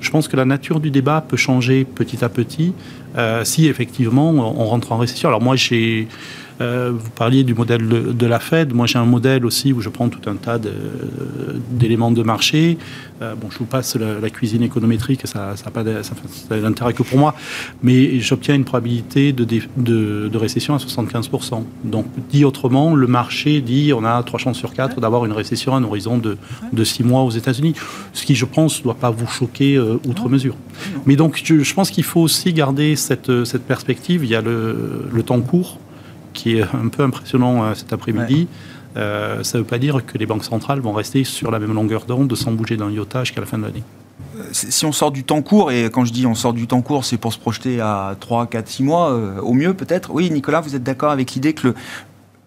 je 0.01 0.11
pense 0.11 0.29
que 0.29 0.37
la 0.37 0.45
nature 0.45 0.81
du 0.81 0.91
débat 0.91 1.21
peut 1.27 1.37
changer 1.37 1.85
petit 1.85 2.25
à 2.25 2.29
petit 2.29 2.75
euh, 3.17 3.45
si 3.45 3.67
effectivement 3.67 4.31
on 4.31 4.65
rentre 4.67 4.93
en 4.93 4.99
récession. 4.99 5.29
Alors 5.29 5.41
moi 5.41 5.57
j'ai 5.57 6.09
euh, 6.61 6.93
vous 6.95 7.11
parliez 7.11 7.45
du 7.45 7.55
modèle 7.55 7.87
de, 7.87 8.27
la 8.27 8.39
Fed. 8.39 8.73
Moi, 8.73 8.87
j'ai 8.87 8.99
un 8.99 9.05
modèle 9.05 9.45
aussi 9.45 9.73
où 9.73 9.81
je 9.81 9.89
prends 9.89 10.09
tout 10.09 10.29
un 10.29 10.37
tas 10.37 10.59
d'éléments 11.71 12.11
de, 12.11 12.23
marché. 12.23 12.79
Euh, 13.23 13.35
bon, 13.35 13.49
je 13.51 13.59
vous 13.59 13.67
passe 13.67 13.97
la, 13.97 14.31
cuisine 14.31 14.63
économétrique, 14.63 15.23
ça 15.25 15.55
n'a 15.65 15.71
pas 15.71 15.85
d'intérêt 15.85 16.93
que 16.93 17.03
pour 17.03 17.19
moi, 17.19 17.35
mais 17.83 18.19
j'obtiens 18.21 18.55
une 18.55 18.65
probabilité 18.65 19.33
de, 19.33 19.45
de, 19.77 20.37
récession 20.37 20.75
à 20.75 20.79
75%. 20.79 21.65
Donc, 21.85 22.07
dit 22.31 22.45
autrement, 22.45 22.95
le 22.95 23.07
marché 23.07 23.61
dit 23.61 23.93
on 23.95 24.05
a 24.05 24.23
trois 24.23 24.39
chances 24.39 24.59
sur 24.59 24.73
quatre 24.73 25.01
d'avoir 25.01 25.25
une 25.25 25.33
récession 25.33 25.75
à 25.75 25.79
un 25.79 25.85
horizon 25.85 26.19
de, 26.19 26.37
de 26.73 26.85
six 26.85 27.05
mois 27.05 27.23
aux 27.23 27.31
États-Unis, 27.31 27.75
ce 28.13 28.25
qui, 28.25 28.35
je 28.35 28.45
pense, 28.45 28.79
ne 28.79 28.85
doit 28.85 28.95
pas 28.95 29.11
vous 29.11 29.27
choquer 29.27 29.77
euh, 29.77 29.99
outre 30.07 30.29
mesure. 30.29 30.57
Mais 31.07 31.17
donc, 31.17 31.41
je, 31.43 31.75
pense 31.75 31.91
qu'il 31.91 32.05
faut 32.05 32.21
aussi 32.21 32.53
garder 32.53 32.97
cette, 32.97 33.45
cette 33.45 33.63
perspective. 33.63 34.25
Il 34.25 34.31
y 34.31 34.35
a 34.35 34.41
le, 34.41 35.07
le 35.13 35.23
temps 35.23 35.41
court 35.41 35.79
qui 36.37 36.59
est 36.59 36.63
un 36.63 36.89
peu 36.89 37.03
impressionnant 37.03 37.65
euh, 37.65 37.75
cet 37.75 37.93
après-midi. 37.93 38.47
Euh, 38.97 39.43
ça 39.43 39.59
ne 39.59 39.63
veut 39.63 39.69
pas 39.69 39.79
dire 39.79 40.07
que 40.07 40.17
les 40.17 40.27
banques 40.27 40.45
centrales 40.45 40.81
vont 40.81 40.93
rester 40.93 41.25
sur 41.25 41.51
la 41.51 41.59
même 41.59 41.75
longueur 41.75 42.07
d'onde 42.07 42.35
sans 42.35 42.53
bouger 42.53 42.77
d'un 42.77 42.91
iota 42.91 43.25
jusqu'à 43.25 43.41
la 43.41 43.47
fin 43.47 43.59
de 43.59 43.65
l'année. 43.65 43.83
si 44.53 44.87
on 44.87 44.93
sort 44.93 45.11
du 45.11 45.25
temps 45.25 45.43
court, 45.43 45.71
et 45.73 45.91
quand 45.91 46.05
je 46.05 46.13
dis 46.13 46.27
on 46.27 46.35
sort 46.35 46.53
du 46.53 46.67
temps 46.67 46.83
court, 46.83 47.05
c'est 47.05 47.19
pour 47.19 47.33
se 47.33 47.39
projeter 47.39 47.81
à 47.81 48.17
3, 48.21 48.47
4, 48.47 48.69
6 48.69 48.83
mois, 48.85 49.13
au 49.43 49.53
mieux 49.53 49.75
peut-être. 49.75 50.11
Oui, 50.13 50.31
Nicolas, 50.31 50.61
vous 50.61 50.77
êtes 50.77 50.83
d'accord 50.83 51.11
avec 51.11 51.33
l'idée 51.33 51.53
que 51.53 51.75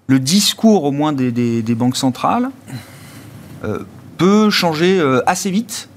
le, 0.07 0.19
discours, 0.19 0.85
au 0.85 0.91
moins 0.91 1.13
des, 1.13 1.75
banques 1.75 1.97
centrales, 1.97 2.49
peut 4.17 4.49
changer 4.49 4.99
assez 5.27 5.51
vite 5.51 5.89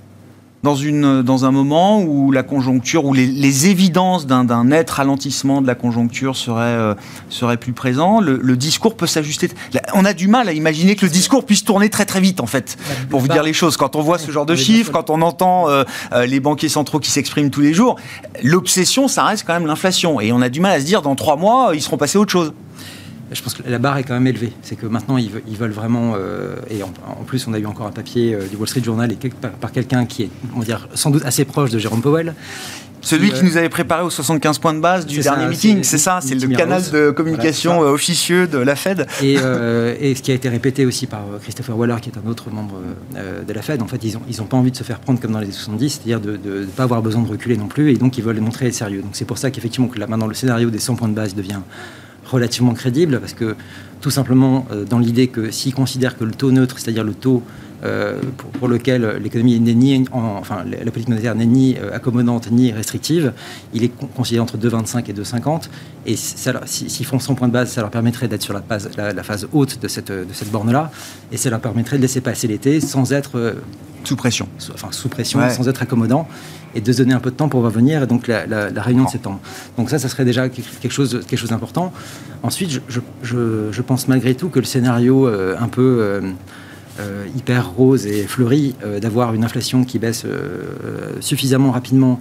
dans, 0.62 0.76
une, 0.76 1.22
dans 1.22 1.44
un 1.44 1.50
moment 1.50 2.00
où 2.02 2.30
la 2.30 2.42
conjoncture, 2.42 3.04
où 3.04 3.12
les, 3.12 3.66
évidences 3.66 4.26
d'un 4.26 4.64
net 4.64 4.90
ralentissement 4.90 5.60
de 5.60 5.66
la 5.66 5.74
conjoncture 5.74 6.36
seraient, 6.36 6.62
euh, 6.62 6.94
seraient 7.28 7.56
plus 7.56 7.72
présents, 7.72 8.20
le, 8.20 8.56
discours 8.56 8.96
peut 8.96 9.06
s'ajuster. 9.06 9.50
On 9.94 10.04
a 10.04 10.12
du 10.12 10.28
mal 10.28 10.48
à 10.48 10.52
imaginer 10.52 10.94
que 10.94 11.04
le 11.04 11.10
discours 11.10 11.44
puisse 11.44 11.64
tourner 11.64 11.90
très 11.90 12.04
très 12.04 12.20
vite, 12.20 12.40
en 12.40 12.46
fait, 12.46 12.76
pour 13.10 13.20
vous 13.20 13.28
dire 13.28 13.42
les 13.42 13.52
choses. 13.52 13.76
Quand 13.76 13.96
on 13.96 14.02
voit 14.02 14.18
ce 14.18 14.30
genre 14.30 14.46
de 14.46 14.54
chiffres, 14.56 14.92
quand 14.92 15.10
on 15.10 15.22
entend 15.22 15.68
euh, 15.68 15.84
euh, 16.12 16.26
les 16.26 16.40
banquiers 16.40 16.68
centraux 16.68 17.00
qui 17.00 17.10
s'expriment 17.10 17.50
tous 17.50 17.60
les 17.60 17.74
jours, 17.74 17.96
l'obsession, 18.42 19.08
ça 19.08 19.24
reste 19.24 19.44
quand 19.46 19.54
même 19.54 19.66
l'inflation. 19.66 20.20
Et 20.20 20.32
on 20.32 20.42
a 20.42 20.48
du 20.48 20.60
mal 20.60 20.72
à 20.72 20.80
se 20.80 20.84
dire, 20.84 21.02
dans 21.02 21.14
trois 21.14 21.36
mois, 21.36 21.72
ils 21.74 21.82
seront 21.82 21.96
passés 21.96 22.18
à 22.18 22.20
autre 22.20 22.32
chose 22.32 22.52
je 23.32 23.42
pense 23.42 23.54
que 23.54 23.62
la 23.68 23.78
barre 23.78 23.98
est 23.98 24.04
quand 24.04 24.14
même 24.14 24.26
élevée. 24.26 24.52
C'est 24.62 24.76
que 24.76 24.86
maintenant, 24.86 25.16
ils, 25.16 25.30
veulent 25.30 25.72
vraiment. 25.72 26.14
Euh, 26.16 26.56
et 26.70 26.82
en, 26.82 27.24
plus, 27.26 27.46
on 27.46 27.54
a 27.54 27.58
eu 27.58 27.66
encore 27.66 27.86
un 27.86 27.92
papier 27.92 28.34
euh, 28.34 28.46
du 28.46 28.56
Wall 28.56 28.68
Street 28.68 28.82
Journal 28.82 29.12
et 29.12 29.16
par, 29.60 29.72
quelqu'un 29.72 30.06
qui 30.06 30.24
est, 30.24 30.30
on 30.54 30.60
va 30.60 30.64
dire, 30.64 30.88
sans 30.94 31.10
doute 31.10 31.24
assez 31.24 31.44
proche 31.44 31.70
de 31.70 31.78
Jérôme 31.78 32.02
Powell. 32.02 32.34
Celui 33.04 33.32
qui, 33.32 33.42
nous 33.44 33.56
avait 33.56 33.68
préparé 33.68 34.04
aux 34.04 34.10
75 34.10 34.60
points 34.60 34.74
de 34.74 34.78
base 34.78 35.06
du 35.06 35.18
dernier 35.18 35.48
meeting, 35.48 35.82
c'est 35.82 35.98
ça, 35.98 36.20
c'est 36.22 36.36
le 36.36 36.46
canal 36.54 36.80
de 36.92 37.10
communication 37.10 37.82
euh, 37.82 37.90
officieux 37.90 38.46
de 38.46 38.58
la 38.58 38.76
Fed. 38.76 39.08
Et, 39.20 39.36
ce 39.38 40.22
qui 40.22 40.30
a 40.30 40.34
été 40.34 40.48
répété 40.48 40.86
aussi 40.86 41.08
par 41.08 41.22
Christopher 41.42 41.76
Waller, 41.76 41.96
qui 42.00 42.10
est 42.10 42.18
un 42.24 42.30
autre 42.30 42.50
membre 42.50 42.76
de 43.14 43.52
la 43.52 43.62
Fed, 43.62 43.82
en 43.82 43.88
fait, 43.88 44.04
ils 44.04 44.14
n'ont 44.14 44.22
ils 44.28 44.40
ont 44.40 44.44
pas 44.44 44.56
envie 44.56 44.70
de 44.70 44.76
se 44.76 44.84
faire 44.84 45.00
prendre 45.00 45.20
comme 45.20 45.32
dans 45.32 45.40
les 45.40 45.46
années 45.46 45.52
70, 45.52 45.90
c'est-à-dire 45.90 46.20
de 46.20 46.38
ne 46.44 46.64
pas 46.66 46.84
avoir 46.84 47.02
besoin 47.02 47.22
de 47.22 47.28
reculer 47.28 47.56
non 47.56 47.66
plus, 47.66 47.90
et 47.90 47.96
donc 47.96 48.18
ils 48.18 48.24
veulent 48.24 48.40
montrer 48.40 48.70
sérieux. 48.70 49.02
Donc 49.02 49.12
c'est 49.14 49.24
pour 49.24 49.38
ça 49.38 49.50
qu'effectivement, 49.50 49.88
que 49.88 49.98
là, 49.98 50.06
maintenant, 50.06 50.28
le 50.28 50.34
scénario 50.34 50.70
des 50.70 50.78
100 50.78 50.94
points 50.94 51.08
de 51.08 51.14
base 51.14 51.34
devient 51.34 51.60
relativement 52.32 52.74
crédible, 52.74 53.20
parce 53.20 53.34
que 53.34 53.54
tout 54.00 54.10
simplement 54.10 54.66
euh, 54.72 54.84
dans 54.84 54.98
l'idée 54.98 55.28
que 55.28 55.50
s'ils 55.50 55.74
considèrent 55.74 56.16
que 56.18 56.24
le 56.24 56.32
taux 56.32 56.50
neutre, 56.50 56.78
c'est-à-dire 56.78 57.04
le 57.04 57.14
taux 57.14 57.42
euh, 57.84 58.20
pour, 58.58 58.68
lequel 58.68 59.18
l'économie 59.22 59.58
n'est 59.58 59.74
ni, 59.74 60.04
enfin 60.12 60.64
la 60.64 60.90
politique 60.90 61.08
monétaire 61.08 61.34
n'est 61.34 61.46
ni 61.46 61.76
euh, 61.76 61.94
accommodante 61.94 62.50
ni 62.50 62.72
restrictive, 62.72 63.32
il 63.74 63.84
est 63.84 63.92
considéré 64.14 64.42
entre 64.42 64.56
2,25 64.56 65.10
et 65.10 65.12
2,50. 65.12 65.62
Et 66.06 66.16
s'ils 66.16 67.06
font 67.06 67.18
100 67.18 67.34
points 67.34 67.48
de 67.48 67.52
base, 67.52 67.70
ça 67.70 67.80
leur 67.80 67.90
permettrait 67.90 68.28
d'être 68.28 68.42
sur 68.42 68.54
la 68.54 68.62
phase, 68.62 68.90
la, 68.96 69.22
phase 69.22 69.46
haute 69.52 69.80
de 69.80 69.88
cette, 69.88 70.10
de 70.10 70.32
cette 70.32 70.50
borne-là, 70.50 70.90
et 71.30 71.36
ça 71.36 71.50
leur 71.50 71.60
permettrait 71.60 71.96
de 71.96 72.02
laisser 72.02 72.20
passer 72.20 72.48
l'été 72.48 72.80
sans 72.80 73.12
être 73.12 73.54
sous 74.04 74.16
pression, 74.16 74.48
enfin 74.74 74.88
sous 74.90 75.08
pression, 75.08 75.40
sans 75.50 75.68
être 75.68 75.82
accommodant 75.82 76.26
et 76.74 76.80
de 76.80 76.92
se 76.92 76.98
donner 76.98 77.14
un 77.14 77.20
peu 77.20 77.30
de 77.30 77.36
temps 77.36 77.48
pour 77.48 77.62
revenir, 77.62 78.02
et 78.02 78.06
donc 78.06 78.26
la, 78.26 78.68
réunion 78.76 79.04
de 79.04 79.10
septembre. 79.10 79.40
Donc 79.76 79.90
ça, 79.90 79.98
ça 79.98 80.08
serait 80.08 80.24
déjà 80.24 80.48
quelque 80.48 80.90
chose, 80.90 81.20
quelque 81.26 81.38
chose 81.38 81.50
d'important. 81.50 81.92
Ensuite, 82.42 82.80
je, 83.22 83.82
pense 83.82 84.08
malgré 84.08 84.34
tout 84.34 84.48
que 84.48 84.58
le 84.58 84.64
scénario 84.64 85.26
euh, 85.26 85.56
un 85.58 85.68
peu 85.68 85.98
euh, 86.00 86.20
euh, 87.00 87.26
hyper 87.36 87.70
rose 87.70 88.06
et 88.06 88.24
fleuri, 88.24 88.74
d'avoir 89.00 89.34
une 89.34 89.44
inflation 89.44 89.84
qui 89.84 89.98
baisse 89.98 90.26
suffisamment 91.20 91.70
rapidement 91.70 92.20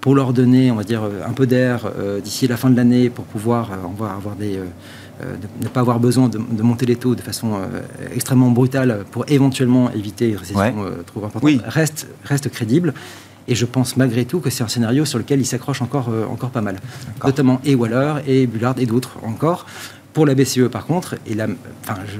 pour 0.00 0.14
leur 0.14 0.32
donner, 0.32 0.70
on 0.70 0.76
va 0.76 0.84
dire, 0.84 1.02
un 1.26 1.32
peu 1.32 1.46
d'air 1.46 1.90
d'ici 2.22 2.46
la 2.46 2.56
fin 2.56 2.70
de 2.70 2.76
l'année 2.76 3.10
pour 3.10 3.24
pouvoir 3.24 3.70
avoir 4.00 4.36
des... 4.36 4.60
ne 5.20 5.68
pas 5.68 5.80
avoir 5.80 5.98
besoin 5.98 6.28
de, 6.28 6.62
monter 6.62 6.86
les 6.86 6.96
taux 6.96 7.14
de 7.14 7.20
façon 7.20 7.58
extrêmement 8.14 8.50
brutale 8.50 9.04
pour 9.10 9.24
éventuellement 9.28 9.90
éviter 9.90 10.30
une 10.30 10.36
récession 10.36 10.86
trop 11.06 11.24
importante, 11.24 11.60
reste, 11.66 12.06
reste 12.24 12.48
crédible. 12.50 12.94
Et 13.48 13.54
je 13.54 13.64
pense 13.64 13.96
malgré 13.96 14.24
tout 14.24 14.40
que 14.40 14.50
c'est 14.50 14.64
un 14.64 14.68
scénario 14.68 15.04
sur 15.04 15.18
lequel 15.18 15.40
il 15.40 15.46
s'accroche 15.46 15.82
encore, 15.82 16.08
euh, 16.10 16.26
encore 16.26 16.50
pas 16.50 16.60
mal. 16.60 16.76
Notamment 17.24 17.60
et 17.64 17.74
Waller 17.74 18.14
et 18.26 18.46
Bullard 18.46 18.74
et 18.78 18.86
d'autres 18.86 19.18
encore. 19.22 19.66
Pour 20.12 20.26
la 20.26 20.34
BCE, 20.34 20.68
par 20.68 20.86
contre, 20.86 21.16
et 21.26 21.34
la, 21.34 21.46
enfin, 21.82 22.00
je, 22.06 22.18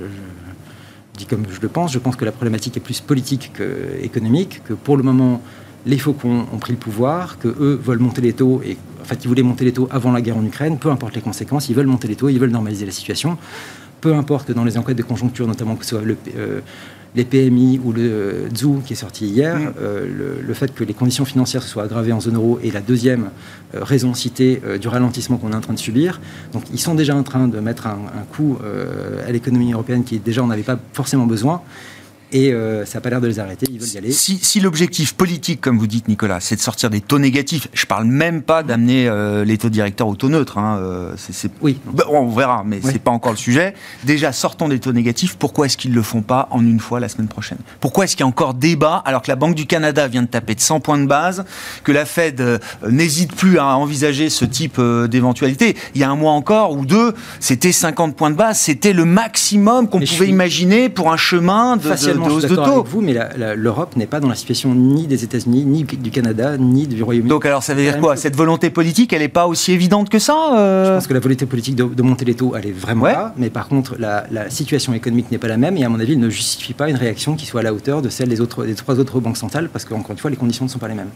dis 1.16 1.26
comme 1.26 1.44
je 1.50 1.60
le 1.60 1.68
pense, 1.68 1.92
je 1.92 1.98
pense 1.98 2.16
que 2.16 2.24
la 2.24 2.32
problématique 2.32 2.76
est 2.76 2.80
plus 2.80 3.00
politique 3.00 3.52
qu'économique, 3.54 4.62
que 4.64 4.74
pour 4.74 4.96
le 4.96 5.02
moment, 5.02 5.42
les 5.86 5.98
faucons 5.98 6.46
ont 6.52 6.58
pris 6.58 6.72
le 6.72 6.78
pouvoir, 6.78 7.38
que 7.38 7.48
eux 7.48 7.80
veulent 7.82 8.00
monter 8.00 8.20
les 8.20 8.32
taux, 8.32 8.60
et 8.64 8.76
en 9.00 9.04
fait, 9.04 9.24
ils 9.24 9.28
voulaient 9.28 9.42
monter 9.42 9.64
les 9.64 9.72
taux 9.72 9.88
avant 9.90 10.12
la 10.12 10.20
guerre 10.20 10.36
en 10.36 10.44
Ukraine, 10.44 10.78
peu 10.78 10.90
importe 10.90 11.14
les 11.14 11.20
conséquences, 11.20 11.68
ils 11.68 11.76
veulent 11.76 11.86
monter 11.86 12.08
les 12.08 12.16
taux, 12.16 12.28
ils 12.28 12.40
veulent 12.40 12.50
normaliser 12.50 12.86
la 12.86 12.92
situation. 12.92 13.38
Peu 14.00 14.14
importe 14.14 14.48
que 14.48 14.52
dans 14.52 14.64
les 14.64 14.76
enquêtes 14.78 14.98
de 14.98 15.02
conjoncture, 15.02 15.46
notamment 15.46 15.76
que 15.76 15.84
ce 15.84 15.90
soit 15.90 16.02
le, 16.02 16.16
euh, 16.36 16.60
les 17.16 17.24
PMI 17.24 17.80
ou 17.82 17.92
le 17.92 18.48
ZOO 18.54 18.82
qui 18.84 18.92
est 18.92 18.96
sorti 18.96 19.26
hier, 19.26 19.58
mm. 19.58 19.72
euh, 19.80 20.42
le, 20.46 20.54
fait 20.54 20.72
que 20.74 20.84
les 20.84 20.94
conditions 20.94 21.24
financières 21.24 21.62
se 21.62 21.68
soient 21.68 21.82
aggravées 21.82 22.12
en 22.12 22.20
zone 22.20 22.36
euro 22.36 22.60
est 22.62 22.70
la 22.70 22.82
deuxième 22.82 23.30
euh, 23.74 23.82
raison 23.82 24.14
citée 24.14 24.60
euh, 24.64 24.78
du 24.78 24.88
ralentissement 24.88 25.38
qu'on 25.38 25.52
est 25.52 25.56
en 25.56 25.60
train 25.60 25.72
de 25.72 25.78
subir. 25.78 26.20
Donc 26.52 26.64
ils 26.72 26.78
sont 26.78 26.94
déjà 26.94 27.16
en 27.16 27.22
train 27.22 27.48
de 27.48 27.58
mettre 27.58 27.86
un, 27.86 27.98
un 28.14 28.24
coup 28.36 28.58
à 29.26 29.32
l'économie 29.32 29.72
européenne 29.72 30.04
qui 30.04 30.18
déjà 30.18 30.42
on 30.42 30.46
n'avait 30.46 30.62
pas 30.62 30.78
forcément 30.92 31.26
besoin. 31.26 31.62
Et 32.32 32.52
euh, 32.52 32.84
ça 32.84 32.98
n'a 32.98 33.02
pas 33.02 33.10
l'air 33.10 33.20
de 33.20 33.28
les 33.28 33.38
arrêter, 33.38 33.66
ils 33.70 33.78
veulent 33.78 33.88
y 33.88 33.98
aller. 33.98 34.12
Si, 34.12 34.60
l'objectif 34.60 35.14
politique, 35.14 35.60
comme 35.60 35.78
vous 35.78 35.86
dites 35.86 36.08
Nicolas, 36.08 36.40
c'est 36.40 36.56
de 36.56 36.60
sortir 36.60 36.90
des 36.90 37.00
taux 37.00 37.20
négatifs, 37.20 37.68
je 37.72 37.84
ne 37.84 37.86
parle 37.86 38.04
même 38.04 38.42
pas 38.42 38.62
d'amener 38.62 39.06
euh, 39.08 39.44
les 39.44 39.58
taux 39.58 39.68
directeurs 39.68 40.08
au 40.08 40.16
taux 40.16 40.28
neutre. 40.28 40.58
Hein, 40.58 40.78
euh, 40.80 41.14
oui. 41.60 41.78
on 42.08 42.28
verra, 42.28 42.64
mais 42.66 42.80
ce 42.82 42.88
n'est 42.88 42.98
pas 42.98 43.12
encore 43.12 43.32
le 43.32 43.38
sujet. 43.38 43.74
Déjà, 44.04 44.32
sortons 44.32 44.68
des 44.68 44.80
taux 44.80 44.92
négatifs. 44.92 45.36
Pourquoi 45.36 45.66
est-ce 45.66 45.76
qu'ils 45.76 45.92
ne 45.92 45.96
le 45.96 46.02
font 46.02 46.22
pas 46.22 46.48
en 46.50 46.64
une 46.64 46.80
fois 46.80 46.98
la 46.98 47.08
semaine 47.08 47.28
prochaine? 47.28 47.58
Pourquoi 47.80 48.04
est-ce 48.04 48.16
qu'il 48.16 48.24
y 48.24 48.24
a 48.24 48.28
encore 48.28 48.54
débat 48.54 49.02
alors 49.04 49.22
que 49.22 49.30
la 49.30 49.36
Banque 49.36 49.54
du 49.54 49.66
Canada 49.66 50.08
vient 50.08 50.22
de 50.22 50.28
taper 50.28 50.56
de 50.56 50.60
100 50.60 50.80
points 50.80 50.98
de 50.98 51.06
base, 51.06 51.44
que 51.84 51.92
la 51.92 52.04
Fed 52.04 52.60
n'hésite 52.88 53.34
plus 53.34 53.58
à 53.58 53.76
envisager 53.76 54.30
ce 54.30 54.44
type 54.44 54.80
d'éventualité? 54.80 55.76
Il 55.94 56.00
y 56.00 56.04
a 56.04 56.10
un 56.10 56.16
mois 56.16 56.32
encore 56.32 56.72
ou 56.72 56.86
deux, 56.86 57.14
c'était 57.38 57.72
50 57.72 58.16
points 58.16 58.30
de 58.30 58.36
base, 58.36 58.58
c'était 58.58 58.92
le 58.92 59.04
maximum 59.04 59.88
qu'on 59.88 60.00
pouvait 60.00 60.28
imaginer 60.28 60.88
pour 60.88 61.12
un 61.12 61.16
chemin 61.16 61.76
de 61.76 61.82
je 62.24 62.46
suis 62.46 62.56
d'accord 62.56 62.78
avec 62.78 62.86
vous, 62.86 63.00
mais 63.00 63.14
l'Europe 63.56 63.96
n'est 63.96 64.06
pas 64.06 64.20
dans 64.20 64.28
la 64.28 64.34
situation 64.34 64.74
ni 64.74 65.06
des 65.06 65.24
États-Unis, 65.24 65.64
ni 65.64 65.84
du 65.84 66.10
Canada, 66.10 66.56
ni 66.56 66.86
du 66.86 67.02
Royaume-Uni. 67.02 67.28
Donc 67.28 67.46
alors 67.46 67.62
ça 67.62 67.74
veut 67.74 67.82
dire 67.82 67.98
quoi? 67.98 68.16
Cette 68.16 68.36
volonté 68.36 68.70
politique, 68.70 69.12
elle 69.12 69.22
n'est 69.22 69.28
pas 69.28 69.46
aussi 69.46 69.72
évidente 69.72 70.08
que 70.08 70.18
ça 70.18 70.36
euh? 70.54 70.86
Je 70.86 70.92
pense 70.94 71.06
que 71.06 71.14
la 71.14 71.20
volonté 71.20 71.46
politique 71.46 71.76
de, 71.76 72.02
monter 72.02 72.24
les 72.24 72.34
taux, 72.34 72.54
elle 72.56 72.66
est 72.66 72.72
vraiment 72.72 73.06
là. 73.06 73.34
Mais 73.36 73.50
par 73.50 73.68
contre, 73.68 73.96
la, 73.98 74.24
situation 74.48 74.92
économique 74.94 75.30
n'est 75.30 75.38
pas 75.38 75.48
la 75.48 75.56
même 75.56 75.76
et 75.76 75.84
à 75.84 75.88
mon 75.88 75.98
avis, 75.98 76.12
elle 76.12 76.20
ne 76.20 76.30
justifie 76.30 76.72
pas 76.72 76.88
une 76.88 76.96
réaction 76.96 77.34
qui 77.34 77.46
soit 77.46 77.60
à 77.60 77.64
la 77.64 77.74
hauteur 77.74 78.00
de 78.00 78.08
celle 78.08 78.28
des, 78.28 78.40
autres, 78.40 78.64
des 78.64 78.74
trois 78.74 78.98
autres 78.98 79.20
banques 79.20 79.36
centrales 79.36 79.68
parce 79.68 79.84
qu'encore 79.84 80.12
une 80.12 80.18
fois, 80.18 80.30
les 80.30 80.36
conditions 80.36 80.64
ne 80.64 80.70
sont 80.70 80.78
pas 80.78 80.88
les 80.88 80.94
mêmes 80.94 81.10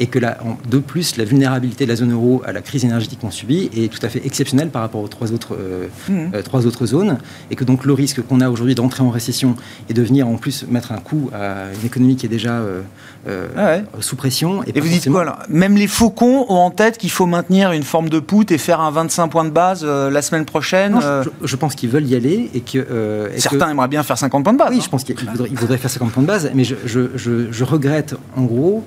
et 0.00 0.06
que 0.06 0.18
la, 0.18 0.38
de 0.68 0.78
plus, 0.78 1.18
la 1.18 1.24
vulnérabilité 1.24 1.84
de 1.84 1.90
la 1.90 1.96
zone 1.96 2.12
euro 2.12 2.42
à 2.46 2.52
la 2.52 2.62
crise 2.62 2.86
énergétique 2.86 3.20
qu'on 3.20 3.30
subit 3.30 3.70
est 3.76 3.92
tout 3.92 4.04
à 4.04 4.08
fait 4.08 4.24
exceptionnelle 4.24 4.70
par 4.70 4.80
rapport 4.80 5.02
aux 5.02 5.08
trois 5.08 5.30
autres, 5.30 5.54
euh, 5.54 5.88
mmh. 6.08 6.34
euh, 6.34 6.42
trois 6.42 6.66
autres 6.66 6.86
zones, 6.86 7.18
et 7.50 7.54
que 7.54 7.64
donc 7.64 7.84
le 7.84 7.92
risque 7.92 8.22
qu'on 8.22 8.40
a 8.40 8.48
aujourd'hui 8.48 8.74
d'entrer 8.74 9.02
en 9.02 9.10
récession 9.10 9.56
et 9.90 9.92
de 9.92 10.00
venir 10.00 10.26
en 10.26 10.36
plus 10.36 10.64
mettre 10.66 10.92
un 10.92 10.96
coup 10.96 11.30
à 11.34 11.66
une 11.78 11.86
économie 11.86 12.16
qui 12.16 12.24
est 12.24 12.30
déjà 12.30 12.54
euh, 12.54 13.46
ah 13.58 14.00
sous 14.00 14.16
pression. 14.16 14.64
Et, 14.64 14.80
vous 14.80 14.88
dites 14.88 15.10
quoi 15.10 15.38
Même 15.50 15.76
les 15.76 15.86
faucons 15.86 16.46
ont 16.48 16.54
en 16.54 16.70
tête 16.70 16.96
qu'il 16.96 17.10
faut 17.10 17.26
maintenir 17.26 17.72
une 17.72 17.82
forme 17.82 18.08
de 18.08 18.20
poutre 18.20 18.54
et 18.54 18.58
faire 18.58 18.80
un 18.80 18.90
25 18.90 19.28
points 19.28 19.44
de 19.44 19.50
base 19.50 19.84
la 19.84 20.22
semaine 20.22 20.46
prochaine 20.46 20.98
je, 21.42 21.56
pense 21.56 21.74
qu'ils 21.74 21.90
veulent 21.90 22.06
y 22.06 22.14
aller 22.14 22.50
et 22.54 22.60
que... 22.60 23.30
Certains 23.36 23.70
aimeraient 23.70 23.88
bien 23.88 24.02
faire 24.02 24.16
50 24.16 24.44
points 24.44 24.52
de 24.54 24.58
base. 24.58 24.70
Oui, 24.70 24.78
hein. 24.78 24.82
je 24.82 24.88
pense 24.88 25.04
qu'ils 25.04 25.16
voudraient, 25.16 25.76
faire 25.76 25.90
50 25.90 26.10
points 26.10 26.22
de 26.22 26.28
base, 26.28 26.50
mais 26.54 26.64
je, 26.64 26.76
je 26.86 27.64
regrette 27.64 28.14
en 28.34 28.44
gros 28.44 28.82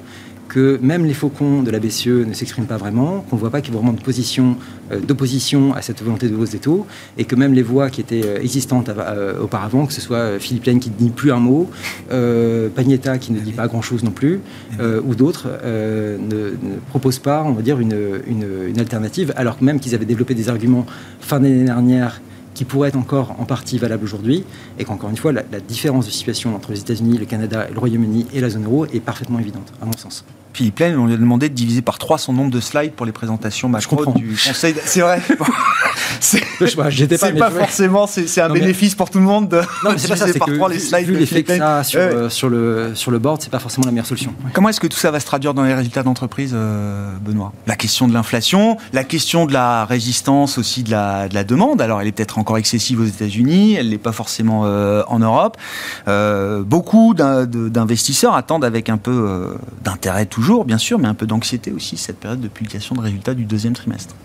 que 0.47 0.79
même 0.81 1.05
les 1.05 1.13
faucons 1.13 1.63
de 1.63 1.71
la 1.71 1.79
BCE 1.79 2.07
ne 2.07 2.33
s'expriment 2.33 2.67
pas 2.67 2.77
vraiment, 2.77 3.25
qu'on 3.29 3.35
ne 3.35 3.41
voit 3.41 3.49
pas 3.49 3.61
qu'il 3.61 3.73
y 3.73 3.77
a 3.77 3.79
vraiment 3.79 3.93
de 3.93 4.01
position 4.01 4.55
euh, 4.91 4.99
d'opposition 4.99 5.73
à 5.73 5.81
cette 5.81 6.01
volonté 6.03 6.29
de 6.29 6.35
hausse 6.35 6.51
des 6.51 6.59
taux, 6.59 6.85
et 7.17 7.25
que 7.25 7.35
même 7.35 7.53
les 7.53 7.63
voix 7.63 7.89
qui 7.89 8.01
étaient 8.01 8.25
euh, 8.25 8.41
existantes 8.41 8.89
euh, 8.89 9.39
auparavant, 9.41 9.85
que 9.85 9.93
ce 9.93 10.01
soit 10.01 10.39
Philippe 10.39 10.65
Lane 10.65 10.79
qui 10.79 10.89
ne 10.89 10.95
dit 10.95 11.09
plus 11.09 11.31
un 11.31 11.39
mot, 11.39 11.69
Pagnetta 12.75 13.17
qui 13.17 13.31
ne 13.31 13.39
dit 13.39 13.51
pas 13.51 13.67
grand-chose 13.67 14.03
non 14.03 14.11
plus, 14.11 14.39
ou 14.79 15.15
d'autres, 15.15 15.47
ne, 15.63 16.53
proposent 16.89 17.19
pas, 17.19 17.43
on 17.43 17.51
va 17.51 17.61
dire, 17.61 17.79
une, 17.79 17.95
une 18.27 18.79
alternative, 18.79 19.33
alors 19.35 19.57
que 19.57 19.63
même 19.63 19.79
qu'ils 19.79 19.95
avaient 19.95 20.05
développé 20.05 20.35
des 20.35 20.49
arguments 20.49 20.85
fin 21.19 21.39
d'année 21.39 21.65
dernière 21.65 22.21
qui 22.53 22.65
pourrait 22.65 22.89
être 22.89 22.97
encore 22.97 23.35
en 23.39 23.45
partie 23.45 23.77
valable 23.77 24.03
aujourd'hui, 24.03 24.43
et 24.77 24.85
qu'encore 24.85 25.09
une 25.09 25.17
fois, 25.17 25.31
la, 25.31 25.43
différence 25.59 26.05
de 26.05 26.11
situation 26.11 26.55
entre 26.55 26.71
les 26.71 26.79
États-Unis, 26.81 27.17
le 27.17 27.25
Canada, 27.25 27.67
le 27.71 27.79
Royaume-Uni 27.79 28.27
et 28.33 28.41
la 28.41 28.49
zone 28.49 28.65
euro 28.65 28.85
est 28.85 28.99
parfaitement 28.99 29.39
évidente, 29.39 29.73
à 29.81 29.85
mon 29.85 29.93
sens. 29.93 30.25
Philippe 30.53 30.79
Lane, 30.79 30.97
on 30.97 31.07
lui 31.07 31.15
a 31.15 31.17
demandé 31.17 31.49
de 31.49 31.55
diviser 31.55 31.81
par 31.81 31.97
3 31.97 32.19
son 32.19 32.33
nombre 32.33 32.51
de 32.51 32.59
slides 32.59 32.93
pour 32.93 33.05
les 33.05 33.11
présentations 33.11 33.69
macro 33.69 34.05
du 34.13 34.37
Conseil. 34.45 34.75
C'est 34.85 35.01
vrai. 35.01 35.19
c'est 36.19 36.43
pas, 37.37 37.51
forcément, 37.51 38.07
c'est 38.07 38.41
un 38.41 38.49
bénéfice 38.49 38.95
pour 38.95 39.09
tout 39.09 39.19
le 39.19 39.25
monde 39.25 39.49
de 39.49 39.61
non, 39.83 39.93
diviser 39.93 40.15
ça, 40.15 40.27
par 40.37 40.47
3 40.47 40.69
les 40.69 40.79
slides. 40.79 41.07
Vu 41.07 41.17
l'effet 41.17 41.43
que 41.43 41.57
ça 41.57 41.83
sur, 41.83 41.99
euh, 41.99 42.29
sur, 42.29 42.49
le, 42.49 42.91
sur 42.93 43.11
le 43.11 43.19
board, 43.19 43.41
c'est 43.41 43.49
pas 43.49 43.59
forcément 43.59 43.85
la 43.85 43.91
meilleure 43.91 44.05
solution. 44.05 44.33
Comment 44.53 44.69
est-ce 44.69 44.79
que 44.79 44.87
tout 44.87 44.97
ça 44.97 45.11
va 45.11 45.19
se 45.19 45.25
traduire 45.25 45.53
dans 45.53 45.63
les 45.63 45.73
résultats 45.73 46.03
d'entreprise, 46.03 46.51
euh, 46.53 47.11
Benoît? 47.21 47.51
La 47.67 47.75
question 47.75 48.07
de 48.07 48.13
l'inflation, 48.13 48.77
la 48.93 49.03
question 49.03 49.45
de 49.45 49.53
la 49.53 49.85
résistance 49.85 50.57
aussi 50.57 50.83
de 50.83 50.91
la, 50.91 51.27
de 51.27 51.33
la 51.33 51.43
demande. 51.43 51.81
Alors, 51.81 52.01
elle 52.01 52.07
est 52.07 52.11
peut-être 52.11 52.37
encore 52.37 52.57
excessive 52.57 53.01
aux 53.01 53.05
États-Unis, 53.05 53.73
elle 53.73 53.89
n'est 53.89 53.97
pas 53.97 54.11
forcément 54.11 54.63
euh, 54.65 55.03
en 55.07 55.19
Europe. 55.19 55.57
beaucoup 56.65 57.13
d'investisseurs 57.15 58.35
attendent 58.35 58.65
avec 58.65 58.89
un 58.89 58.97
peu 58.97 59.57
d'intérêt 59.83 60.25
tout 60.45 60.63
bien 60.63 60.77
sûr, 60.77 60.99
mais 60.99 61.07
un 61.07 61.13
peu 61.13 61.25
d'anxiété 61.25 61.71
aussi, 61.71 61.97
cette 61.97 62.19
période 62.19 62.41
de 62.41 62.47
publication 62.47 62.95
de 62.95 63.01
résultats 63.01 63.33
du 63.33 63.45
deuxième 63.45 63.73
trimestre. 63.73 64.15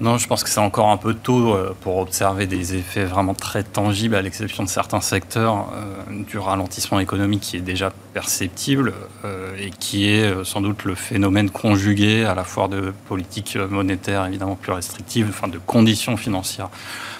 Non, 0.00 0.16
je 0.16 0.28
pense 0.28 0.44
que 0.44 0.50
c'est 0.50 0.60
encore 0.60 0.90
un 0.90 0.96
peu 0.96 1.12
tôt 1.12 1.54
euh, 1.54 1.74
pour 1.80 1.96
observer 1.96 2.46
des 2.46 2.76
effets 2.76 3.04
vraiment 3.04 3.34
très 3.34 3.64
tangibles, 3.64 4.14
à 4.14 4.22
l'exception 4.22 4.62
de 4.62 4.68
certains 4.68 5.00
secteurs 5.00 5.72
euh, 5.74 6.22
du 6.22 6.38
ralentissement 6.38 7.00
économique 7.00 7.40
qui 7.40 7.56
est 7.56 7.60
déjà 7.60 7.92
perceptible 8.14 8.92
euh, 9.24 9.56
et 9.58 9.70
qui 9.70 10.08
est 10.08 10.44
sans 10.44 10.60
doute 10.60 10.84
le 10.84 10.94
phénomène 10.94 11.50
conjugué 11.50 12.24
à 12.24 12.36
la 12.36 12.44
fois 12.44 12.68
de 12.68 12.92
politique 13.08 13.56
monétaire 13.56 14.24
évidemment 14.26 14.54
plus 14.54 14.70
restrictive, 14.70 15.26
enfin 15.30 15.48
de 15.48 15.58
conditions 15.58 16.16
financières 16.16 16.70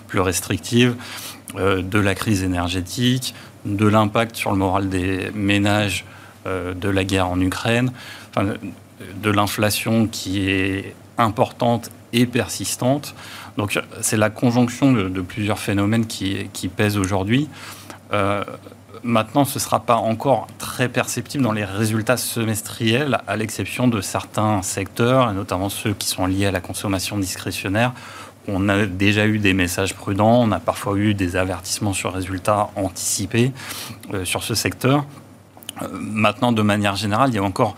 plus 0.06 0.20
restrictives, 0.20 0.94
de 1.56 1.98
la 1.98 2.14
crise 2.14 2.42
énergétique, 2.42 3.34
de 3.66 3.86
l'impact 3.86 4.36
sur 4.36 4.52
le 4.52 4.56
moral 4.56 4.88
des 4.88 5.30
ménages 5.34 6.06
de 6.46 6.88
la 6.88 7.04
guerre 7.04 7.28
en 7.28 7.38
Ukraine 7.40 7.92
de 8.36 9.30
l'inflation 9.30 10.06
qui 10.06 10.50
est 10.50 10.94
importante 11.16 11.90
et 12.12 12.26
persistante. 12.26 13.14
Donc 13.56 13.78
c'est 14.00 14.16
la 14.16 14.30
conjonction 14.30 14.92
de, 14.92 15.20
plusieurs 15.20 15.58
phénomènes 15.58 16.06
qui, 16.06 16.68
pèsent 16.74 16.96
aujourd'hui. 16.96 17.48
Euh, 18.12 18.44
maintenant, 19.02 19.44
ce 19.44 19.58
ne 19.58 19.60
sera 19.60 19.80
pas 19.80 19.96
encore 19.96 20.46
très 20.58 20.88
perceptible 20.88 21.44
dans 21.44 21.52
les 21.52 21.64
résultats 21.64 22.16
semestriels, 22.16 23.18
à 23.26 23.36
l'exception 23.36 23.88
de 23.88 24.00
certains 24.00 24.62
secteurs, 24.62 25.32
notamment 25.34 25.68
ceux 25.68 25.92
qui 25.92 26.08
sont 26.08 26.26
liés 26.26 26.46
à 26.46 26.50
la 26.50 26.60
consommation 26.60 27.18
discrétionnaire. 27.18 27.92
On 28.46 28.68
a 28.70 28.86
déjà 28.86 29.26
eu 29.26 29.38
des 29.38 29.52
messages 29.52 29.94
prudents, 29.94 30.40
on 30.40 30.52
a 30.52 30.60
parfois 30.60 30.96
eu 30.96 31.12
des 31.12 31.36
avertissements 31.36 31.92
sur 31.92 32.14
résultats 32.14 32.70
anticipés 32.76 33.52
euh, 34.14 34.24
sur 34.24 34.42
ce 34.42 34.54
secteur. 34.54 35.04
Euh, 35.82 35.88
maintenant, 35.92 36.52
de 36.52 36.62
manière 36.62 36.96
générale, 36.96 37.28
il 37.30 37.34
y 37.34 37.38
a 37.38 37.42
encore 37.42 37.76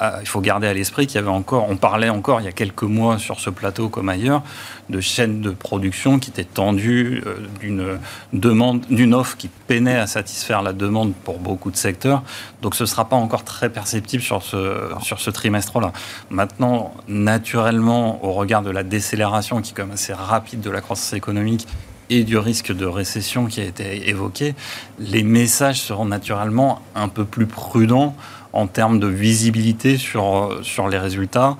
il 0.00 0.26
faut 0.26 0.40
garder 0.40 0.66
à 0.66 0.74
l'esprit 0.74 1.06
qu'il 1.06 1.16
y 1.16 1.18
avait 1.18 1.28
encore, 1.28 1.68
on 1.68 1.76
parlait 1.76 2.08
encore 2.08 2.40
il 2.40 2.44
y 2.44 2.48
a 2.48 2.52
quelques 2.52 2.82
mois 2.82 3.18
sur 3.18 3.40
ce 3.40 3.50
plateau 3.50 3.88
comme 3.88 4.08
ailleurs, 4.08 4.42
de 4.88 5.00
chaînes 5.00 5.40
de 5.40 5.50
production 5.50 6.18
qui 6.18 6.30
étaient 6.30 6.44
tendues, 6.44 7.22
euh, 7.26 7.36
d'une 7.60 7.98
demande, 8.32 8.84
d'une 8.90 9.14
offre 9.14 9.36
qui 9.36 9.48
peinait 9.48 9.96
à 9.96 10.06
satisfaire 10.06 10.62
la 10.62 10.72
demande 10.72 11.14
pour 11.14 11.38
beaucoup 11.38 11.70
de 11.70 11.76
secteurs. 11.76 12.22
Donc 12.62 12.74
ce 12.74 12.82
ne 12.82 12.86
sera 12.86 13.08
pas 13.08 13.16
encore 13.16 13.44
très 13.44 13.70
perceptible 13.70 14.22
sur 14.22 14.42
ce, 14.42 14.90
sur 15.02 15.20
ce 15.20 15.30
trimestre-là. 15.30 15.92
Maintenant, 16.30 16.94
naturellement, 17.08 18.24
au 18.24 18.32
regard 18.32 18.62
de 18.62 18.70
la 18.70 18.82
décélération 18.82 19.60
qui 19.60 19.70
est 19.70 19.74
quand 19.74 19.84
même 19.84 19.92
assez 19.92 20.12
rapide 20.12 20.60
de 20.60 20.70
la 20.70 20.80
croissance 20.80 21.12
économique 21.12 21.66
et 22.10 22.24
du 22.24 22.36
risque 22.36 22.72
de 22.72 22.84
récession 22.84 23.46
qui 23.46 23.60
a 23.60 23.64
été 23.64 24.08
évoqué, 24.08 24.54
les 24.98 25.22
messages 25.22 25.80
seront 25.80 26.04
naturellement 26.04 26.82
un 26.94 27.08
peu 27.08 27.24
plus 27.24 27.46
prudents 27.46 28.14
en 28.52 28.66
termes 28.66 28.98
de 28.98 29.06
visibilité 29.06 29.96
sur, 29.96 30.58
sur 30.62 30.88
les 30.88 30.98
résultats 30.98 31.56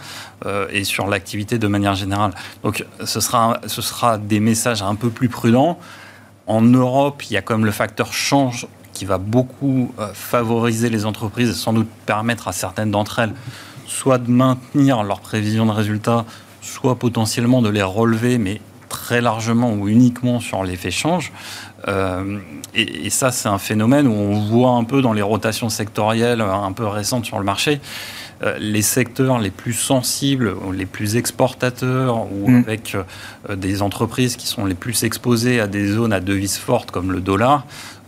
euh, 0.47 0.67
et 0.71 0.85
sur 0.85 1.07
l'activité 1.07 1.59
de 1.59 1.67
manière 1.67 1.95
générale. 1.95 2.33
Donc 2.63 2.85
ce 3.05 3.21
sera, 3.21 3.61
ce 3.67 3.83
sera 3.83 4.19
des 4.19 4.41
messages 4.41 4.83
un 4.83 4.95
peu 4.95 5.11
plus 5.11 5.29
prudents. 5.29 5.79
En 6.47 6.63
Europe, 6.63 7.23
il 7.31 7.35
y 7.35 7.37
a 7.37 7.43
comme 7.43 7.65
le 7.65 7.71
facteur 7.71 8.13
change 8.13 8.67
qui 8.93 9.05
va 9.05 9.19
beaucoup 9.19 9.95
euh, 9.99 10.09
favoriser 10.13 10.91
les 10.91 11.07
entreprises 11.07 11.51
et 11.51 11.55
sans 11.55 11.73
doute 11.73 11.89
permettre 12.05 12.49
à 12.49 12.53
certaines 12.53 12.91
d'entre 12.91 13.21
elles 13.21 13.35
soit 13.93 14.19
de 14.19 14.31
maintenir 14.31 15.03
leurs 15.03 15.21
prévisions 15.21 15.67
de 15.67 15.71
résultats, 15.71 16.25
soit 16.63 16.97
potentiellement 16.97 17.63
de 17.63 17.69
les 17.69 17.83
relever, 17.83 18.39
mais 18.39 18.61
très 18.93 19.21
largement 19.21 19.73
ou 19.73 19.89
uniquement 19.89 20.39
sur 20.39 20.63
l'effet 20.63 20.91
change. 20.91 21.33
Euh, 21.89 22.39
et, 22.75 23.11
ça, 23.11 23.33
c'est 23.33 23.49
un 23.49 23.59
phénomène 23.59 24.07
où 24.07 24.13
on 24.13 24.39
voit 24.39 24.71
un 24.71 24.85
peu 24.85 25.03
dans 25.03 25.13
les 25.13 25.23
rotations 25.23 25.69
sectorielles 25.69 26.41
un 26.41 26.73
peu 26.73 26.87
récentes 26.87 27.25
sur 27.25 27.39
le 27.39 27.45
marché, 27.45 27.81
les 28.59 28.83
secteurs 28.83 29.39
les 29.39 29.51
plus 29.51 29.73
sensibles, 29.73 30.55
les 30.75 30.87
plus 30.87 31.17
exportateurs, 31.17 32.27
ou 32.33 32.51
mm. 32.51 32.57
avec 32.57 32.95
euh, 32.95 33.57
des 33.57 33.83
entreprises 33.83 34.37
qui 34.37 34.47
sont 34.47 34.65
les 34.65 34.75
plus 34.75 35.05
exposées 35.05 35.61
à 35.61 35.67
des 35.67 35.87
zones 35.87 36.13
à 36.13 36.21
devises 36.21 36.57
fortes 36.57 36.91
comme 36.91 37.13
le 37.13 37.21
dollar, 37.21 37.67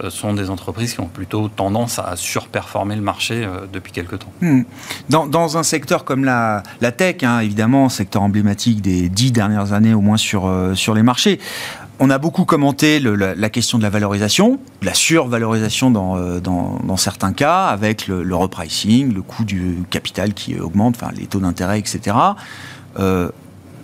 sont 0.09 0.35
des 0.35 0.51
entreprises 0.51 0.95
qui 0.95 1.01
ont 1.01 1.07
plutôt 1.07 1.47
tendance 1.49 2.01
à 2.01 2.17
surperformer 2.17 2.97
le 2.97 3.01
marché 3.01 3.47
depuis 3.73 3.93
quelque 3.93 4.17
temps. 4.17 4.33
Mm. 4.41 4.63
Dans, 5.09 5.57
un 5.57 5.63
secteur 5.63 6.05
comme 6.05 6.25
la, 6.25 6.65
la 6.81 6.91
tech, 6.91 7.23
hein, 7.23 7.39
évidemment, 7.39 7.89
secteur 7.89 8.23
emblématique 8.23 8.81
des 8.81 9.09
dix 9.09 9.31
dernières 9.31 9.73
années 9.73 9.95
au 9.95 10.01
moins 10.01 10.17
sur, 10.17 10.53
sur 10.75 10.95
les 10.95 11.05
marchés, 11.05 11.39
on 12.01 12.11
a 12.11 12.19
beaucoup 12.19 12.45
commenté 12.45 12.99
la, 12.99 13.51
question 13.51 13.79
de 13.79 13.83
la 13.83 13.91
valorisation, 13.91 14.59
la 14.83 14.95
survalorisation 14.95 15.91
dans, 15.91 16.17
euh, 16.17 16.41
certains 16.97 17.33
cas, 17.33 17.67
avec 17.67 18.09
le, 18.09 18.35
repricing, 18.35 19.15
le 19.15 19.23
coût 19.23 19.45
du 19.45 19.79
capital 19.91 20.35
qui 20.35 20.59
augmente, 20.59 20.97
enfin, 20.97 21.13
les 21.17 21.27
taux 21.27 21.41
d'intérêt, 21.41 21.79
etc. 21.79 22.17
Euh, 22.99 23.31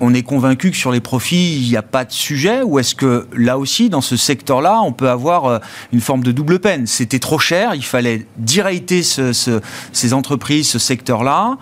on 0.00 0.14
est 0.14 0.22
convaincu 0.22 0.70
que 0.70 0.76
sur 0.76 0.92
les 0.92 1.00
profits, 1.00 1.60
il 1.60 1.68
n'y 1.68 1.76
a 1.76 1.82
pas 1.82 2.06
de 2.06 2.12
sujet 2.12 2.62
Ou 2.62 2.78
est-ce 2.78 2.94
que 2.94 3.28
là 3.36 3.58
aussi, 3.58 3.90
dans 3.90 4.00
ce 4.00 4.16
secteur-là, 4.16 4.80
on 4.82 4.92
peut 4.92 5.10
avoir 5.10 5.44
euh, 5.44 5.58
une 5.92 6.00
forme 6.00 6.22
de 6.22 6.32
double 6.32 6.58
peine? 6.58 6.86
C'était 6.86 7.18
trop 7.18 7.38
cher, 7.38 7.74
il 7.74 7.84
fallait 7.84 8.26
directer 8.38 9.02
ces 9.02 10.12
entreprises, 10.12 10.68
ce 10.68 10.78
secteur-là. 10.78 11.58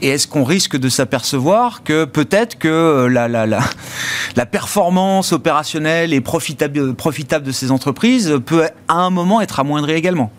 Et 0.00 0.08
est-ce 0.08 0.28
qu'on 0.28 0.44
risque 0.44 0.76
de 0.76 0.88
s'apercevoir 0.88 1.82
que 1.82 2.04
peut-être 2.04 2.58
que 2.58 2.68
euh, 2.68 3.08
la, 3.08 4.46
performance 4.46 5.32
opérationnelle 5.32 6.12
et 6.12 6.20
profitable, 6.20 6.94
profitable 6.94 7.44
de 7.44 7.52
ces 7.52 7.70
entreprises 7.70 8.38
peut 8.46 8.68
à 8.86 8.94
un 8.94 9.10
moment 9.10 9.40
être 9.40 9.58
amoindrie 9.58 9.94
également? 9.94 10.30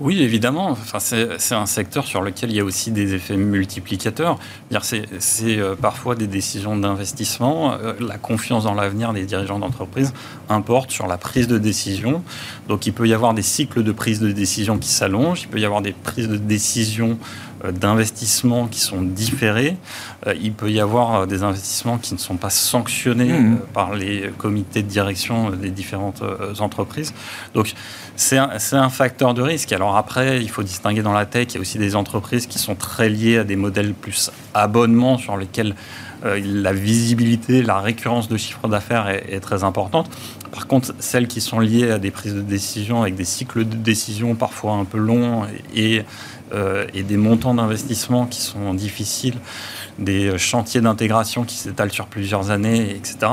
Oui, 0.00 0.22
évidemment. 0.22 0.70
Enfin, 0.70 0.98
c'est 0.98 1.54
un 1.54 1.66
secteur 1.66 2.04
sur 2.04 2.20
lequel 2.20 2.50
il 2.50 2.56
y 2.56 2.60
a 2.60 2.64
aussi 2.64 2.90
des 2.90 3.14
effets 3.14 3.36
multiplicateurs. 3.36 4.38
C'est 4.82 5.06
euh, 5.58 5.76
parfois 5.76 6.16
des 6.16 6.26
décisions 6.26 6.76
d'investissement. 6.76 7.74
Euh, 7.74 7.92
la 8.00 8.18
confiance 8.18 8.64
dans 8.64 8.74
l'avenir 8.74 9.12
des 9.12 9.24
dirigeants 9.24 9.60
d'entreprise 9.60 10.12
importe 10.48 10.90
sur 10.90 11.06
la 11.06 11.16
prise 11.16 11.46
de 11.46 11.58
décision. 11.58 12.24
Donc 12.66 12.86
il 12.86 12.92
peut 12.92 13.06
y 13.06 13.14
avoir 13.14 13.34
des 13.34 13.42
cycles 13.42 13.84
de 13.84 13.92
prise 13.92 14.18
de 14.18 14.32
décision 14.32 14.78
qui 14.78 14.88
s'allongent. 14.88 15.42
Il 15.42 15.48
peut 15.48 15.60
y 15.60 15.64
avoir 15.64 15.80
des 15.80 15.92
prises 15.92 16.28
de 16.28 16.38
décision 16.38 17.16
d'investissements 17.72 18.66
qui 18.66 18.80
sont 18.80 19.02
différés. 19.02 19.76
Euh, 20.26 20.34
il 20.40 20.52
peut 20.52 20.70
y 20.70 20.80
avoir 20.80 21.14
euh, 21.14 21.26
des 21.26 21.42
investissements 21.42 21.98
qui 21.98 22.14
ne 22.14 22.18
sont 22.18 22.36
pas 22.36 22.50
sanctionnés 22.50 23.32
mmh. 23.32 23.58
par 23.72 23.94
les 23.94 24.30
comités 24.38 24.82
de 24.82 24.88
direction 24.88 25.50
des 25.50 25.70
différentes 25.70 26.22
entreprises. 26.60 27.14
Donc 27.54 27.74
c'est 28.16 28.36
un, 28.38 28.88
facteur 28.88 29.34
de 29.34 29.42
risque. 29.42 29.72
Alors 29.72 29.96
après, 29.96 30.40
il 30.40 30.48
faut 30.48 30.62
distinguer 30.62 31.02
dans 31.02 31.12
la 31.12 31.26
tech, 31.26 31.48
il 31.50 31.54
y 31.54 31.58
a 31.58 31.60
aussi 31.60 31.78
des 31.78 31.96
entreprises 31.96 32.46
qui 32.46 32.58
sont 32.58 32.74
très 32.74 33.08
liées 33.08 33.38
à 33.38 33.44
des 33.44 33.56
modèles 33.56 33.94
plus 33.94 34.30
abonnements 34.54 35.18
sur 35.18 35.36
lesquels 35.36 35.74
la 36.22 36.72
visibilité, 36.72 37.62
la 37.62 37.80
récurrence 37.80 38.28
de 38.28 38.38
chiffre 38.38 38.66
d'affaires 38.66 39.08
est, 39.08 39.26
est, 39.30 39.40
très 39.40 39.62
importante. 39.62 40.08
Par 40.52 40.66
contre, 40.66 40.94
celles 40.98 41.28
qui 41.28 41.42
sont 41.42 41.60
liées 41.60 41.90
à 41.90 41.98
des 41.98 42.10
prises 42.10 42.34
de 42.34 42.40
décision 42.40 43.02
avec 43.02 43.14
des 43.14 43.26
cycles 43.26 43.68
de 43.68 43.76
décision 43.76 44.34
parfois 44.34 44.72
un 44.72 44.86
peu 44.86 44.96
longs 44.96 45.42
et 45.74 46.02
euh, 46.54 46.84
et 46.92 47.02
des 47.02 47.16
montants 47.16 47.54
d'investissement 47.54 48.26
qui 48.26 48.40
sont 48.40 48.74
difficiles, 48.74 49.34
des 49.98 50.36
chantiers 50.38 50.80
d'intégration 50.80 51.44
qui 51.44 51.56
s'étalent 51.56 51.92
sur 51.92 52.06
plusieurs 52.06 52.50
années, 52.50 52.90
etc., 52.90 53.26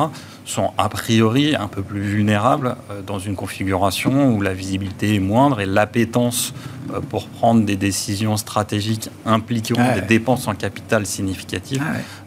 sont 0.45 0.71
a 0.77 0.89
priori 0.89 1.55
un 1.55 1.67
peu 1.67 1.81
plus 1.81 2.01
vulnérables 2.01 2.75
euh, 2.89 3.01
dans 3.01 3.19
une 3.19 3.35
configuration 3.35 4.33
où 4.33 4.41
la 4.41 4.53
visibilité 4.53 5.15
est 5.15 5.19
moindre 5.19 5.61
et 5.61 5.65
l'appétence 5.65 6.53
euh, 6.91 6.99
pour 6.99 7.27
prendre 7.27 7.63
des 7.63 7.75
décisions 7.75 8.37
stratégiques 8.37 9.09
impliquant 9.25 9.79
des 9.93 10.01
dépenses 10.01 10.47
en 10.47 10.55
capital 10.55 11.05
significatives 11.05 11.83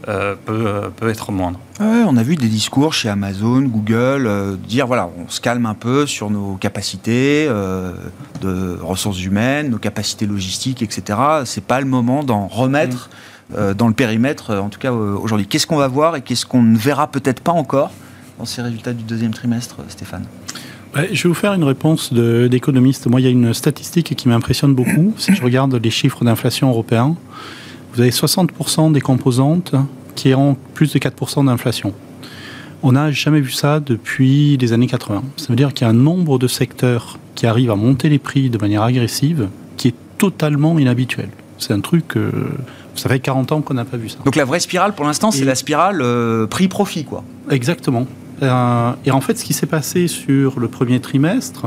ah 0.06 0.34
peut, 0.44 0.90
peut, 0.96 1.08
être 1.08 1.32
moindre. 1.32 1.58
Ah 1.80 2.04
on 2.06 2.16
a 2.16 2.22
vu 2.22 2.36
des 2.36 2.48
discours 2.48 2.94
chez 2.94 3.08
Amazon, 3.08 3.62
Google, 3.62 4.58
dire 4.68 4.86
voilà, 4.86 5.08
on 5.18 5.28
se 5.28 5.40
calme 5.40 5.66
un 5.66 5.74
peu 5.74 6.06
sur 6.06 6.30
nos 6.30 6.54
capacités 6.56 7.48
de 7.48 8.78
ressources 8.80 9.22
humaines, 9.22 9.70
nos 9.70 9.78
capacités 9.78 10.26
logistiques, 10.26 10.82
etc. 10.82 11.18
C'est 11.46 11.64
pas 11.64 11.80
le 11.80 11.86
moment 11.86 12.22
d'en 12.22 12.46
remettre. 12.46 13.08
Mm. 13.08 13.33
Dans 13.50 13.88
le 13.88 13.94
périmètre, 13.94 14.54
en 14.54 14.68
tout 14.68 14.78
cas 14.78 14.90
aujourd'hui. 14.92 15.46
Qu'est-ce 15.46 15.66
qu'on 15.66 15.76
va 15.76 15.88
voir 15.88 16.16
et 16.16 16.22
qu'est-ce 16.22 16.46
qu'on 16.46 16.62
ne 16.62 16.76
verra 16.76 17.06
peut-être 17.08 17.40
pas 17.40 17.52
encore 17.52 17.90
dans 18.38 18.46
ces 18.46 18.62
résultats 18.62 18.92
du 18.92 19.04
deuxième 19.04 19.32
trimestre, 19.32 19.76
Stéphane? 19.88 20.24
Je 20.94 21.24
vais 21.24 21.28
vous 21.28 21.34
faire 21.34 21.54
une 21.54 21.64
réponse 21.64 22.12
d'économiste. 22.12 23.08
Moi, 23.08 23.20
il 23.20 23.24
y 23.24 23.26
a 23.26 23.30
une 23.30 23.52
statistique 23.52 24.14
qui 24.14 24.28
m'impressionne 24.28 24.74
beaucoup. 24.74 25.12
Si 25.18 25.34
je 25.34 25.42
regarde 25.42 25.74
les 25.74 25.90
chiffres 25.90 26.24
d'inflation 26.24 26.68
européens, 26.68 27.16
vous 27.94 28.00
avez 28.00 28.10
60% 28.10 28.92
des 28.92 29.00
composantes 29.00 29.74
qui 30.14 30.34
ont 30.34 30.56
plus 30.74 30.92
de 30.92 30.98
4% 30.98 31.46
d'inflation. 31.46 31.92
On 32.82 32.92
n'a 32.92 33.10
jamais 33.10 33.40
vu 33.40 33.50
ça 33.50 33.80
depuis 33.80 34.56
les 34.56 34.72
années 34.72 34.86
80. 34.86 35.22
Ça 35.36 35.46
veut 35.48 35.56
dire 35.56 35.72
qu'il 35.72 35.84
y 35.84 35.88
a 35.88 35.90
un 35.90 35.94
nombre 35.94 36.38
de 36.38 36.46
secteurs 36.46 37.18
qui 37.34 37.46
arrivent 37.46 37.70
à 37.70 37.76
monter 37.76 38.08
les 38.08 38.18
prix 38.18 38.50
de 38.50 38.58
manière 38.58 38.82
agressive 38.82 39.48
qui 39.76 39.88
est 39.88 39.94
totalement 40.18 40.78
inhabituel. 40.78 41.28
C'est 41.58 41.72
un 41.72 41.80
truc... 41.80 42.16
Euh, 42.16 42.30
ça 42.96 43.08
fait 43.08 43.20
40 43.20 43.52
ans 43.52 43.60
qu'on 43.60 43.74
n'a 43.74 43.84
pas 43.84 43.96
vu 43.96 44.08
ça. 44.08 44.18
Donc 44.24 44.36
la 44.36 44.44
vraie 44.44 44.60
spirale, 44.60 44.94
pour 44.94 45.04
l'instant, 45.04 45.30
c'est 45.30 45.44
la 45.44 45.54
spirale 45.54 46.00
euh, 46.02 46.46
prix-profit, 46.46 47.04
quoi. 47.04 47.24
Exactement. 47.50 48.06
Euh, 48.42 48.92
et 49.04 49.10
en 49.10 49.20
fait, 49.20 49.38
ce 49.38 49.44
qui 49.44 49.52
s'est 49.52 49.66
passé 49.66 50.08
sur 50.08 50.58
le 50.60 50.68
premier 50.68 51.00
trimestre, 51.00 51.66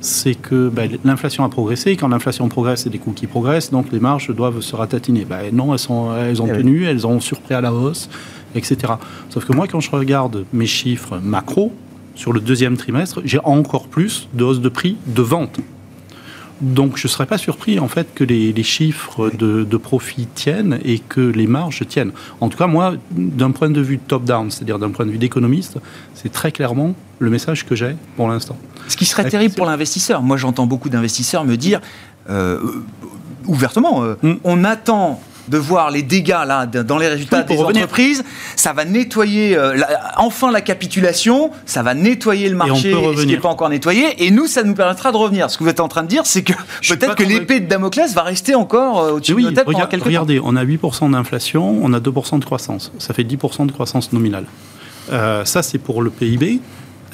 c'est 0.00 0.34
que 0.34 0.68
ben, 0.68 0.90
l'inflation 1.04 1.44
a 1.44 1.48
progressé. 1.48 1.96
Quand 1.96 2.08
l'inflation 2.08 2.48
progresse, 2.48 2.82
c'est 2.84 2.90
des 2.90 2.98
coûts 2.98 3.12
qui 3.12 3.26
progressent, 3.26 3.70
donc 3.70 3.92
les 3.92 4.00
marges 4.00 4.34
doivent 4.34 4.60
se 4.60 4.74
ratatiner. 4.74 5.24
Ben, 5.24 5.54
non, 5.54 5.72
elles, 5.72 5.78
sont, 5.78 6.16
elles 6.16 6.40
ont 6.40 6.48
eh 6.48 6.56
tenu, 6.56 6.84
elles 6.84 7.06
ont 7.06 7.20
surpris 7.20 7.54
à 7.54 7.60
la 7.60 7.72
hausse 7.72 8.08
etc. 8.54 8.94
Sauf 9.28 9.44
que 9.44 9.52
moi, 9.52 9.66
quand 9.66 9.80
je 9.80 9.90
regarde 9.90 10.44
mes 10.52 10.66
chiffres 10.66 11.18
macro, 11.22 11.72
sur 12.14 12.32
le 12.32 12.40
deuxième 12.40 12.76
trimestre, 12.76 13.20
j'ai 13.24 13.38
encore 13.44 13.86
plus 13.86 14.28
de 14.34 14.44
hausse 14.44 14.60
de 14.60 14.68
prix 14.68 14.96
de 15.06 15.22
vente. 15.22 15.58
Donc 16.60 16.96
je 16.96 17.06
ne 17.06 17.10
serais 17.10 17.26
pas 17.26 17.38
surpris 17.38 17.78
en 17.78 17.88
fait 17.88 18.08
que 18.14 18.24
les, 18.24 18.62
chiffres 18.62 19.30
de, 19.30 19.76
profit 19.76 20.26
tiennent 20.26 20.78
et 20.84 20.98
que 20.98 21.20
les 21.20 21.46
marges 21.46 21.86
tiennent. 21.88 22.12
En 22.40 22.48
tout 22.48 22.58
cas, 22.58 22.66
moi, 22.66 22.94
d'un 23.10 23.50
point 23.50 23.70
de 23.70 23.80
vue 23.80 23.98
top-down, 23.98 24.50
c'est-à-dire 24.50 24.78
d'un 24.78 24.90
point 24.90 25.06
de 25.06 25.10
vue 25.10 25.18
d'économiste, 25.18 25.78
c'est 26.14 26.30
très 26.30 26.52
clairement 26.52 26.94
le 27.18 27.30
message 27.30 27.66
que 27.66 27.74
j'ai 27.74 27.96
pour 28.16 28.28
l'instant. 28.28 28.56
Ce 28.88 28.96
qui 28.96 29.06
serait 29.06 29.28
terrible 29.28 29.54
pour 29.54 29.66
l'investisseur. 29.66 30.22
Moi, 30.22 30.36
j'entends 30.36 30.66
beaucoup 30.66 30.90
d'investisseurs 30.90 31.44
me 31.44 31.56
dire 31.56 31.80
euh, 32.28 32.60
ouvertement, 33.46 34.02
euh, 34.02 34.14
hmm. 34.22 34.34
on 34.44 34.64
attend 34.64 35.20
de 35.48 35.58
voir 35.58 35.90
les 35.90 36.02
dégâts 36.02 36.44
là 36.46 36.66
dans 36.66 36.98
les 36.98 37.08
résultats 37.08 37.42
des 37.42 37.58
entreprises. 37.58 38.24
Ça 38.56 38.72
va 38.72 38.84
nettoyer 38.84 39.56
euh, 39.56 39.80
enfin 40.16 40.50
la 40.50 40.60
capitulation, 40.60 41.50
ça 41.66 41.82
va 41.82 41.94
nettoyer 41.94 42.48
le 42.48 42.56
marché, 42.56 42.92
ce 42.92 43.22
qui 43.22 43.26
n'est 43.26 43.36
pas 43.38 43.48
encore 43.48 43.68
nettoyé, 43.68 44.24
et 44.24 44.30
nous, 44.30 44.46
ça 44.46 44.62
nous 44.62 44.74
permettra 44.74 45.12
de 45.12 45.16
revenir. 45.16 45.50
Ce 45.50 45.58
que 45.58 45.64
vous 45.64 45.70
êtes 45.70 45.80
en 45.80 45.88
train 45.88 46.02
de 46.02 46.08
dire, 46.08 46.22
c'est 46.24 46.42
que 46.42 46.52
peut-être 46.88 47.14
que 47.14 47.22
l'épée 47.22 47.60
de 47.60 47.66
Damoclès 47.66 48.14
va 48.14 48.22
rester 48.22 48.54
encore 48.54 49.00
euh, 49.00 49.12
au-dessus 49.12 49.34
de 49.34 49.40
nos 49.40 49.50
têtes 49.52 49.64
pendant 49.64 49.86
quelques 49.86 50.04
Regardez, 50.04 50.40
on 50.42 50.56
a 50.56 50.64
8% 50.64 51.12
d'inflation, 51.12 51.78
on 51.82 51.92
a 51.92 52.00
2% 52.00 52.38
de 52.38 52.44
croissance. 52.44 52.92
Ça 52.98 53.14
fait 53.14 53.22
10% 53.22 53.66
de 53.66 53.72
croissance 53.72 54.12
nominale. 54.12 54.46
Euh, 55.12 55.44
ça, 55.44 55.62
c'est 55.62 55.78
pour 55.78 56.02
le 56.02 56.10
PIB. 56.10 56.60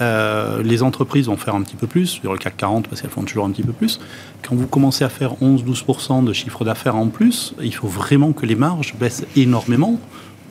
Euh, 0.01 0.63
les 0.63 0.83
entreprises 0.83 1.27
vont 1.27 1.37
faire 1.37 1.55
un 1.55 1.63
petit 1.63 1.77
peu 1.77 1.87
plus, 1.87 2.07
sur 2.07 2.33
le 2.33 2.39
CAC 2.39 2.57
40 2.57 2.89
parce 2.89 3.01
qu'elles 3.01 3.11
font 3.11 3.23
toujours 3.23 3.45
un 3.45 3.51
petit 3.51 3.63
peu 3.63 3.73
plus. 3.73 4.01
Quand 4.47 4.55
vous 4.55 4.67
commencez 4.67 5.05
à 5.05 5.09
faire 5.09 5.35
11-12% 5.43 6.25
de 6.25 6.33
chiffre 6.33 6.65
d'affaires 6.65 6.97
en 6.97 7.09
plus, 7.09 7.55
il 7.63 7.75
faut 7.75 7.89
vraiment 7.89 8.33
que 8.33 8.47
les 8.47 8.57
marges 8.57 8.95
baissent 8.99 9.27
énormément 9.37 9.99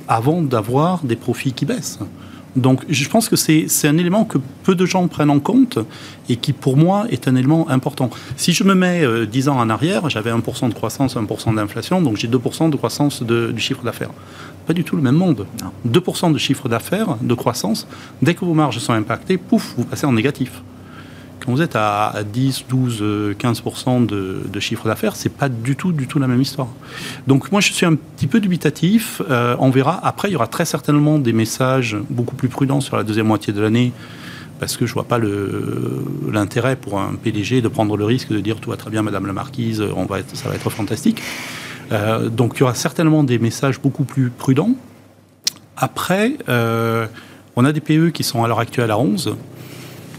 avant 0.08 0.42
d'avoir 0.42 1.04
des 1.04 1.16
profits 1.16 1.54
qui 1.54 1.66
baissent. 1.66 2.00
Donc 2.56 2.86
je 2.88 3.10
pense 3.10 3.28
que 3.28 3.36
c'est 3.36 3.68
un 3.88 3.98
élément 3.98 4.24
que 4.24 4.38
peu 4.64 4.76
de 4.76 4.86
gens 4.86 5.08
prennent 5.10 5.30
en 5.30 5.40
compte 5.40 5.78
et 6.30 6.38
qui 6.38 6.54
pour 6.54 6.78
moi 6.78 7.06
est 7.10 7.28
un 7.28 7.36
élément 7.36 7.70
important. 7.70 8.10
Si 8.38 8.54
je 8.54 8.64
me 8.64 8.74
mets 8.74 9.04
10 9.28 9.48
euh, 9.48 9.52
ans 9.52 9.60
en 9.60 9.70
arrière, 9.70 10.10
j'avais 10.10 10.32
1% 10.32 10.70
de 10.70 10.74
croissance, 10.74 11.18
1% 11.18 11.56
d'inflation, 11.56 12.02
donc 12.02 12.16
j'ai 12.16 12.30
2% 12.30 12.70
de 12.70 12.78
croissance 12.78 13.24
du 13.24 13.60
chiffre 13.60 13.84
d'affaires 13.84 14.12
pas 14.66 14.74
du 14.74 14.84
tout 14.84 14.96
le 14.96 15.02
même 15.02 15.16
monde. 15.16 15.46
2% 15.88 16.34
de 16.34 16.38
chiffre 16.38 16.70
d'affaires, 16.70 17.18
de 17.22 17.34
croissance, 17.34 17.88
dès 18.22 18.34
que 18.34 18.46
vos 18.46 18.54
marges 18.54 18.80
sont 18.80 18.94
impactées, 18.94 19.38
pouf, 19.38 19.76
vous 19.78 19.86
passez 19.86 20.06
en 20.06 20.14
négatif. 20.14 20.62
Quand 21.40 21.52
vous 21.52 21.62
êtes 21.62 21.76
à 21.76 22.16
10, 22.26 22.66
12, 22.68 23.36
15% 23.38 24.06
de, 24.06 24.42
de, 24.52 24.60
chiffre 24.60 24.88
d'affaires, 24.88 25.16
c'est 25.16 25.30
pas 25.30 25.48
du 25.48 25.76
tout, 25.76 25.92
du 25.92 26.08
tout 26.08 26.18
la 26.18 26.28
même 26.28 26.42
histoire. 26.42 26.70
Donc 27.28 27.52
moi, 27.52 27.62
je 27.62 27.72
suis 27.72 27.86
un 27.86 27.94
petit 27.94 28.26
peu 28.26 28.40
dubitatif. 28.40 29.22
Euh, 29.30 29.56
on 29.60 29.70
verra. 29.70 30.00
Après, 30.04 30.30
il 30.30 30.32
y 30.32 30.36
aura 30.36 30.48
très 30.48 30.66
certainement 30.66 31.20
des 31.20 31.34
messages 31.34 31.98
beaucoup 32.10 32.36
plus 32.36 32.50
prudents 32.50 32.82
sur 32.82 32.98
la 32.98 33.04
deuxième 33.04 33.28
moitié 33.28 33.54
de 33.54 33.62
l'année 33.62 33.94
parce 34.60 34.78
que 34.78 34.86
je 34.86 34.94
vois 34.94 35.04
pas 35.04 35.20
l'intérêt 36.32 36.76
pour 36.78 37.00
un 37.00 37.14
PDG 37.22 37.62
de 37.62 37.68
prendre 37.68 37.98
le 37.98 38.06
risque 38.06 38.30
de 38.30 38.40
dire 38.40 38.60
tout 38.60 38.70
va 38.70 38.78
très 38.78 38.90
bien, 38.90 39.02
Madame 39.02 39.26
la 39.28 39.34
Marquise, 39.34 39.84
on 39.96 40.06
va 40.06 40.20
être, 40.20 40.36
ça 40.36 40.50
va 40.50 40.56
être 40.56 40.70
fantastique. 40.70 41.22
Euh, 41.92 42.30
donc 42.30 42.54
il 42.56 42.60
y 42.62 42.64
aura 42.64 42.76
certainement 42.76 43.24
des 43.24 43.40
messages 43.40 43.80
beaucoup 43.80 44.04
plus 44.04 44.30
prudents. 44.30 44.72
Après, 45.78 46.34
euh, 46.50 47.08
on 47.56 47.66
a 47.66 47.72
des 47.72 47.82
PE 47.82 48.10
qui 48.10 48.24
sont 48.24 48.44
à 48.44 48.48
l'heure 48.48 48.60
actuelle 48.60 48.92
à 48.92 48.98
11. 48.98 49.36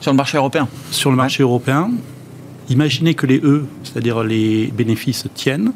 Sur 0.01 0.13
le 0.13 0.17
marché 0.17 0.37
européen 0.37 0.69
Sur 0.91 1.11
le 1.11 1.17
marché 1.17 1.43
européen. 1.43 1.91
Imaginez 2.69 3.15
que 3.15 3.27
les 3.27 3.39
E, 3.39 3.65
c'est-à-dire 3.85 4.23
les 4.23 4.69
bénéfices, 4.69 5.27
tiennent. 5.35 5.73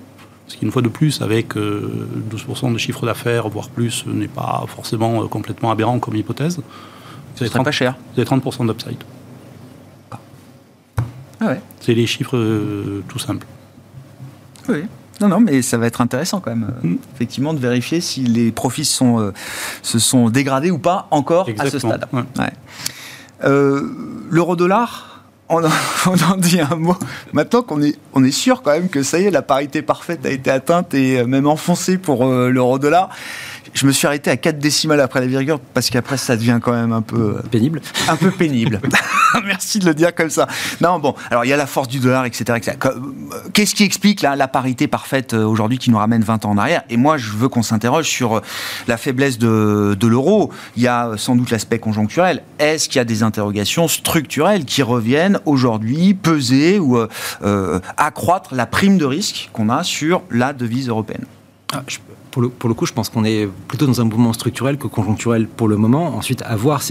Ce 0.48 0.56
qui, 0.56 0.64
une 0.64 0.72
fois 0.72 0.82
de 0.82 0.88
plus, 0.88 1.22
avec 1.22 1.54
12% 1.54 1.58
euh, 1.60 2.72
de 2.72 2.78
chiffre 2.78 3.06
d'affaires, 3.06 3.48
voire 3.48 3.68
plus, 3.68 4.04
n'est 4.06 4.28
pas 4.28 4.64
forcément 4.66 5.26
complètement 5.28 5.70
aberrant 5.70 5.98
comme 6.00 6.16
hypothèse. 6.16 6.60
Vous 7.36 7.44
avez 7.44 7.64
pas 7.64 7.70
cher. 7.70 7.94
Vous 8.14 8.20
avez 8.20 8.28
30% 8.28 8.66
d'upside. 8.66 8.96
Ah 11.40 11.46
ouais. 11.46 11.60
C'est 11.80 11.94
les 11.94 12.06
chiffres 12.06 12.36
tout 13.08 13.18
simples. 13.18 13.46
Oui. 14.68 14.82
Non, 15.20 15.28
non, 15.28 15.40
mais 15.40 15.62
ça 15.62 15.76
va 15.76 15.86
être 15.86 16.00
intéressant 16.00 16.40
quand 16.40 16.50
même, 16.50 16.70
euh, 16.84 16.88
mm. 16.88 16.98
effectivement, 17.14 17.54
de 17.54 17.58
vérifier 17.58 18.00
si 18.00 18.20
les 18.20 18.52
profits 18.52 18.84
sont, 18.84 19.20
euh, 19.20 19.32
se 19.82 19.98
sont 19.98 20.30
dégradés 20.30 20.70
ou 20.70 20.78
pas 20.78 21.08
encore 21.10 21.48
à 21.58 21.68
ce 21.68 21.78
stade. 21.78 22.06
Euh, 23.42 23.88
l'euro-dollar, 24.30 25.24
on, 25.50 25.62
en 25.64 26.36
dit 26.36 26.60
un 26.60 26.76
mot. 26.76 26.96
Maintenant 27.32 27.62
qu'on 27.62 27.82
est, 27.82 27.98
on 28.14 28.22
est 28.22 28.30
sûr 28.30 28.62
quand 28.62 28.70
même 28.70 28.88
que 28.88 29.02
ça 29.02 29.18
y 29.18 29.24
est, 29.24 29.30
la 29.30 29.42
parité 29.42 29.82
parfaite 29.82 30.24
a 30.24 30.30
été 30.30 30.50
atteinte 30.50 30.94
et 30.94 31.24
même 31.24 31.46
enfoncée 31.46 31.98
pour 31.98 32.24
l'euro-dollar 32.24 33.10
je 33.74 33.86
me 33.86 33.92
suis 33.92 34.06
arrêté 34.06 34.30
à 34.30 34.36
4 34.36 34.58
décimales 34.58 35.00
après 35.00 35.20
la 35.20 35.26
virgule 35.26 35.56
parce 35.74 35.90
qu'après 35.90 36.16
ça 36.16 36.36
devient 36.36 36.58
quand 36.62 36.72
même 36.72 36.92
un 36.92 37.02
peu 37.02 37.36
euh, 37.38 37.42
pénible. 37.50 37.80
Un 38.08 38.16
peu 38.16 38.30
pénible. 38.30 38.80
Merci 39.44 39.78
de 39.78 39.86
le 39.86 39.94
dire 39.94 40.14
comme 40.14 40.30
ça. 40.30 40.46
Non, 40.80 40.98
bon, 40.98 41.14
alors 41.30 41.44
il 41.44 41.48
y 41.48 41.52
a 41.52 41.56
la 41.56 41.66
force 41.66 41.88
du 41.88 42.00
dollar, 42.00 42.24
etc. 42.24 42.60
Euh, 42.84 42.90
qu'est-ce 43.52 43.74
qui 43.74 43.84
explique 43.84 44.22
la 44.22 44.48
parité 44.48 44.88
parfaite 44.88 45.34
euh, 45.34 45.44
aujourd'hui 45.44 45.78
qui 45.78 45.90
nous 45.90 45.98
ramène 45.98 46.22
20 46.22 46.44
ans 46.44 46.50
en 46.50 46.58
arrière? 46.58 46.82
Et 46.90 46.96
moi, 46.96 47.16
je 47.16 47.30
veux 47.30 47.48
qu'on 47.48 47.62
s'interroge 47.62 48.08
sur 48.08 48.42
la 48.88 48.96
faiblesse 48.96 49.38
de, 49.38 49.96
l'euro. 50.02 50.52
Il 50.76 50.82
y 50.82 50.88
a 50.88 51.12
sans 51.16 51.36
doute 51.36 51.50
l'aspect 51.50 51.78
conjoncturel. 51.78 52.42
Est-ce 52.58 52.88
qu'il 52.88 52.96
y 52.96 53.00
a 53.00 53.04
des 53.04 53.22
interrogations 53.22 53.86
structurelles 53.86 54.64
qui 54.64 54.82
reviennent 54.82 55.38
aujourd'hui 55.46 56.14
peser 56.14 56.78
ou 56.78 56.98
accroître 57.96 58.54
la 58.54 58.66
prime 58.66 58.98
de 58.98 59.04
risque 59.04 59.50
qu'on 59.52 59.68
a 59.68 59.84
sur 59.84 60.22
la 60.30 60.52
devise 60.52 60.88
européenne? 60.88 61.24
Ah, 61.72 61.82
pour 62.30 62.42
le, 62.42 62.48
pour 62.48 62.68
le 62.68 62.74
coup, 62.74 62.86
je 62.86 62.92
pense 62.92 63.08
qu'on 63.08 63.24
est 63.24 63.48
plutôt 63.68 63.86
dans 63.86 64.00
un 64.00 64.04
mouvement 64.04 64.32
structurel 64.32 64.78
que 64.78 64.86
conjoncturel 64.86 65.46
pour 65.46 65.68
le 65.68 65.76
moment. 65.76 66.16
Ensuite, 66.16 66.42
à 66.42 66.56
voir, 66.56 66.82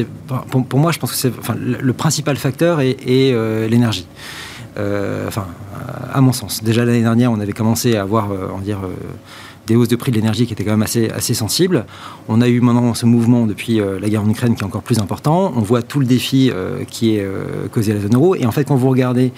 pour, 0.50 0.80
moi, 0.80 0.92
je 0.92 1.00
pense 1.00 1.12
que 1.12 1.18
c'est, 1.18 1.32
le, 1.58 1.94
principal 1.94 2.38
facteur 2.38 2.82
est, 2.82 2.98
euh, 3.08 3.68
l'énergie. 3.68 4.08
Euh, 4.78 5.28
enfin, 5.28 5.46
à 6.14 6.22
mon 6.22 6.34
sens. 6.34 6.64
Déjà 6.64 6.86
l'année 6.86 7.02
dernière, 7.02 7.32
on 7.32 7.40
avait 7.40 7.54
commencé 7.54 7.96
à 7.96 8.02
avoir, 8.02 8.32
euh, 8.32 8.50
on 8.56 8.60
dire, 8.60 8.80
des 9.68 9.76
hausses 9.76 9.88
de 9.88 9.96
prix 9.96 10.12
de 10.12 10.18
l'énergie 10.18 10.46
qui 10.46 10.54
étaient 10.54 10.64
quand 10.64 10.72
même 10.72 10.82
assez, 10.82 11.10
assez 11.10 11.34
sensibles. 11.34 11.86
On 12.28 12.42
a 12.42 12.48
eu 12.48 12.60
maintenant 12.60 12.94
ce 12.94 13.06
mouvement 13.06 13.46
depuis 13.46 13.80
la 13.80 14.10
guerre 14.10 14.24
en 14.24 14.30
Ukraine 14.30 14.56
qui 14.56 14.62
est 14.62 14.66
encore 14.66 14.82
plus 14.82 15.00
important. 15.00 15.54
On 15.56 15.62
voit 15.62 15.84
tout 15.84 16.00
le 16.00 16.06
défi 16.06 16.52
qui 16.90 17.16
est 17.16 17.28
causé 17.72 17.92
à 17.92 17.96
la 17.96 18.02
zone 18.02 18.16
euro. 18.16 18.36
Et 18.36 18.48
en 18.48 18.52
fait, 18.52 18.64
quand 18.64 18.76
vous 18.76 18.90
regardez 18.90 19.32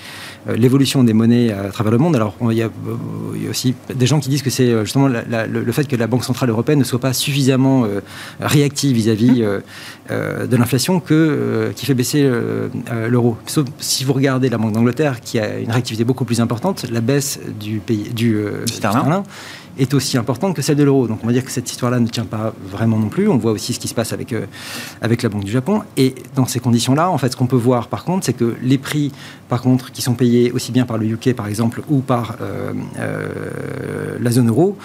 l'évolution 0.48 1.04
des 1.04 1.14
monnaies 1.14 1.52
à 1.52 1.70
travers 1.70 1.92
le 1.92 1.98
monde. 1.98 2.16
Alors, 2.16 2.36
il 2.50 2.58
y, 2.58 2.64
a, 2.64 2.70
aussi 3.50 3.76
des 3.94 4.06
gens 4.06 4.20
qui 4.20 4.30
disent 4.30 4.42
que 4.42 4.50
c'est 4.50 4.70
euh, 4.70 4.84
justement 4.84 5.08
le, 5.08 5.72
fait 5.72 5.88
que 5.88 5.96
la 5.96 6.08
Banque 6.08 6.24
Centrale 6.24 6.50
Européenne 6.50 6.80
ne 6.80 6.84
soit 6.84 7.00
pas 7.00 7.14
suffisamment 7.14 7.86
euh, 7.86 8.02
réactive 8.40 8.96
vis-à-vis 8.96 9.44
de 10.10 10.56
l'inflation 10.58 11.00
que, 11.00 11.72
qui 11.76 11.86
fait 11.86 11.94
baisser 11.94 12.30
l'euro. 13.10 13.38
Sauf 13.46 13.66
si 13.80 14.04
vous 14.04 14.14
regardez 14.14 14.50
la 14.50 14.58
Banque 14.58 14.74
d'Angleterre, 14.74 15.22
qui 15.22 15.40
a 15.40 15.60
une 15.60 15.72
réactivité 15.72 16.04
beaucoup 16.04 16.26
plus 16.26 16.42
importante, 16.42 16.86
la 16.92 17.02
baisse 17.02 17.40
du, 17.60 17.80
pays, 17.80 18.10
du, 18.14 18.38
sterling 18.66 19.24
est 19.82 19.94
aussi 19.94 20.18
importante 20.18 20.56
que 20.56 20.62
celle 20.62 20.78
de 20.78 20.84
l'euro. 20.84 21.08
Donc 21.08 21.20
on 21.24 21.28
va 21.28 21.34
dire 21.34 21.44
que 21.44 21.52
cette 21.52 21.70
histoire-là 21.70 22.00
ne 22.00 22.08
tient 22.08 22.26
pas 22.26 22.54
vraiment 22.64 22.98
non 22.98 23.10
plus. 23.10 23.28
On 23.28 23.38
voit 23.38 23.52
aussi 23.52 23.74
ce 23.74 23.80
qui 23.80 23.88
se 23.88 23.94
passe 23.94 24.14
avec, 24.14 24.34
avec 25.02 25.24
la 25.24 25.30
Banque 25.30 25.44
du 25.44 25.52
Japon. 25.52 25.82
Et 25.98 26.16
dans 26.36 26.46
ces 26.46 26.60
conditions-là, 26.60 27.10
en 27.10 27.18
fait, 27.18 27.32
ce 27.32 27.38
qu'on 27.38 27.48
peut 27.48 27.56
voir 27.56 27.88
par 27.88 28.04
contre, 28.04 28.26
c'est 28.26 28.34
que 28.34 28.56
les 28.62 28.78
prix 28.78 29.12
par 29.50 29.62
contre, 29.62 29.92
qui 29.92 30.02
sont 30.02 30.14
payés 30.14 30.50
aussi 30.54 30.72
bien 30.72 30.86
par 30.86 30.98
le 30.98 31.06
UK 31.06 31.34
par 31.34 31.48
exemple 31.48 31.82
ou 31.90 32.00
par 32.00 32.38
la 34.22 34.32
zone 34.32 34.48
euro, 34.48 34.78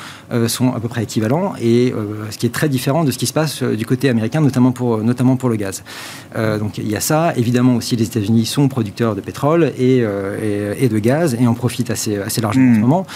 sont 0.48 0.72
à 0.72 0.80
peu 0.80 0.88
près 0.88 1.04
équivalents, 1.04 1.52
et 1.61 1.94
ce 2.30 2.37
qui 2.37 2.46
est 2.46 2.54
très 2.54 2.68
différent 2.68 3.04
de 3.04 3.12
ce 3.12 3.18
qui 3.18 3.26
se 3.26 3.32
passe 3.32 3.62
du 3.62 3.87
côté 3.87 4.09
américain, 4.09 4.40
notamment 4.40 4.72
pour, 4.72 4.98
notamment 4.98 5.37
pour 5.37 5.50
le 5.50 5.56
gaz. 5.56 5.85
donc 6.35 6.78
il 6.78 6.88
y 6.88 6.96
a 6.96 7.00
ça. 7.00 7.32
Évidemment 7.37 7.76
aussi, 7.76 7.94
les 7.94 8.06
États-Unis 8.06 8.44
sont 8.46 8.66
producteurs 8.66 9.14
de 9.14 9.20
pétrole 9.20 9.72
et, 9.78 10.05
et, 10.80 10.88
de 10.88 10.99
gaz 10.99 11.36
et 11.40 11.47
en 11.47 11.55
profitent 11.55 11.90
assez, 11.90 12.16
assez 12.16 12.40
largement 12.40 12.70
en 12.70 12.74
ce 12.74 12.78
hmm. 12.78 12.82
moment. 12.82 13.07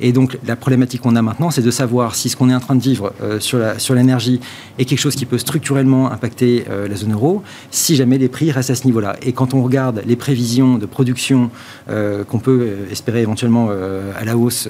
Et 0.00 0.12
donc 0.12 0.38
la 0.46 0.54
problématique 0.54 1.00
qu'on 1.00 1.16
a 1.16 1.22
maintenant, 1.22 1.29
c'est 1.50 1.62
de 1.62 1.70
savoir 1.70 2.14
si 2.14 2.28
ce 2.28 2.36
qu'on 2.36 2.50
est 2.50 2.54
en 2.54 2.60
train 2.60 2.76
de 2.76 2.82
vivre 2.82 3.12
sur 3.38 3.94
l'énergie 3.94 4.40
est 4.78 4.84
quelque 4.84 4.98
chose 4.98 5.14
qui 5.14 5.26
peut 5.26 5.38
structurellement 5.38 6.10
impacter 6.10 6.64
la 6.88 6.96
zone 6.96 7.12
euro, 7.12 7.42
si 7.70 7.96
jamais 7.96 8.18
les 8.18 8.28
prix 8.28 8.50
restent 8.50 8.70
à 8.70 8.74
ce 8.74 8.86
niveau-là. 8.86 9.16
Et 9.22 9.32
quand 9.32 9.54
on 9.54 9.62
regarde 9.62 10.02
les 10.06 10.16
prévisions 10.16 10.78
de 10.78 10.86
production 10.86 11.50
euh, 11.88 12.24
qu'on 12.24 12.38
peut 12.38 12.60
euh, 12.62 12.90
espérer 12.90 13.22
éventuellement 13.22 13.68
euh, 13.70 14.12
à 14.18 14.24
la 14.24 14.36
hausse 14.36 14.68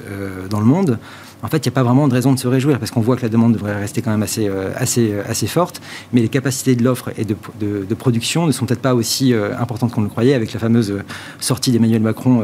dans 0.48 0.60
le 0.60 0.66
monde, 0.66 0.98
en 1.42 1.48
fait, 1.48 1.58
il 1.58 1.68
n'y 1.68 1.72
a 1.72 1.74
pas 1.74 1.82
vraiment 1.82 2.08
de 2.08 2.12
raison 2.12 2.32
de 2.32 2.38
se 2.38 2.48
réjouir 2.48 2.78
parce 2.78 2.90
qu'on 2.90 3.00
voit 3.00 3.16
que 3.16 3.22
la 3.22 3.28
demande 3.28 3.54
devrait 3.54 3.78
rester 3.78 4.02
quand 4.02 4.10
même 4.10 4.22
assez, 4.22 4.50
assez, 4.76 5.14
assez 5.28 5.46
forte, 5.46 5.80
mais 6.12 6.20
les 6.20 6.28
capacités 6.28 6.74
de 6.76 6.84
l'offre 6.84 7.10
et 7.16 7.24
de, 7.24 7.36
de, 7.60 7.94
production 7.94 8.46
ne 8.46 8.52
sont 8.52 8.66
peut-être 8.66 8.82
pas 8.82 8.94
aussi 8.94 9.34
importantes 9.58 9.92
qu'on 9.92 10.02
le 10.02 10.08
croyait 10.08 10.34
avec 10.34 10.52
la 10.52 10.60
fameuse 10.60 10.94
sortie 11.38 11.70
d'Emmanuel 11.72 12.02
Macron 12.02 12.42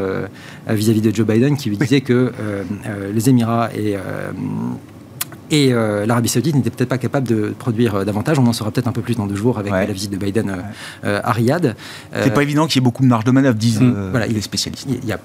vis-à-vis 0.69 1.01
-vis 1.01 1.03
de 1.03 1.15
Joe 1.15 1.27
Biden 1.27 1.57
qui 1.57 1.71
lui 1.71 1.79
disait 1.79 2.01
que 2.01 2.33
les 3.15 3.29
Émirats 3.29 3.71
et 3.75 3.97
et 5.51 5.73
euh, 5.73 6.07
l'Arabie 6.07 6.29
Saoudite 6.29 6.57
n'était 6.57 6.71
peut-être 6.71 6.89
pas 6.89 6.99
capable 6.99 7.29
de 7.29 7.55
produire 7.57 7.97
euh, 7.97 8.05
davantage. 8.05 8.39
On 8.39 8.47
en 8.47 8.53
saura 8.53 8.71
peut-être 8.71 8.89
un 8.89 8.93
peu 8.93 9.03
plus 9.03 9.15
dans 9.15 9.27
deux 9.27 9.37
jours 9.37 9.59
avec 9.59 9.73
la 9.73 9.87
visite 9.87 10.11
de 10.11 10.17
Biden 10.17 10.57
euh, 11.05 11.21
à 11.23 11.33
Riyad. 11.33 11.77
C'est 12.13 12.35
pas 12.35 12.43
évident 12.43 12.67
qu'il 12.67 12.77
y 12.77 12.83
ait 12.83 12.85
beaucoup 12.85 13.03
de 13.03 13.09
marge 13.09 13.25
de 13.25 13.31
manœuvre, 13.31 13.57
disent 13.57 13.81
mm. 13.81 14.11
voilà, 14.11 14.27
les 14.27 14.41
spécialistes. 14.41 14.87
Il 14.89 15.05
n'y 15.05 15.13
a 15.13 15.21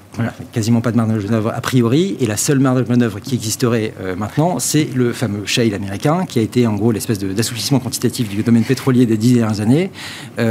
quasiment 0.52 0.82
pas 0.82 0.92
de 0.92 0.98
marge 0.98 1.24
de 1.24 1.30
manœuvre 1.30 1.52
a 1.56 1.62
priori. 1.62 2.18
Et 2.20 2.28
la 2.28 2.38
seule 2.38 2.60
marge 2.60 2.84
de 2.84 2.90
manœuvre 2.90 3.20
qui 3.20 3.36
existerait 3.36 3.94
maintenant, 4.18 4.60
c'est 4.60 4.88
le 4.96 5.14
fameux 5.14 5.46
shale 5.46 5.74
américain, 5.74 6.26
qui 6.28 6.40
a 6.40 6.42
été 6.42 6.68
en 6.68 6.76
gros 6.76 6.92
l'espèce 6.92 7.20
d'assouplissement 7.20 7.80
quantitatif 7.80 8.30
du 8.30 8.44
domaine 8.44 8.64
pétrolier 8.64 9.06
des 9.06 9.18
dix 9.18 9.34
dernières 9.34 9.62
années. 9.62 9.92
et 10.38 10.42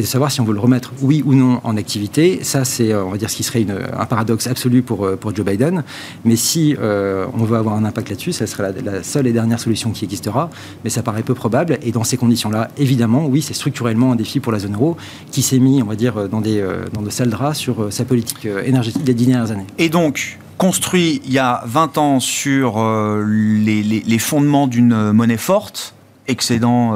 de 0.00 0.06
savoir 0.06 0.30
si 0.30 0.40
on 0.40 0.44
veut 0.44 0.54
le 0.54 0.60
remettre, 0.60 0.92
oui 1.02 1.22
ou 1.24 1.34
non, 1.34 1.60
en 1.64 1.76
activité. 1.76 2.40
Ça, 2.42 2.64
c'est, 2.64 2.94
on 2.94 3.10
va 3.10 3.16
dire, 3.16 3.30
ce 3.30 3.36
qui 3.36 3.42
serait 3.42 3.62
une, 3.62 3.78
un 3.98 4.06
paradoxe 4.06 4.46
absolu 4.46 4.82
pour, 4.82 5.10
pour 5.18 5.34
Joe 5.34 5.44
Biden. 5.44 5.82
Mais 6.24 6.36
si 6.36 6.76
on 6.78 7.44
veut 7.44 7.56
avoir 7.56 7.76
un 7.76 7.84
impact 7.84 8.10
là-dessus, 8.10 8.32
ça 8.32 8.46
serait 8.46 8.72
la, 8.72 8.92
la 8.92 9.02
seule 9.16 9.26
et 9.26 9.32
dernière 9.32 9.58
solution 9.58 9.92
qui 9.92 10.04
existera, 10.04 10.50
mais 10.84 10.90
ça 10.90 11.02
paraît 11.02 11.22
peu 11.22 11.34
probable. 11.34 11.78
Et 11.82 11.90
dans 11.90 12.04
ces 12.04 12.18
conditions-là, 12.18 12.68
évidemment, 12.76 13.26
oui, 13.26 13.40
c'est 13.40 13.54
structurellement 13.54 14.12
un 14.12 14.16
défi 14.16 14.40
pour 14.40 14.52
la 14.52 14.58
zone 14.58 14.74
euro 14.74 14.98
qui 15.30 15.40
s'est 15.40 15.58
mis, 15.58 15.82
on 15.82 15.86
va 15.86 15.96
dire, 15.96 16.28
dans, 16.28 16.42
des, 16.42 16.60
euh, 16.60 16.84
dans 16.92 17.00
de 17.00 17.08
sales 17.08 17.30
draps 17.30 17.56
sur 17.56 17.84
euh, 17.84 17.90
sa 17.90 18.04
politique 18.04 18.44
euh, 18.44 18.62
énergétique 18.62 19.04
des 19.04 19.14
dernières 19.14 19.50
années. 19.52 19.66
Et 19.78 19.88
donc, 19.88 20.38
construit 20.58 21.22
il 21.24 21.32
y 21.32 21.38
a 21.38 21.62
20 21.64 21.96
ans 21.96 22.20
sur 22.20 22.78
les, 23.26 23.82
les, 23.82 24.18
fondements 24.18 24.66
d'une 24.66 25.12
monnaie 25.12 25.36
forte, 25.36 25.94
excédent 26.28 26.94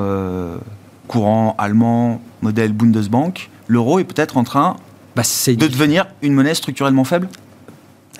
courant 1.09 1.55
allemand, 1.59 2.23
modèle 2.41 2.73
Bundesbank, 2.73 3.51
l'euro 3.69 3.99
est 3.99 4.05
peut-être 4.05 4.39
en 4.39 4.45
train 4.45 4.77
bah, 5.15 5.23
de 5.47 5.67
devenir 5.67 6.07
une 6.23 6.33
monnaie 6.33 6.55
structurellement 6.55 7.05
faible? 7.05 7.29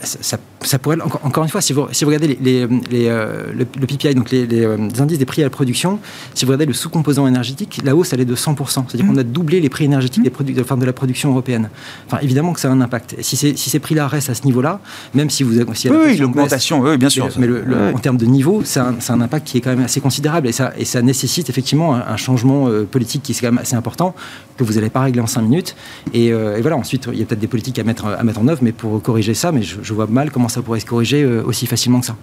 Ça, 0.03 0.19
ça, 0.21 0.39
pourrait, 0.79 1.01
encore, 1.01 1.21
encore, 1.25 1.45
une 1.45 1.51
fois, 1.51 1.63
si 1.63 1.73
vous, 1.73 1.87
si 1.93 2.05
vous 2.05 2.11
regardez 2.11 2.39
les, 2.41 2.67
les, 2.91 3.09
euh, 3.09 3.51
le, 3.57 3.65
PPI, 3.65 4.15
donc 4.15 4.31
les, 4.31 4.47
euh, 4.53 4.77
les, 4.77 5.01
indices 5.01 5.19
des 5.19 5.25
prix 5.25 5.41
à 5.41 5.47
la 5.47 5.51
production, 5.51 5.99
si 6.35 6.45
vous 6.45 6.51
regardez 6.51 6.67
le 6.67 6.75
sous-composant 6.75 7.27
énergétique, 7.27 7.81
la 7.83 7.97
hausse, 7.97 8.13
elle 8.13 8.21
est 8.21 8.27
de 8.27 8.37
100%. 8.37 8.85
C'est-à-dire 8.87 9.07
qu'on 9.07 9.17
a 9.17 9.23
doublé 9.23 9.61
les 9.61 9.71
prix 9.71 9.85
énergétiques 9.85 10.23
des 10.23 10.31
produits, 10.31 10.55
enfin, 10.61 10.77
de 10.77 10.85
la 10.85 10.93
production 10.93 11.31
européenne. 11.31 11.71
Enfin, 12.07 12.19
évidemment 12.23 12.53
que 12.53 12.61
ça 12.61 12.69
a 12.69 12.73
un 12.73 12.81
impact. 12.83 13.17
si, 13.21 13.37
si 13.37 13.57
ces 13.57 13.79
prix-là 13.79 14.07
restent 14.07 14.31
à 14.31 14.35
ce 14.35 14.45
niveau-là, 14.45 14.81
même 15.15 15.31
si 15.31 15.43
vous 15.43 15.59
avez... 15.59 15.65
oui, 15.91 16.17
l'augmentation, 16.19 16.81
oui, 16.81 16.99
bien 16.99 17.09
sûr. 17.09 17.29
Mais, 17.39 17.49
en 17.95 17.99
termes 17.99 18.19
de 18.19 18.27
niveau, 18.27 18.63
c'est 18.65 18.81
un, 18.81 18.97
un, 19.09 19.21
impact 19.21 19.47
qui 19.47 19.59
est 19.59 19.61
quand 19.61 19.71
même 19.71 19.85
assez 19.85 20.01
considérable 20.01 20.47
et 20.47 20.53
ça, 20.53 20.73
et 20.77 20.85
ça 20.85 21.01
nécessite 21.01 21.49
effectivement 21.49 21.95
un, 21.95 22.17
changement 22.17 22.69
euh, 22.69 22.85
politique 22.85 23.23
qui 23.23 23.33
est 23.33 23.41
quand 23.41 23.47
même 23.47 23.59
assez 23.59 23.77
important, 23.77 24.15
que 24.59 24.65
vous 24.65 24.75
n'allez 24.75 24.91
pas 24.91 25.01
régler 25.01 25.23
en 25.23 25.27
5 25.27 25.41
minutes. 25.41 25.75
Et, 26.13 26.27
et, 26.27 26.61
voilà, 26.61 26.77
ensuite, 26.77 27.09
il 27.11 27.19
y 27.19 27.23
a 27.23 27.25
peut-être 27.25 27.41
des 27.41 27.47
politiques 27.47 27.79
à 27.79 27.85
mettre, 27.85 28.05
à 28.05 28.23
mettre 28.25 28.41
en 28.41 28.49
œuvre, 28.49 28.61
mais 28.63 28.73
pour 28.73 29.01
corriger 29.01 29.33
ça, 29.33 29.53
mais 29.53 29.63
je, 29.63 29.77
je 29.83 29.95
vois 29.95 30.07
mal 30.07 30.31
comment 30.31 30.50
ça 30.51 30.63
pourrait 30.63 30.81
se 30.81 30.87
corriger 30.87 31.23
euh, 31.23 31.43
aussi 31.45 31.67
facilement 31.67 32.01
que 32.01 32.07
ça. 32.07 32.17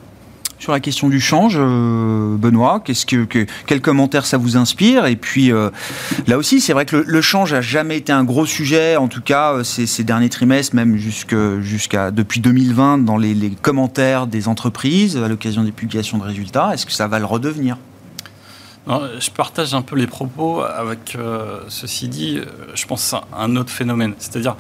Sur 0.60 0.72
la 0.72 0.80
question 0.80 1.08
du 1.08 1.20
change, 1.20 1.56
euh, 1.60 2.36
Benoît, 2.36 2.82
qu'est-ce 2.84 3.06
que, 3.06 3.28
quel 3.68 3.80
commentaire 3.80 4.26
ça 4.26 4.38
vous 4.38 4.58
inspire? 4.58 5.06
Et 5.06 5.16
puis 5.16 5.52
euh, 5.52 5.70
là 6.26 6.38
aussi, 6.38 6.62
c'est 6.62 6.74
vrai 6.74 6.86
que 6.86 6.96
le, 6.96 7.22
change 7.22 7.54
a 7.54 7.62
jamais 7.62 7.98
été 7.98 8.12
un 8.12 8.24
gros 8.24 8.48
sujet, 8.48 8.96
en 8.96 9.08
tout 9.08 9.22
cas 9.22 9.64
ces, 9.64 10.04
derniers 10.04 10.30
trimestres, 10.30 10.76
même 10.76 10.98
jusqu'à 10.98 12.10
depuis 12.10 12.40
2020, 12.40 13.00
dans 13.00 13.18
les, 13.18 13.36
les, 13.36 13.52
commentaires 13.52 14.26
des 14.26 14.48
entreprises 14.48 15.16
à 15.16 15.28
l'occasion 15.28 15.64
des 15.64 15.72
publications 15.72 16.18
de 16.18 16.24
résultats. 16.24 16.74
Est-ce 16.74 16.88
que 16.88 16.92
ça 16.92 17.08
va 17.08 17.20
le 17.20 17.26
redevenir? 17.26 17.78
Je 18.88 19.30
partage 19.30 19.76
un 19.76 19.82
peu 19.82 19.96
les 19.96 20.08
propos 20.08 20.62
avec, 20.62 21.18
ceci 21.68 22.08
dit, 22.08 22.40
je 22.74 22.86
pense 22.86 23.14
à 23.14 23.26
un 23.38 23.56
autre 23.58 23.70
phénomène. 23.70 24.14
C'est-à-dire, 24.18 24.56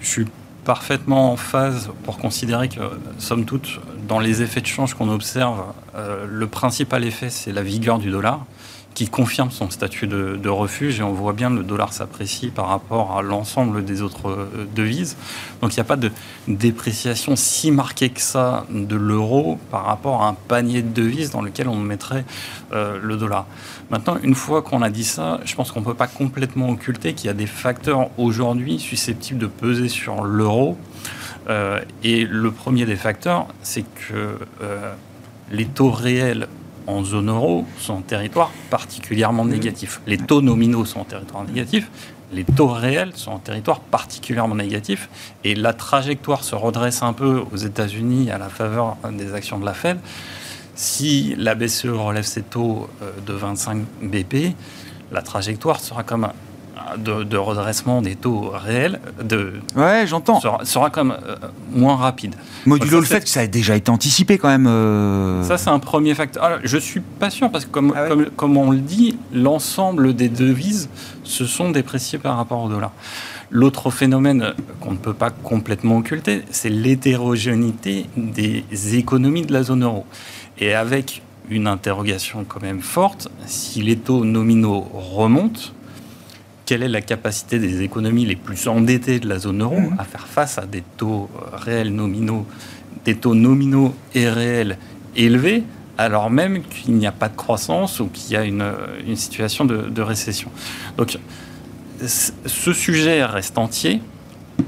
je 0.00 0.06
suis 0.06 0.24
parfaitement 0.68 1.32
en 1.32 1.36
phase 1.38 1.88
pour 2.04 2.18
considérer 2.18 2.68
que, 2.68 2.80
somme 3.16 3.46
toute, 3.46 3.80
dans 4.06 4.18
les 4.18 4.42
effets 4.42 4.60
de 4.60 4.66
change 4.66 4.92
qu'on 4.92 5.08
observe, 5.08 5.62
euh, 5.94 6.26
le 6.28 6.46
principal 6.46 7.06
effet, 7.06 7.30
c'est 7.30 7.52
la 7.52 7.62
vigueur 7.62 7.98
du 7.98 8.10
dollar 8.10 8.44
qui 8.92 9.08
confirme 9.08 9.50
son 9.50 9.70
statut 9.70 10.06
de, 10.08 10.48
refuge 10.48 11.00
et 11.00 11.02
on 11.02 11.12
voit 11.12 11.32
bien 11.32 11.48
le 11.50 11.62
dollar 11.62 11.92
s'apprécie 11.92 12.48
par 12.48 12.66
rapport 12.66 13.16
à 13.16 13.22
l'ensemble 13.22 13.84
des 13.84 14.02
autres 14.02 14.28
euh, 14.28 14.66
devises. 14.74 15.16
Donc 15.62 15.72
il 15.72 15.76
n'y 15.76 15.82
a 15.82 15.84
pas 15.84 15.96
de 15.96 16.10
dépréciation 16.48 17.34
si 17.36 17.70
marquée 17.70 18.10
que 18.10 18.20
ça 18.20 18.66
de 18.68 18.96
l'euro 18.96 19.58
par 19.70 19.86
rapport 19.86 20.22
à 20.22 20.28
un 20.28 20.34
panier 20.34 20.82
de 20.82 20.92
devises 20.92 21.30
dans 21.30 21.42
lequel 21.42 21.68
on 21.68 21.76
mettrait 21.76 22.24
euh, 22.72 22.98
le 23.00 23.16
dollar. 23.16 23.46
Maintenant, 23.90 24.18
une 24.22 24.34
fois 24.34 24.62
qu'on 24.62 24.82
a 24.82 24.90
dit 24.90 25.04
ça, 25.04 25.40
je 25.44 25.54
pense 25.54 25.72
qu'on 25.72 25.80
ne 25.80 25.84
peut 25.84 25.94
pas 25.94 26.06
complètement 26.06 26.68
occulter 26.68 27.14
qu'il 27.14 27.26
y 27.26 27.30
a 27.30 27.34
des 27.34 27.46
facteurs 27.46 28.10
aujourd'hui 28.18 28.78
susceptibles 28.78 29.38
de 29.38 29.46
peser 29.46 29.88
sur 29.88 30.24
l'euro. 30.24 30.76
Euh, 31.48 31.80
et 32.04 32.24
le 32.24 32.50
premier 32.50 32.84
des 32.84 32.96
facteurs, 32.96 33.46
c'est 33.62 33.84
que 34.08 34.38
les 35.50 35.64
taux 35.64 35.90
réels 35.90 36.48
en 36.86 37.04
zone 37.04 37.28
euro 37.28 37.66
sont 37.78 37.94
en 37.94 38.00
territoire 38.00 38.50
particulièrement 38.70 39.44
mmh. 39.44 39.50
négatif. 39.50 40.00
Les 40.06 40.16
taux 40.16 40.40
nominaux 40.40 40.84
sont 40.84 41.00
en 41.00 41.04
territoire 41.04 41.44
négatif, 41.44 41.90
les 42.32 42.44
taux 42.44 42.68
réels 42.68 43.12
sont 43.14 43.32
en 43.32 43.38
territoire 43.38 43.80
particulièrement 43.80 44.54
négatif, 44.54 45.08
et 45.44 45.54
la 45.54 45.74
trajectoire 45.74 46.44
se 46.44 46.54
redresse 46.54 47.02
un 47.02 47.12
peu 47.12 47.42
aux 47.52 47.56
États-Unis 47.56 48.30
à 48.30 48.38
la 48.38 48.48
faveur 48.48 48.96
des 49.12 49.34
actions 49.34 49.58
de 49.58 49.66
la 49.66 49.74
Fed. 49.74 49.98
Si 50.80 51.34
la 51.36 51.56
BCE 51.56 51.86
relève 51.86 52.22
ses 52.22 52.42
taux 52.42 52.88
euh, 53.02 53.10
de 53.26 53.32
25 53.32 53.82
BP, 54.00 54.54
la 55.10 55.22
trajectoire 55.22 55.80
sera 55.80 56.04
comme 56.04 56.28
de, 56.96 57.36
redressement 57.36 58.00
des 58.00 58.14
taux 58.14 58.52
réels 58.54 59.00
de, 59.20 59.54
ouais, 59.74 60.06
j'entends. 60.06 60.40
Sera, 60.62 60.90
comme 60.90 61.10
euh, 61.10 61.34
moins 61.72 61.96
rapide. 61.96 62.36
Modulo 62.64 63.00
le 63.00 63.06
fait 63.06 63.22
que 63.22 63.28
ça 63.28 63.40
a 63.40 63.46
déjà 63.48 63.74
été 63.74 63.90
anticipé 63.90 64.38
quand 64.38 64.46
même. 64.46 64.68
Euh. 64.68 65.42
Ça, 65.42 65.58
c'est 65.58 65.68
un 65.68 65.80
premier 65.80 66.14
facteur. 66.14 66.44
Alors, 66.44 66.60
je 66.62 66.78
suis 66.78 67.00
pas 67.00 67.30
sûr 67.30 67.50
parce 67.50 67.64
que, 67.64 67.70
comme, 67.70 67.92
ah 67.96 68.06
comme, 68.06 68.26
comme, 68.26 68.56
on 68.56 68.70
le 68.70 68.78
dit, 68.78 69.18
l'ensemble 69.32 70.14
des 70.14 70.28
devises 70.28 70.88
se 71.24 71.44
sont 71.44 71.70
dépréciées 71.70 72.20
par 72.20 72.36
rapport 72.36 72.62
au 72.62 72.68
dollar. 72.68 72.92
L'autre 73.50 73.90
phénomène 73.90 74.54
qu'on 74.78 74.92
ne 74.92 74.96
peut 74.96 75.14
pas 75.14 75.30
complètement 75.30 75.96
occulter, 75.96 76.44
c'est 76.50 76.68
l'hétérogénéité 76.68 78.06
des 78.16 78.64
économies 78.94 79.44
de 79.44 79.52
la 79.52 79.64
zone 79.64 79.82
euro. 79.82 80.06
Et 80.58 80.74
avec 80.74 81.22
une 81.50 81.66
interrogation 81.66 82.44
quand 82.44 82.62
même 82.62 82.80
forte, 82.80 83.28
si 83.46 83.82
les 83.82 83.96
taux 83.96 84.24
nominaux 84.24 84.80
remontent, 84.92 85.72
quelle 86.66 86.82
est 86.82 86.88
la 86.88 87.00
capacité 87.00 87.58
des 87.58 87.82
économies 87.82 88.26
les 88.26 88.36
plus 88.36 88.68
endettées 88.68 89.20
de 89.20 89.28
la 89.28 89.38
zone 89.38 89.62
euro 89.62 89.80
mmh. 89.80 89.96
à 89.98 90.04
faire 90.04 90.26
face 90.26 90.58
à 90.58 90.66
des 90.66 90.82
taux 90.98 91.30
euh, 91.34 91.56
réels 91.56 91.94
nominaux, 91.94 92.44
des 93.04 93.14
taux 93.14 93.34
nominaux 93.34 93.94
et 94.14 94.28
réels 94.28 94.76
élevés, 95.16 95.64
alors 95.96 96.30
même 96.30 96.62
qu'il 96.62 96.94
n'y 96.94 97.06
a 97.06 97.12
pas 97.12 97.28
de 97.28 97.36
croissance 97.36 98.00
ou 98.00 98.08
qu'il 98.08 98.32
y 98.32 98.36
a 98.36 98.44
une, 98.44 98.70
une 99.06 99.16
situation 99.16 99.64
de, 99.64 100.02
récession. 100.02 100.50
Donc, 100.96 101.18
ce 102.04 102.72
sujet 102.72 103.24
reste 103.24 103.58
entier. 103.58 104.00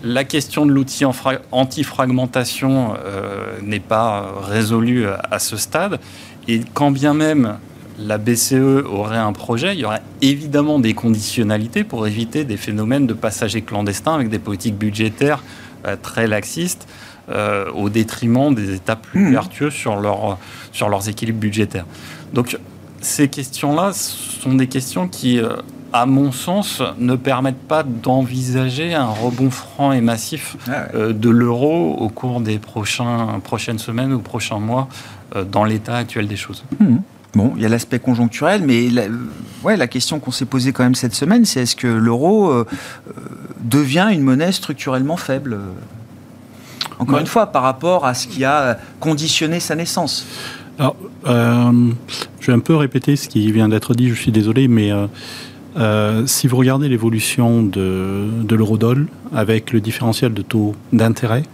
La 0.02 0.24
question 0.24 0.66
de 0.66 0.72
l'outil 0.72 1.04
anti-fragmentation 1.52 2.94
euh, 3.04 3.58
n'est 3.62 3.80
pas 3.80 4.32
résolue 4.42 5.06
à 5.06 5.38
ce 5.38 5.56
stade. 5.56 6.00
Et 6.48 6.62
quand 6.72 6.90
bien 6.90 7.14
même 7.14 7.58
la 7.98 8.18
BCE 8.18 8.84
aurait 8.86 9.18
un 9.18 9.32
projet, 9.32 9.74
il 9.74 9.80
y 9.80 9.84
aurait 9.84 10.02
évidemment 10.22 10.78
des 10.78 10.94
conditionnalités 10.94 11.84
pour 11.84 12.06
éviter 12.06 12.44
des 12.44 12.56
phénomènes 12.56 13.06
de 13.06 13.12
passagers 13.12 13.62
clandestins 13.62 14.14
avec 14.14 14.30
des 14.30 14.38
politiques 14.38 14.76
budgétaires 14.76 15.42
euh, 15.86 15.96
très 16.00 16.26
laxistes 16.26 16.88
euh, 17.28 17.70
au 17.72 17.90
détriment 17.90 18.54
des 18.54 18.74
États 18.74 18.96
plus 18.96 19.28
hmm. 19.28 19.32
vertueux 19.32 19.70
sur, 19.70 19.96
leur, 19.96 20.38
sur 20.72 20.88
leurs 20.88 21.08
équilibres 21.08 21.40
budgétaires. 21.40 21.86
Donc 22.32 22.58
ces 23.00 23.28
questions-là 23.28 23.92
sont 23.92 24.54
des 24.54 24.66
questions 24.66 25.08
qui, 25.08 25.38
euh, 25.38 25.56
à 25.92 26.06
mon 26.06 26.32
sens, 26.32 26.82
ne 26.98 27.16
permettent 27.16 27.66
pas 27.66 27.82
d'envisager 27.82 28.94
un 28.94 29.08
rebond 29.08 29.50
franc 29.50 29.92
et 29.92 30.00
massif 30.00 30.56
ah 30.68 30.86
euh, 30.94 31.12
de 31.12 31.28
l'euro 31.28 31.94
au 31.98 32.08
cours 32.08 32.40
des 32.40 32.58
prochains, 32.58 33.40
prochaines 33.42 33.78
semaines 33.78 34.12
ou 34.12 34.20
prochains 34.20 34.58
mois 34.58 34.88
euh, 35.34 35.44
dans 35.44 35.64
l'état 35.64 35.96
actuel 35.96 36.28
des 36.28 36.36
choses. 36.36 36.64
Mmh. 36.78 36.96
Bon, 37.34 37.52
il 37.56 37.62
y 37.62 37.66
a 37.66 37.68
l'aspect 37.68 38.00
conjoncturel, 38.00 38.62
mais 38.64 38.88
la, 38.88 39.04
ouais, 39.62 39.76
la 39.76 39.86
question 39.86 40.18
qu'on 40.18 40.32
s'est 40.32 40.46
posée 40.46 40.72
quand 40.72 40.82
même 40.82 40.96
cette 40.96 41.14
semaine, 41.14 41.44
c'est 41.44 41.62
est-ce 41.62 41.76
que 41.76 41.86
l'euro 41.86 42.50
euh, 42.50 42.66
devient 43.60 44.08
une 44.12 44.22
monnaie 44.22 44.50
structurellement 44.50 45.16
faible 45.16 45.58
Encore 46.98 47.18
une 47.18 47.26
fois, 47.26 47.46
par 47.46 47.62
rapport 47.62 48.04
à 48.04 48.14
ce 48.14 48.26
qui 48.26 48.44
a 48.44 48.78
conditionné 48.98 49.60
sa 49.60 49.76
naissance? 49.76 50.26
Alors, 50.78 50.96
je 51.24 52.46
vais 52.46 52.52
un 52.52 52.58
peu 52.58 52.74
répéter 52.74 53.14
ce 53.14 53.28
qui 53.28 53.52
vient 53.52 53.68
d'être 53.68 53.94
dit, 53.94 54.08
je 54.08 54.14
suis 54.14 54.32
désolé, 54.32 54.66
mais 54.66 54.90
euh, 55.76 56.26
si 56.26 56.46
vous 56.46 56.56
regardez 56.56 56.88
l'évolution 56.88 57.62
de, 57.62 58.26
de 58.42 58.54
l'eurodoll 58.54 59.06
avec 59.32 59.72
le 59.72 59.80
différentiel 59.80 60.34
de 60.34 60.42
taux 60.42 60.74
d'intérêt, 60.92 61.44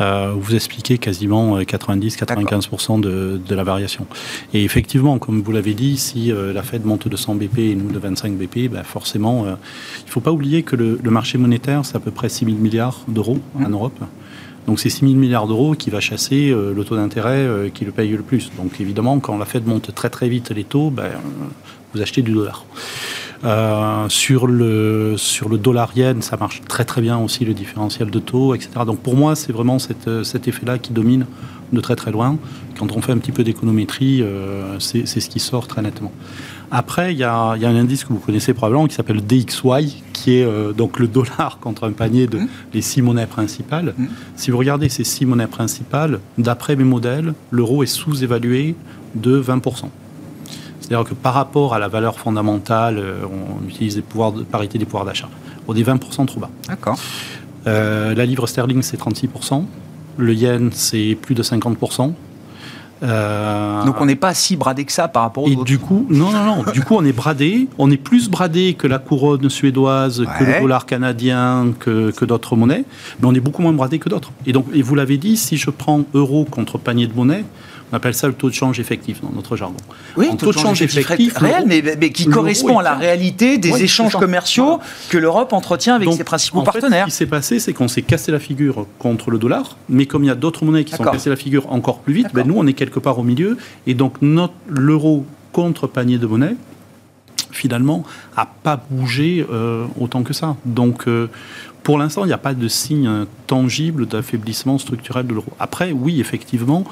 euh, 0.00 0.32
vous 0.34 0.54
expliquez 0.54 0.98
quasiment 0.98 1.58
90-95% 1.60 3.00
de, 3.00 3.40
de, 3.44 3.54
la 3.54 3.62
variation. 3.62 4.06
Et 4.54 4.64
effectivement, 4.64 5.18
comme 5.18 5.42
vous 5.42 5.52
l'avez 5.52 5.74
dit, 5.74 5.98
si 5.98 6.32
euh, 6.32 6.52
la 6.52 6.62
Fed 6.62 6.84
monte 6.84 7.08
de 7.08 7.16
100 7.16 7.34
BP 7.34 7.58
et 7.58 7.74
nous 7.74 7.90
de 7.90 7.98
25 7.98 8.32
BP, 8.34 8.70
ben 8.70 8.84
forcément, 8.84 9.44
il 9.44 9.50
ne 9.50 10.10
faut 10.10 10.20
pas 10.20 10.32
oublier 10.32 10.62
que 10.62 10.76
le, 10.76 10.98
marché 11.10 11.36
monétaire, 11.36 11.84
c'est 11.84 11.96
à 11.96 12.00
peu 12.00 12.10
près 12.10 12.28
6 12.28 12.46
000 12.46 12.56
milliards 12.56 13.00
d'euros 13.08 13.38
en 13.56 13.68
mmh. 13.68 13.72
Europe. 13.72 14.00
Donc 14.66 14.78
c'est 14.78 14.90
6 14.90 15.00
000 15.00 15.12
milliards 15.14 15.48
d'euros 15.48 15.74
qui 15.74 15.90
va 15.90 15.98
chasser 15.98 16.50
le 16.50 16.84
taux 16.84 16.94
d'intérêt 16.94 17.70
qui 17.74 17.84
le 17.84 17.90
paye 17.90 18.10
le 18.10 18.22
plus. 18.22 18.52
Donc 18.56 18.80
évidemment, 18.80 19.18
quand 19.18 19.36
la 19.36 19.44
Fed 19.44 19.66
monte 19.66 19.92
très 19.92 20.08
très 20.08 20.28
vite 20.28 20.50
les 20.50 20.62
taux, 20.62 20.90
ben, 20.90 21.10
vous 21.92 22.00
achetez 22.00 22.22
du 22.22 22.32
dollar. 22.32 22.64
Euh, 23.44 24.08
sur, 24.08 24.46
le, 24.46 25.14
sur 25.16 25.48
le 25.48 25.58
dollar 25.58 25.90
yen, 25.96 26.22
ça 26.22 26.36
marche 26.36 26.62
très 26.68 26.84
très 26.84 27.00
bien 27.00 27.18
aussi, 27.18 27.44
le 27.44 27.54
différentiel 27.54 28.10
de 28.10 28.18
taux, 28.20 28.54
etc. 28.54 28.70
Donc 28.86 29.00
pour 29.00 29.16
moi, 29.16 29.34
c'est 29.34 29.52
vraiment 29.52 29.78
cette, 29.78 30.22
cet 30.22 30.46
effet-là 30.46 30.78
qui 30.78 30.92
domine 30.92 31.26
de 31.72 31.80
très 31.80 31.96
très 31.96 32.12
loin. 32.12 32.36
Quand 32.78 32.92
on 32.92 33.00
fait 33.00 33.12
un 33.12 33.18
petit 33.18 33.32
peu 33.32 33.44
d'économétrie, 33.44 34.22
euh, 34.22 34.78
c'est 34.78 35.06
ce 35.06 35.28
qui 35.28 35.40
sort 35.40 35.66
très 35.66 35.82
nettement. 35.82 36.12
Après, 36.70 37.12
il 37.12 37.18
y 37.18 37.24
a, 37.24 37.56
y 37.56 37.64
a, 37.64 37.68
un 37.68 37.76
indice 37.76 38.04
que 38.04 38.12
vous 38.12 38.18
connaissez 38.18 38.54
probablement 38.54 38.86
qui 38.86 38.94
s'appelle 38.94 39.24
DXY, 39.24 40.02
qui 40.12 40.36
est 40.36 40.44
euh, 40.44 40.72
donc 40.72 40.98
le 40.98 41.06
dollar 41.06 41.58
contre 41.60 41.84
un 41.84 41.92
panier 41.92 42.26
de 42.26 42.38
mmh. 42.38 42.48
les 42.74 42.80
six 42.80 43.02
monnaies 43.02 43.26
principales. 43.26 43.94
Mmh. 43.96 44.06
Si 44.36 44.50
vous 44.50 44.58
regardez 44.58 44.88
ces 44.88 45.04
six 45.04 45.26
monnaies 45.26 45.46
principales, 45.46 46.20
d'après 46.38 46.76
mes 46.76 46.84
modèles, 46.84 47.34
l'euro 47.50 47.82
est 47.82 47.86
sous-évalué 47.86 48.74
de 49.14 49.42
20%. 49.42 49.88
C'est-à-dire 50.82 51.08
que 51.08 51.14
par 51.14 51.34
rapport 51.34 51.74
à 51.74 51.78
la 51.78 51.88
valeur 51.88 52.18
fondamentale, 52.18 52.98
euh, 52.98 53.22
on 53.24 53.66
utilise 53.68 53.96
les 53.96 54.02
pouvoirs 54.02 54.32
de 54.32 54.42
parité 54.42 54.78
des 54.78 54.84
pouvoirs 54.84 55.04
d'achat. 55.04 55.28
On 55.68 55.74
est 55.74 55.82
20% 55.82 56.26
trop 56.26 56.40
bas. 56.40 56.50
D'accord. 56.68 56.98
Euh, 57.66 58.14
la 58.14 58.26
livre 58.26 58.46
sterling, 58.46 58.82
c'est 58.82 59.00
36%. 59.00 59.64
Le 60.18 60.34
yen, 60.34 60.70
c'est 60.72 61.16
plus 61.20 61.34
de 61.34 61.42
50%. 61.42 62.12
Euh, 63.02 63.84
Donc 63.84 64.00
on 64.00 64.06
n'est 64.06 64.16
pas 64.16 64.32
si 64.32 64.56
bradé 64.56 64.84
que 64.84 64.92
ça 64.92 65.08
par 65.08 65.22
rapport 65.22 65.44
aux 65.44 65.48
et 65.48 65.56
du 65.56 65.80
coup, 65.80 66.06
non, 66.08 66.30
non, 66.30 66.44
non. 66.44 66.72
du 66.72 66.82
coup, 66.82 66.94
on 66.94 67.04
est 67.04 67.12
bradé. 67.12 67.68
On 67.78 67.90
est 67.90 67.96
plus 67.96 68.28
bradé 68.30 68.74
que 68.74 68.86
la 68.86 68.98
couronne 68.98 69.48
suédoise, 69.50 70.24
que 70.38 70.44
le 70.44 70.60
dollar 70.60 70.86
canadien, 70.86 71.72
que, 71.78 72.10
que 72.12 72.24
d'autres 72.24 72.54
monnaies. 72.54 72.84
Mais 73.20 73.26
on 73.26 73.34
est 73.34 73.40
beaucoup 73.40 73.62
moins 73.62 73.72
bradé 73.72 73.98
que 73.98 74.08
d'autres. 74.08 74.30
Et 74.46 74.52
donc, 74.52 74.66
et 74.72 74.82
vous 74.82 74.94
l'avez 74.94 75.18
dit, 75.18 75.36
si 75.36 75.56
je 75.56 75.70
prends 75.70 76.04
euro 76.14 76.44
contre 76.44 76.78
panier 76.78 77.06
de 77.06 77.14
monnaie, 77.14 77.44
on 77.92 77.96
appelle 77.96 78.14
ça 78.14 78.26
le 78.26 78.32
taux 78.32 78.48
de 78.48 78.54
change 78.54 78.80
effectif 78.80 79.20
dans 79.20 79.30
notre 79.30 79.54
jargon. 79.54 79.76
Oui, 80.16 80.28
un 80.32 80.36
taux, 80.36 80.52
de 80.52 80.58
change, 80.58 80.80
effectif, 80.80 81.36
réel, 81.36 81.64
mais, 81.66 81.82
mais, 82.00 82.10
qui 82.10 82.26
correspond 82.26 82.78
à 82.78 82.82
la 82.82 82.94
réalité 82.94 83.58
des 83.58 83.82
échanges 83.82 84.14
commerciaux 84.14 84.80
que 85.10 85.18
l'Europe 85.18 85.52
entretient 85.52 85.96
avec 85.96 86.10
ses 86.12 86.24
principaux 86.24 86.60
en 86.60 86.64
partenaires. 86.64 87.06
ce 87.06 87.10
qui 87.10 87.16
s'est 87.16 87.26
passé, 87.26 87.58
c'est 87.58 87.74
qu'on 87.74 87.88
s'est 87.88 88.02
cassé 88.02 88.32
la 88.32 88.38
figure 88.38 88.86
contre 88.98 89.30
le 89.30 89.38
dollar, 89.38 89.76
mais 89.88 90.06
comme 90.06 90.24
il 90.24 90.28
y 90.28 90.30
a 90.30 90.34
d'autres 90.34 90.64
monnaies 90.64 90.84
qui 90.84 90.94
sont 90.94 91.04
cassées 91.04 91.30
la 91.30 91.36
figure 91.36 91.70
encore 91.72 92.00
plus 92.00 92.14
vite, 92.14 92.28
ben 92.32 92.46
nous, 92.46 92.54
on 92.56 92.66
est 92.66 92.72
quelque 92.72 92.98
part 92.98 93.18
au 93.18 93.22
milieu. 93.22 93.58
Et 93.86 93.94
donc, 93.94 94.16
l'euro 94.68 95.26
contre 95.52 95.86
panier 95.86 96.16
de 96.16 96.26
monnaie, 96.26 96.56
finalement, 97.50 98.04
n'a 98.36 98.48
pas 98.62 98.82
bougé 98.90 99.46
euh, 99.50 99.84
autant 100.00 100.22
que 100.22 100.32
ça. 100.32 100.56
Donc, 100.64 101.06
euh, 101.06 101.28
pour 101.82 101.98
l'instant, 101.98 102.24
il 102.24 102.28
n'y 102.28 102.32
a 102.32 102.38
pas 102.38 102.54
de 102.54 102.68
signe 102.68 103.26
tangible 103.46 104.06
d'affaiblissement 104.06 104.78
structurel 104.78 105.26
de 105.26 105.34
l'euro. 105.34 105.52
Après, 105.58 105.92
oui, 105.92 106.20
effectivement, 106.20 106.84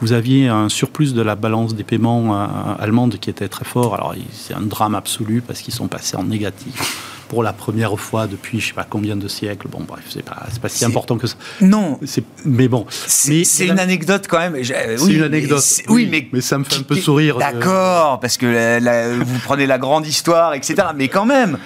vous 0.00 0.12
aviez 0.12 0.48
un 0.48 0.68
surplus 0.68 1.12
de 1.12 1.22
la 1.22 1.34
balance 1.34 1.74
des 1.74 1.84
paiements 1.84 2.34
euh, 2.34 2.46
allemande 2.78 3.18
qui 3.18 3.30
était 3.30 3.48
très 3.48 3.64
fort. 3.64 3.94
Alors, 3.94 4.14
c'est 4.32 4.54
un 4.54 4.62
drame 4.62 4.94
absolu 4.94 5.42
parce 5.46 5.60
qu'ils 5.60 5.74
sont 5.74 5.88
passés 5.88 6.16
en 6.16 6.24
négatif 6.24 7.16
pour 7.28 7.42
la 7.42 7.52
première 7.52 7.98
fois 8.00 8.26
depuis 8.26 8.58
je 8.58 8.64
ne 8.64 8.68
sais 8.68 8.74
pas 8.74 8.86
combien 8.88 9.16
de 9.16 9.28
siècles. 9.28 9.68
Bon, 9.68 9.84
bref, 9.86 10.04
c'est 10.08 10.22
pas, 10.24 10.46
pas 10.60 10.68
si 10.68 10.84
important 10.84 11.18
que 11.18 11.26
ça. 11.26 11.36
Non. 11.60 12.00
Mais 12.44 12.68
bon. 12.68 12.86
C'est 12.88 13.66
une 13.66 13.78
anecdote 13.78 14.26
quand 14.28 14.38
même. 14.38 14.56
C'est 14.64 15.12
une 15.12 15.22
anecdote. 15.22 15.62
Oui, 15.88 16.08
mais, 16.10 16.28
mais 16.32 16.40
ça 16.40 16.58
me 16.58 16.64
fait 16.64 16.78
un 16.78 16.82
peu 16.82 16.96
sourire. 16.96 17.36
D'accord, 17.36 18.18
parce 18.20 18.36
que 18.36 19.22
vous 19.22 19.38
prenez 19.44 19.66
la 19.66 19.78
grande 19.78 20.06
histoire, 20.06 20.54
etc. 20.54 20.88
Mais 20.96 21.08
quand 21.08 21.26
même. 21.26 21.58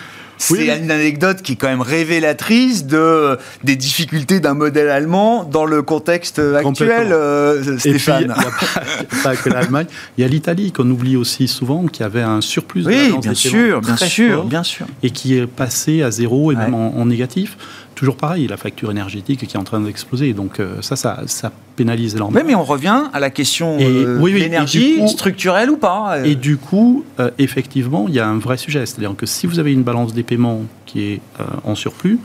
C'est 0.43 0.78
une 0.78 0.90
anecdote 0.90 1.43
qui 1.43 1.53
est 1.53 1.57
quand 1.57 1.68
même 1.68 1.82
révélatrice 1.82 2.86
de, 2.86 3.38
des 3.64 3.76
difficultés 3.76 4.40
d'un 4.40 4.55
modèle 4.55 4.90
allemand 4.90 5.45
dans 5.45 5.64
le 5.64 5.82
contexte 5.82 6.38
actuel, 6.38 7.12
euh, 7.12 7.78
Stéphane. 7.78 8.22
il 8.22 8.26
n'y 8.26 8.32
a, 8.32 9.22
pas 9.22 9.36
que 9.36 9.49
l'Allemagne. 9.49 9.86
Il 10.18 10.22
y 10.22 10.24
a 10.24 10.28
l'Italie 10.28 10.72
qu'on 10.72 10.88
oublie 10.90 11.16
aussi 11.16 11.49
souvent, 11.49 11.86
qui 11.86 12.03
avait 12.03 12.22
un 12.22 12.40
surplus 12.40 12.82
de 12.82 12.88
oui, 12.88 13.12
bien 13.20 13.34
sûr, 13.34 13.80
bien 13.80 13.97
sûr, 13.97 14.45
bien 14.45 14.62
sûr. 14.62 14.86
Et 15.03 15.11
qui 15.11 15.36
est 15.36 15.47
passé 15.47 16.03
à 16.03 16.11
zéro 16.11 16.53
et 16.53 16.57
même 16.57 16.74
en 16.74 17.05
négatif 17.07 17.57
toujours 18.03 18.16
pareil, 18.16 18.48
la 18.48 18.57
facture 18.57 18.90
énergétique 18.90 19.46
qui 19.46 19.57
est 19.57 19.61
en 19.61 19.62
train 19.62 19.78
d'exploser. 19.78 20.32
Donc 20.32 20.59
euh, 20.59 20.82
ça, 20.82 20.96
ça, 20.96 21.22
ça 21.26 21.53
pénalise 21.76 22.14
l'énormément. 22.14 22.40
Oui, 22.44 22.46
mais 22.48 22.57
on 22.57 22.64
revient 22.64 23.05
à 23.12 23.20
la 23.20 23.30
question 23.30 23.78
euh, 23.80 24.18
de 24.18 24.26
l'énergie 24.26 25.09
structurelle 25.09 25.70
ou 25.70 25.76
pas. 25.76 26.16
Euh. 26.16 26.24
Et 26.24 26.34
du 26.34 26.57
coup, 26.57 27.05
effectivement, 27.38 28.07
il 28.09 28.14
y 28.14 28.18
a 28.18 28.26
un 28.26 28.38
vrai 28.38 28.57
sujet. 28.57 28.86
C'est-à-dire 28.86 29.14
que 29.16 29.24
si 29.24 29.46
vous 29.46 29.61
avez 29.61 29.72
une 29.72 29.84
balance 29.84 30.14
des 30.14 30.24
paiements 30.24 30.62
qui 30.84 31.12
est 31.12 31.20
en 31.62 31.76
surplus, 31.76 32.18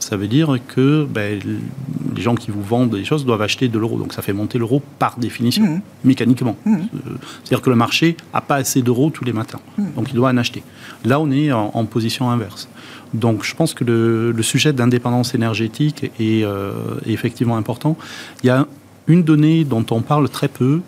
ça 0.00 0.16
veut 0.16 0.26
dire 0.26 0.58
que 0.66 1.06
ben, 1.08 1.38
les 2.16 2.22
gens 2.22 2.34
qui 2.34 2.50
vous 2.50 2.62
vendent 2.62 2.90
des 2.90 3.04
choses 3.04 3.24
doivent 3.24 3.42
acheter 3.42 3.68
de 3.68 3.78
l'euro. 3.78 3.98
Donc 3.98 4.12
ça 4.12 4.22
fait 4.22 4.32
monter 4.32 4.58
l'euro 4.58 4.82
par 4.98 5.18
définition, 5.18 5.64
mmh. 5.64 5.82
mécaniquement. 6.04 6.56
Mmh. 6.64 6.78
C'est-à-dire 7.44 7.62
que 7.62 7.70
le 7.70 7.76
marché 7.76 8.16
n'a 8.34 8.40
pas 8.40 8.56
assez 8.56 8.82
d'euros 8.82 9.10
tous 9.10 9.24
les 9.24 9.32
matins. 9.32 9.60
Mmh. 9.78 9.84
Donc 9.96 10.08
il 10.10 10.14
doit 10.14 10.30
en 10.30 10.36
acheter. 10.36 10.62
Là, 11.04 11.20
on 11.20 11.30
est 11.30 11.52
en 11.52 11.84
position 11.84 12.30
inverse. 12.30 12.68
Donc 13.14 13.44
je 13.44 13.54
pense 13.54 13.74
que 13.74 13.84
le, 13.84 14.42
sujet 14.42 14.72
d'indépendance 14.72 15.34
énergétique 15.34 16.10
euh, 16.20 16.72
est, 17.06 17.12
effectivement 17.12 17.56
important. 17.56 17.96
Il 18.42 18.46
y 18.46 18.50
a 18.50 18.66
une 19.06 19.22
donnée 19.22 19.64
dont 19.64 19.84
on 19.90 20.00
parle 20.00 20.28
très 20.28 20.48
peu 20.48 20.80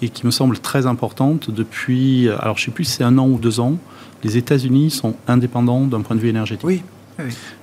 et 0.00 0.08
qui 0.08 0.24
me 0.26 0.30
semble 0.30 0.58
très 0.58 0.86
importante 0.86 1.50
depuis, 1.50 2.28
alors 2.28 2.56
je 2.56 2.62
ne 2.62 2.64
sais 2.66 2.70
plus 2.70 2.84
si 2.84 2.92
c'est 2.92 3.04
un 3.04 3.18
an 3.18 3.28
ou 3.28 3.38
deux 3.38 3.60
ans, 3.60 3.78
les 4.24 4.36
États-Unis 4.36 4.90
sont 4.90 5.14
indépendants 5.26 5.86
d'un 5.86 6.00
point 6.00 6.16
de 6.16 6.20
vue 6.20 6.28
énergétique. 6.28 6.66
Oui. 6.66 6.82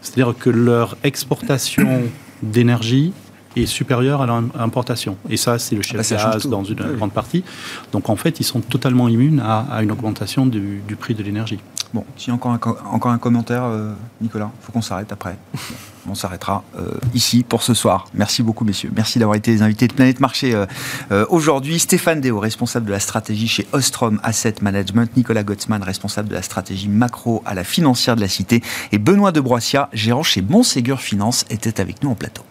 C'est-à-dire 0.01 0.33
que 0.37 0.49
leur 0.49 0.97
exportation 1.03 2.03
d'énergie 2.41 3.13
est 3.55 3.65
supérieure 3.65 4.21
à 4.21 4.25
leur 4.25 4.41
importation. 4.59 5.17
Et 5.29 5.37
ça, 5.37 5.59
c'est 5.59 5.75
le 5.75 5.81
chef 5.81 6.11
ah 6.11 6.31
bah 6.33 6.49
dans 6.49 6.63
une 6.63 6.95
grande 6.97 7.13
partie. 7.13 7.43
Donc 7.91 8.09
en 8.09 8.15
fait, 8.15 8.39
ils 8.39 8.43
sont 8.43 8.59
totalement 8.59 9.07
immunes 9.07 9.39
à, 9.39 9.81
une 9.81 9.91
augmentation 9.91 10.45
du, 10.45 10.81
prix 10.99 11.13
de 11.13 11.23
l'énergie. 11.23 11.59
Bon, 11.95 12.03
si 12.17 12.29
encore 12.29 12.51
un, 12.51 12.59
encore 12.91 13.11
un 13.11 13.17
commentaire, 13.17 13.63
euh, 13.63 13.93
Nicolas, 14.19 14.51
il 14.53 14.65
faut 14.65 14.73
qu'on 14.73 14.81
s'arrête 14.81 15.13
après. 15.13 15.37
On 16.09 16.13
s'arrêtera 16.13 16.65
euh, 16.77 16.91
ici 17.13 17.45
pour 17.47 17.63
ce 17.63 17.73
soir. 17.73 18.09
Merci 18.13 18.43
beaucoup, 18.43 18.65
messieurs. 18.65 18.91
Merci 18.93 19.17
d'avoir 19.17 19.37
été 19.37 19.51
les 19.51 19.61
invités 19.61 19.87
de 19.87 19.93
Planète 19.93 20.19
Marché 20.19 20.53
euh, 20.53 21.25
aujourd'hui. 21.29 21.79
Stéphane 21.79 22.19
Déo, 22.19 22.37
responsable 22.37 22.85
de 22.87 22.91
la 22.91 22.99
stratégie 22.99 23.47
chez 23.47 23.65
Ostrom 23.71 24.19
Asset 24.23 24.55
Management. 24.61 25.15
Nicolas 25.15 25.43
Gottsman, 25.43 25.81
responsable 25.81 26.27
de 26.27 26.33
la 26.33 26.41
stratégie 26.41 26.89
macro 26.89 27.41
à 27.45 27.53
la 27.53 27.63
financière 27.63 28.17
de 28.17 28.21
la 28.21 28.27
Cité. 28.27 28.61
Et 28.91 28.97
Benoît 28.97 29.31
de 29.31 29.39
Broissia, 29.39 29.87
gérant 29.93 30.21
chez 30.21 30.41
Montségur 30.41 30.99
Finance, 30.99 31.45
était 31.49 31.79
avec 31.79 32.03
nous 32.03 32.09
en 32.09 32.15
plateau. 32.15 32.43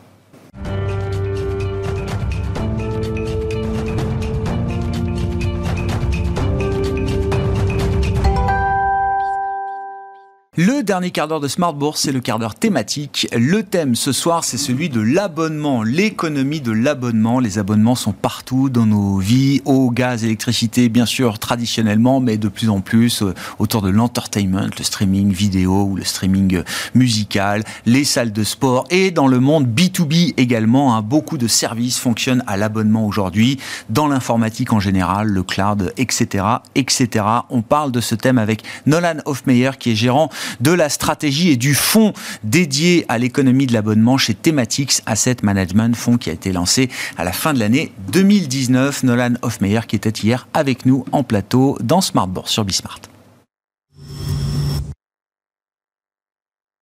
Le 10.56 10.84
dernier 10.84 11.10
quart 11.10 11.26
d'heure 11.26 11.40
de 11.40 11.48
Smart 11.48 11.74
Bourse, 11.74 12.02
c'est 12.02 12.12
le 12.12 12.20
quart 12.20 12.38
d'heure 12.38 12.54
thématique. 12.54 13.26
Le 13.36 13.64
thème 13.64 13.96
ce 13.96 14.12
soir, 14.12 14.44
c'est 14.44 14.56
celui 14.56 14.88
de 14.88 15.00
l'abonnement, 15.00 15.82
l'économie 15.82 16.60
de 16.60 16.70
l'abonnement. 16.70 17.40
Les 17.40 17.58
abonnements 17.58 17.96
sont 17.96 18.12
partout 18.12 18.70
dans 18.70 18.86
nos 18.86 19.18
vies, 19.18 19.62
eau, 19.64 19.90
gaz, 19.90 20.22
électricité, 20.22 20.88
bien 20.88 21.06
sûr, 21.06 21.40
traditionnellement, 21.40 22.20
mais 22.20 22.36
de 22.36 22.46
plus 22.46 22.70
en 22.70 22.80
plus 22.80 23.22
euh, 23.22 23.34
autour 23.58 23.82
de 23.82 23.88
l'entertainment, 23.88 24.68
le 24.78 24.84
streaming 24.84 25.32
vidéo 25.32 25.88
ou 25.90 25.96
le 25.96 26.04
streaming 26.04 26.58
euh, 26.58 26.64
musical, 26.94 27.64
les 27.84 28.04
salles 28.04 28.30
de 28.30 28.44
sport 28.44 28.86
et 28.90 29.10
dans 29.10 29.26
le 29.26 29.40
monde 29.40 29.66
B2B 29.66 30.34
également. 30.36 30.94
Hein, 30.94 31.02
beaucoup 31.02 31.36
de 31.36 31.48
services 31.48 31.98
fonctionnent 31.98 32.44
à 32.46 32.56
l'abonnement 32.56 33.08
aujourd'hui, 33.08 33.58
dans 33.90 34.06
l'informatique 34.06 34.72
en 34.72 34.78
général, 34.78 35.26
le 35.26 35.42
cloud, 35.42 35.92
etc., 35.96 36.44
etc. 36.76 37.24
On 37.50 37.62
parle 37.62 37.90
de 37.90 38.00
ce 38.00 38.14
thème 38.14 38.38
avec 38.38 38.62
Nolan 38.86 39.16
Hofmeyer, 39.24 39.72
qui 39.80 39.90
est 39.90 39.96
gérant 39.96 40.30
de 40.60 40.72
la 40.72 40.88
stratégie 40.88 41.50
et 41.50 41.56
du 41.56 41.74
fonds 41.74 42.12
dédié 42.42 43.04
à 43.08 43.18
l'économie 43.18 43.66
de 43.66 43.72
l'abonnement 43.72 44.18
chez 44.18 44.34
Thematics 44.34 45.02
Asset 45.06 45.36
Management, 45.42 45.96
fonds 45.96 46.16
qui 46.16 46.30
a 46.30 46.32
été 46.32 46.52
lancé 46.52 46.90
à 47.16 47.24
la 47.24 47.32
fin 47.32 47.52
de 47.52 47.58
l'année 47.58 47.92
2019. 48.12 49.04
Nolan 49.04 49.34
Hofmeyer 49.42 49.80
qui 49.86 49.96
était 49.96 50.10
hier 50.10 50.46
avec 50.54 50.86
nous 50.86 51.04
en 51.12 51.22
plateau 51.22 51.76
dans 51.80 52.00
Smartboard 52.00 52.48
sur 52.48 52.64
Bismart. 52.64 53.00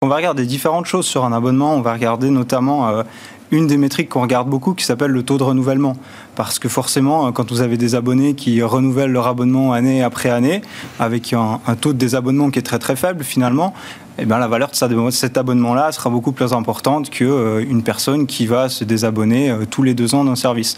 On 0.04 0.08
va 0.08 0.16
regarder 0.16 0.46
différentes 0.46 0.86
choses 0.86 1.06
sur 1.06 1.24
un 1.24 1.32
abonnement. 1.32 1.76
On 1.76 1.80
va 1.80 1.92
regarder 1.92 2.30
notamment 2.30 2.88
euh, 2.88 3.04
une 3.53 3.66
des 3.66 3.76
métriques 3.76 4.09
qu'on 4.09 4.22
regarde 4.22 4.48
beaucoup 4.48 4.74
qui 4.74 4.84
s'appelle 4.84 5.12
le 5.12 5.22
taux 5.22 5.38
de 5.38 5.44
renouvellement. 5.44 5.94
Parce 6.34 6.59
que 6.59 6.68
forcément, 6.68 7.26
euh, 7.26 7.30
quand 7.30 7.53
vous 7.53 7.61
avez 7.61 7.76
des 7.76 7.94
abonnés 7.94 8.34
qui 8.34 8.62
renouvellent 8.62 9.12
leur 9.12 9.28
abonnement 9.28 9.72
année 9.72 10.03
après 10.03 10.30
année, 10.30 10.62
avec 10.98 11.32
un, 11.34 11.61
taux 11.80 11.92
de 11.92 11.98
désabonnement 11.98 12.50
qui 12.50 12.59
est 12.59 12.62
très 12.62 12.78
très 12.78 12.96
faible 12.96 13.22
finalement, 13.22 13.74
eh 14.18 14.24
bien, 14.24 14.38
la 14.38 14.48
valeur 14.48 14.70
de 14.70 15.11
cet 15.11 15.38
abonnement-là 15.38 15.90
sera 15.92 16.11
beaucoup 16.11 16.32
plus 16.32 16.53
importante 16.53 17.09
qu'une 17.09 17.28
euh, 17.30 17.80
personne 17.84 18.26
qui 18.26 18.46
va 18.46 18.68
se 18.68 18.84
désabonner 18.84 19.50
euh, 19.50 19.64
tous 19.68 19.82
les 19.82 19.94
deux 19.94 20.14
ans 20.14 20.24
d'un 20.24 20.36
service. 20.36 20.76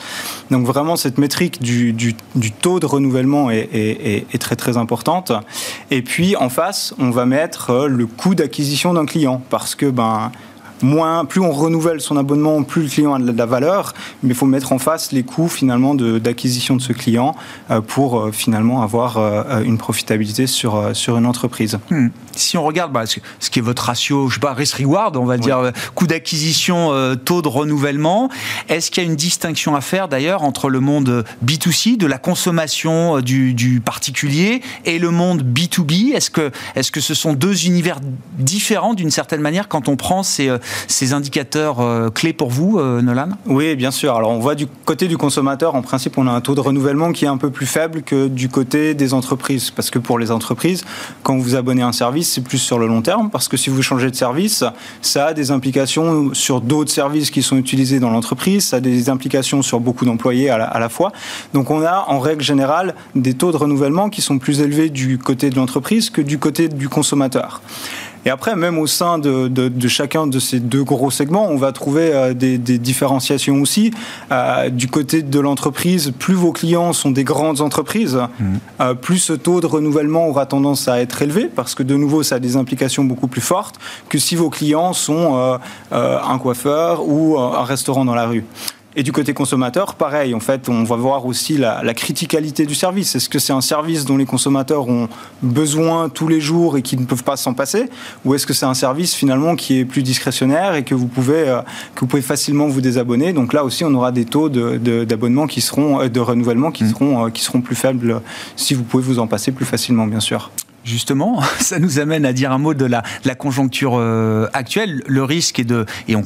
Donc 0.50 0.66
vraiment, 0.66 0.96
cette 0.96 1.18
métrique 1.18 1.60
du, 1.60 2.14
taux 2.60 2.80
de 2.80 2.86
renouvellement 2.86 3.50
est, 3.50 3.68
est, 3.72 4.26
est, 4.32 4.38
très 4.38 4.56
très 4.56 4.76
importante. 4.76 5.32
Et 5.90 6.02
puis 6.02 6.36
en 6.36 6.48
face, 6.48 6.94
on 6.98 7.10
va 7.10 7.26
mettre 7.26 7.86
le 7.86 8.06
coût 8.06 8.34
d'acquisition 8.34 8.94
d'un 8.94 9.06
client, 9.06 9.42
parce 9.50 9.74
que 9.74 9.86
ben 9.86 10.30
moins, 10.82 11.24
plus 11.24 11.40
on 11.40 11.52
renouvelle 11.52 12.00
son 12.00 12.16
abonnement, 12.16 12.62
plus 12.62 12.82
le 12.82 12.88
client 12.88 13.14
a 13.14 13.18
de 13.18 13.36
la 13.36 13.46
valeur, 13.46 13.92
mais 14.22 14.30
il 14.30 14.34
faut 14.34 14.46
mettre 14.46 14.72
en 14.72 14.78
face 14.78 15.12
les 15.12 15.22
coûts 15.22 15.48
finalement 15.48 15.94
d'acquisition 15.94 16.76
de, 16.76 16.82
ce 16.82 16.92
client 16.92 17.34
euh, 17.70 17.80
pour 17.80 18.18
euh, 18.18 18.32
finalement 18.32 18.82
avoir 18.82 19.16
euh, 19.16 19.62
une 19.62 19.78
profitabilité 19.78 20.46
sur, 20.46 20.90
sur 20.94 21.16
une 21.16 21.26
entreprise. 21.26 21.78
Hmm. 21.90 22.08
Si 22.36 22.58
on 22.58 22.64
regarde 22.64 22.92
bah, 22.92 23.04
ce 23.06 23.50
qui 23.50 23.58
est 23.60 23.62
votre 23.62 23.84
ratio, 23.84 24.28
je 24.28 24.34
sais 24.34 24.40
pas, 24.40 24.54
risk-reward, 24.54 25.16
on 25.16 25.24
va 25.24 25.38
dire 25.38 25.70
coût 25.94 26.08
d'acquisition, 26.08 26.90
taux 27.24 27.42
de 27.42 27.48
renouvellement, 27.48 28.28
est-ce 28.68 28.90
qu'il 28.90 29.04
y 29.04 29.06
a 29.06 29.08
une 29.08 29.14
distinction 29.14 29.76
à 29.76 29.80
faire 29.80 30.08
d'ailleurs 30.08 30.42
entre 30.42 30.68
le 30.68 30.80
monde 30.80 31.24
B2C, 31.44 31.96
de 31.96 32.06
la 32.06 32.18
consommation 32.18 33.20
du, 33.20 33.54
du 33.54 33.80
particulier, 33.80 34.62
et 34.84 34.98
le 34.98 35.12
monde 35.12 35.44
B2B 35.44 36.12
Est-ce 36.12 36.30
que, 36.30 36.50
est 36.74 36.80
-ce 36.80 36.90
que 36.90 37.00
ce 37.00 37.14
sont 37.14 37.34
deux 37.34 37.66
univers 37.66 38.00
différents 38.36 38.94
d'une 38.94 39.12
certaine 39.12 39.40
manière 39.40 39.68
quand 39.68 39.88
on 39.88 39.94
prend 39.94 40.24
ces, 40.24 40.50
ces 40.88 41.12
indicateurs 41.12 41.80
euh, 41.80 42.10
clés 42.10 42.32
pour 42.32 42.50
vous, 42.50 42.78
euh, 42.78 43.02
Nolan 43.02 43.30
Oui, 43.46 43.74
bien 43.76 43.90
sûr. 43.90 44.14
Alors 44.14 44.30
on 44.30 44.38
voit 44.38 44.54
du 44.54 44.66
côté 44.66 45.08
du 45.08 45.16
consommateur, 45.16 45.74
en 45.74 45.82
principe, 45.82 46.18
on 46.18 46.26
a 46.26 46.30
un 46.30 46.40
taux 46.40 46.54
de 46.54 46.60
renouvellement 46.60 47.12
qui 47.12 47.24
est 47.24 47.28
un 47.28 47.36
peu 47.36 47.50
plus 47.50 47.66
faible 47.66 48.02
que 48.02 48.28
du 48.28 48.48
côté 48.48 48.94
des 48.94 49.14
entreprises. 49.14 49.70
Parce 49.70 49.90
que 49.90 49.98
pour 49.98 50.18
les 50.18 50.30
entreprises, 50.30 50.84
quand 51.22 51.36
vous 51.38 51.54
abonnez 51.56 51.82
un 51.82 51.92
service, 51.92 52.32
c'est 52.32 52.42
plus 52.42 52.58
sur 52.58 52.78
le 52.78 52.86
long 52.86 53.02
terme. 53.02 53.30
Parce 53.30 53.48
que 53.48 53.56
si 53.56 53.70
vous 53.70 53.82
changez 53.82 54.10
de 54.10 54.16
service, 54.16 54.64
ça 55.02 55.26
a 55.26 55.32
des 55.34 55.50
implications 55.50 56.32
sur 56.34 56.60
d'autres 56.60 56.92
services 56.92 57.30
qui 57.30 57.42
sont 57.42 57.56
utilisés 57.56 58.00
dans 58.00 58.10
l'entreprise, 58.10 58.66
ça 58.66 58.76
a 58.76 58.80
des 58.80 59.08
implications 59.10 59.62
sur 59.62 59.80
beaucoup 59.80 60.04
d'employés 60.04 60.50
à, 60.50 60.62
à 60.64 60.78
la 60.78 60.88
fois. 60.88 61.12
Donc 61.52 61.70
on 61.70 61.82
a 61.82 62.04
en 62.08 62.20
règle 62.20 62.42
générale 62.42 62.94
des 63.14 63.34
taux 63.34 63.52
de 63.52 63.56
renouvellement 63.56 64.10
qui 64.10 64.22
sont 64.22 64.38
plus 64.38 64.60
élevés 64.60 64.90
du 64.90 65.18
côté 65.18 65.50
de 65.50 65.56
l'entreprise 65.56 66.10
que 66.10 66.20
du 66.20 66.38
côté 66.38 66.68
du 66.68 66.88
consommateur. 66.88 67.60
Et 68.24 68.30
après, 68.30 68.56
même 68.56 68.78
au 68.78 68.86
sein 68.86 69.18
de, 69.18 69.48
de, 69.48 69.88
chacun 69.88 70.26
de 70.26 70.38
ces 70.38 70.60
deux 70.60 70.82
gros 70.82 71.10
segments, 71.10 71.48
on 71.48 71.56
va 71.56 71.72
trouver 71.72 72.12
euh, 72.12 72.34
des, 72.34 72.58
des, 72.58 72.78
différenciations 72.78 73.60
aussi. 73.60 73.92
Euh, 74.32 74.70
du 74.70 74.88
côté 74.88 75.22
de 75.22 75.40
l'entreprise, 75.40 76.12
plus 76.18 76.34
vos 76.34 76.52
clients 76.52 76.92
sont 76.92 77.10
des 77.10 77.24
grandes 77.24 77.60
entreprises, 77.60 78.16
mmh. 78.16 78.44
euh, 78.80 78.94
plus 78.94 79.18
ce 79.18 79.32
taux 79.34 79.60
de 79.60 79.66
renouvellement 79.66 80.28
aura 80.28 80.46
tendance 80.46 80.88
à 80.88 81.00
être 81.00 81.20
élevé, 81.22 81.50
parce 81.54 81.74
que 81.74 81.82
de 81.82 81.94
nouveau, 81.94 82.22
ça 82.22 82.36
a 82.36 82.38
des 82.38 82.56
implications 82.56 83.04
beaucoup 83.04 83.28
plus 83.28 83.42
fortes 83.42 83.78
que 84.08 84.18
si 84.18 84.36
vos 84.36 84.50
clients 84.50 84.92
sont 84.92 85.58
un 85.92 86.38
coiffeur 86.38 87.06
ou 87.06 87.38
un 87.38 87.64
restaurant 87.64 88.04
dans 88.04 88.14
la 88.14 88.26
rue. 88.26 88.44
Et 88.96 89.02
du 89.02 89.10
côté 89.10 89.34
consommateur, 89.34 89.96
pareil, 89.96 90.34
en 90.34 90.40
fait, 90.40 90.68
on 90.68 90.84
va 90.84 90.94
voir 90.94 91.26
aussi 91.26 91.56
la, 91.56 91.82
la 91.82 91.94
criticalité 91.94 92.64
du 92.64 92.76
service. 92.76 93.16
Est-ce 93.16 93.28
que 93.28 93.40
c'est 93.40 93.52
un 93.52 93.60
service 93.60 94.04
dont 94.04 94.16
les 94.16 94.24
consommateurs 94.24 94.88
ont 94.88 95.08
besoin 95.42 96.08
tous 96.08 96.28
les 96.28 96.40
jours 96.40 96.76
et 96.76 96.82
qui 96.82 96.96
ne 96.96 97.04
peuvent 97.04 97.24
pas 97.24 97.36
s'en 97.36 97.54
passer? 97.54 97.86
Ou 98.24 98.34
est-ce 98.34 98.46
que 98.46 98.52
c'est 98.52 98.66
un 98.66 98.74
service 98.74 99.12
finalement 99.14 99.56
qui 99.56 99.80
est 99.80 99.84
plus 99.84 100.04
discrétionnaire 100.04 100.76
et 100.76 100.84
que 100.84 100.94
vous 100.94 101.08
pouvez, 101.08 101.48
euh, 101.48 101.60
que 101.96 102.00
vous 102.00 102.06
pouvez 102.06 102.22
facilement 102.22 102.68
vous 102.68 102.80
désabonner? 102.80 103.32
Donc 103.32 103.52
là 103.52 103.64
aussi, 103.64 103.82
on 103.82 103.92
aura 103.94 104.12
des 104.12 104.26
taux 104.26 104.48
d'abonnement 104.48 105.46
de, 105.46 105.50
qui 105.50 105.60
seront, 105.60 106.00
euh, 106.00 106.08
de 106.08 106.20
renouvellement 106.20 106.70
qui, 106.70 106.84
mmh. 106.84 106.90
seront, 106.90 107.26
euh, 107.26 107.30
qui 107.30 107.42
seront 107.42 107.62
plus 107.62 107.76
faibles 107.76 108.20
si 108.54 108.74
vous 108.74 108.84
pouvez 108.84 109.02
vous 109.02 109.18
en 109.18 109.26
passer 109.26 109.50
plus 109.50 109.66
facilement, 109.66 110.06
bien 110.06 110.20
sûr. 110.20 110.52
Justement, 110.84 111.40
ça 111.58 111.80
nous 111.80 111.98
amène 111.98 112.24
à 112.24 112.32
dire 112.32 112.52
un 112.52 112.58
mot 112.58 112.74
de 112.74 112.84
la, 112.84 113.02
la 113.24 113.34
conjoncture 113.34 113.98
actuelle. 114.52 115.02
Le 115.08 115.24
risque 115.24 115.58
est 115.58 115.64
de, 115.64 115.84
et 116.06 116.14
on 116.14 116.22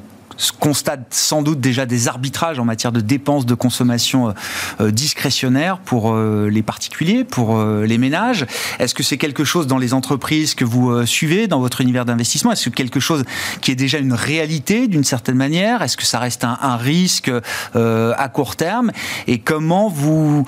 constate 0.59 1.07
sans 1.11 1.43
doute 1.43 1.61
déjà 1.61 1.87
des 1.87 2.09
arbitrages 2.09 2.59
en 2.59 2.65
matière 2.65 2.93
de 2.93 3.01
dépenses 3.01 3.47
de 3.47 3.55
consommation 3.55 4.29
euh, 4.29 4.33
euh, 4.81 4.91
discrétionnaires 4.91 5.79
pour 5.79 6.13
euh, 6.13 6.49
les 6.49 6.63
particuliers, 6.63 7.25
pour 7.25 7.59
les 7.59 7.99
ménages. 7.99 8.47
Est-ce 8.79 8.95
que 8.95 9.03
c'est 9.03 9.17
quelque 9.17 9.45
chose 9.45 9.67
dans 9.67 9.79
les 9.79 9.95
entreprises 9.95 10.55
que 10.55 10.65
vous 10.65 11.05
suivez, 11.07 11.47
dans 11.47 11.61
votre 11.61 11.81
univers 11.81 12.05
d'investissement? 12.05 12.53
Est-ce 12.53 12.69
que 12.69 12.75
quelque 12.75 13.01
chose 13.01 13.25
qui 13.61 13.71
est 13.71 13.75
déjà 13.75 13.99
une 13.99 14.13
réalité 14.13 14.87
d'une 14.87 15.05
certaine 15.05 15.37
manière? 15.37 15.83
Est-ce 15.83 15.97
que 15.97 16.05
ça 16.05 16.19
reste 16.19 16.45
un, 16.45 16.77
risque 16.77 17.31
à 17.75 18.29
court 18.29 18.57
terme? 18.57 18.93
Et 19.27 19.39
comment 19.39 19.89
vous 19.89 20.47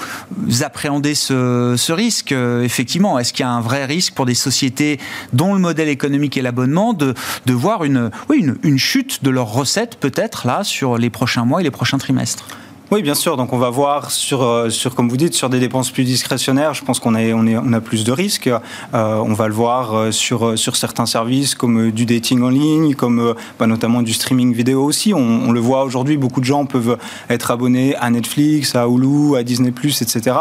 appréhendez 0.63 1.15
ce, 1.15 1.93
risque 1.93 2.33
Effectivement, 2.33 3.19
est-ce 3.19 3.33
qu'il 3.33 3.45
y 3.45 3.49
a 3.49 3.53
un 3.53 3.61
vrai 3.61 3.85
risque 3.85 4.15
pour 4.15 4.27
des 4.27 4.35
sociétés 4.35 4.99
dont 5.33 5.55
le 5.55 5.61
modèle 5.61 5.89
économique 5.89 6.37
est 6.37 6.43
l'abonnement 6.43 6.93
de, 6.93 7.15
voir 7.49 7.85
une 7.85 8.79
chute 8.79 9.25
de 9.25 9.31
leurs 9.31 9.53
recettes 9.53 9.80
peut-être 9.87 10.47
là 10.47 10.65
sur 10.65 10.99
les 10.99 11.11
prochains 11.11 11.45
mois 11.45 11.61
et 11.61 11.65
les 11.65 11.71
prochains 11.71 11.99
trimestres 11.99 12.47
oui, 12.93 13.03
bien 13.03 13.15
sûr. 13.15 13.37
Donc 13.37 13.53
on 13.53 13.59
va 13.59 13.71
voir 13.71 14.11
sur, 14.11 14.43
euh, 14.43 14.69
sur 14.69 14.97
comme 14.97 15.09
vous 15.09 15.17
dites, 15.17 15.35
sur 15.35 15.49
des 15.49 15.61
dépenses 15.61 15.93
plus 15.93 16.03
discrétionnaires. 16.03 16.75
Je 16.75 16.83
pense 16.83 16.99
qu'on 16.99 17.15
a, 17.15 17.23
on 17.23 17.73
a 17.73 17.81
plus 17.81 18.03
de 18.03 18.11
risques. 18.11 18.49
Euh, 18.49 18.59
on 18.93 19.33
va 19.33 19.47
le 19.47 19.55
voir 19.55 19.95
euh, 19.95 20.11
sur, 20.11 20.59
sur 20.59 20.75
certains 20.75 21.07
services 21.07 21.55
comme 21.55 21.93
du 21.93 22.05
dating 22.05 22.43
en 22.43 22.49
ligne, 22.49 22.97
comme 22.97 23.37
bah, 23.61 23.69
notamment 23.69 24.03
du 24.03 24.13
streaming 24.13 24.53
vidéo 24.53 24.83
aussi. 24.83 25.15
On, 25.15 25.53
le 25.53 25.61
voit 25.61 25.85
aujourd'hui, 25.85 26.17
beaucoup 26.17 26.41
de 26.41 26.45
gens 26.45 26.67
peuvent 26.67 26.99
être 27.29 27.53
abonnés 27.53 27.95
à 27.95 28.11
Netflix, 28.11 28.75
à 28.75 28.89
Hulu, 28.89 29.37
à 29.37 29.45
Disney+, 29.45 29.71
etc. 29.71 30.37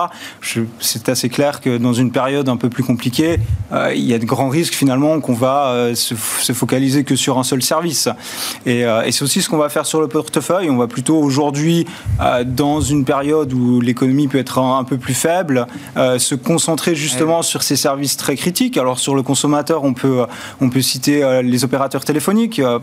C'est 0.80 1.08
assez 1.08 1.30
clair 1.30 1.62
que 1.62 1.78
dans 1.78 1.94
une 1.94 2.12
période 2.12 2.50
un 2.50 2.58
peu 2.58 2.70
plus 2.70 2.84
compliquée, 2.84 3.38
il 3.94 4.06
y 4.06 4.14
a 4.14 4.20
de 4.20 4.26
grands 4.26 4.50
risques 4.50 4.74
finalement 4.74 5.20
qu'on 5.20 5.34
va 5.34 5.94
se, 5.96 6.16
se, 6.16 6.54
focaliser 6.54 7.04
que 7.04 7.16
sur 7.16 7.38
un 7.38 7.44
seul 7.44 7.62
service. 7.62 8.08
Et 8.66 8.86
c'est 9.12 9.24
aussi 9.24 9.42
ce 9.42 9.50
qu'on 9.50 9.58
va 9.58 9.70
faire 9.70 9.86
sur 9.86 10.02
le 10.02 10.08
portefeuille. 10.08 10.70
On 10.70 10.78
va 10.78 10.88
plutôt 10.88 11.18
aujourd'hui 11.18 11.86
dans 12.44 12.82
une 12.82 13.06
période 13.06 13.54
où 13.54 13.82
l'économie 13.82 14.28
peut 14.28 14.38
être 14.38 14.60
un, 14.60 14.84
peu 14.84 14.98
plus 14.98 15.14
faible, 15.14 15.68
euh, 15.98 16.20
se 16.20 16.36
concentrer 16.36 16.96
justement 16.96 17.42
sur 17.42 17.64
ces 17.64 17.76
services 17.76 18.18
très 18.18 18.36
critiques. 18.36 18.78
Alors 18.78 19.00
sur 19.00 19.16
le 19.16 19.24
consommateur, 19.24 19.84
on 19.84 19.94
peut, 19.94 20.26
on 20.62 20.70
peut 20.70 20.82
citer 20.82 21.24
euh, 21.24 21.42
les 21.42 21.64
opérateurs 21.64 22.04
téléphoniques. 22.06 22.60
Euh, 22.60 22.80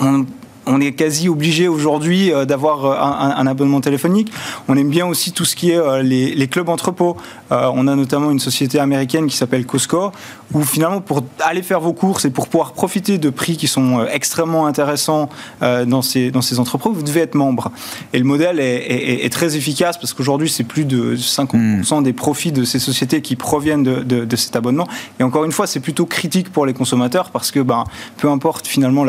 on, 0.00 0.26
on 0.66 0.80
est 0.80 0.92
quasi 0.92 1.28
obligé 1.28 1.68
aujourd'hui 1.68 2.32
euh, 2.32 2.44
d'avoir 2.44 2.84
euh, 2.84 2.96
un, 2.98 3.46
abonnement 3.46 3.80
téléphonique. 3.80 4.32
On 4.68 4.76
aime 4.76 4.88
bien 4.88 5.06
aussi 5.06 5.32
tout 5.32 5.44
ce 5.44 5.56
qui 5.56 5.70
est 5.70 5.78
euh, 5.78 6.02
les, 6.02 6.48
clubs 6.48 6.68
entrepôts. 6.68 7.16
on 7.50 7.88
a 7.88 7.96
notamment 7.96 8.30
une 8.30 8.38
société 8.38 8.78
américaine 8.78 9.26
qui 9.26 9.36
s'appelle 9.36 9.66
Costco, 9.66 10.12
où 10.52 10.62
finalement 10.62 11.00
pour 11.00 11.22
aller 11.40 11.62
faire 11.62 11.80
vos 11.80 11.92
courses 11.92 12.24
et 12.24 12.30
pour 12.30 12.48
pouvoir 12.48 12.72
profiter 12.72 13.18
de 13.18 13.30
prix 13.30 13.56
qui 13.56 13.66
sont 13.66 14.04
extrêmement 14.10 14.66
intéressants 14.66 15.28
dans 15.60 16.02
ces, 16.02 16.30
dans 16.30 16.42
ces 16.42 16.58
entrepôts, 16.58 16.92
vous 16.92 17.02
devez 17.02 17.20
être 17.20 17.34
membre. 17.34 17.70
Et 18.12 18.18
le 18.18 18.24
modèle 18.24 18.60
est, 18.60 19.32
très 19.32 19.56
efficace 19.56 19.98
parce 19.98 20.12
qu'aujourd'hui, 20.12 20.48
c'est 20.48 20.64
plus 20.64 20.84
de 20.84 21.16
50% 21.16 22.02
des 22.02 22.12
profits 22.12 22.52
de 22.52 22.64
ces 22.64 22.78
sociétés 22.78 23.22
qui 23.22 23.36
proviennent 23.36 23.82
de, 23.82 24.36
cet 24.36 24.56
abonnement. 24.56 24.86
Et 25.18 25.22
encore 25.22 25.44
une 25.44 25.52
fois, 25.52 25.66
c'est 25.66 25.80
plutôt 25.80 26.06
critique 26.06 26.50
pour 26.52 26.66
les 26.66 26.74
consommateurs 26.74 27.30
parce 27.30 27.50
que 27.50 27.60
ben, 27.60 27.84
peu 28.16 28.28
importe 28.28 28.66
finalement 28.66 29.04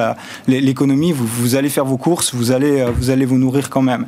l'économie, 0.48 1.12
vous 1.12 1.26
vous 1.26 1.56
allez 1.56 1.70
faire 1.70 1.86
vos 1.86 1.98
courses, 1.98 2.34
vous 2.34 2.52
allez, 2.52 2.82
euh, 2.82 2.92
vous 2.96 3.10
allez 3.10 3.26
vous 3.26 3.38
nourrir 3.38 3.70
quand 3.70 3.82
même. 3.82 4.06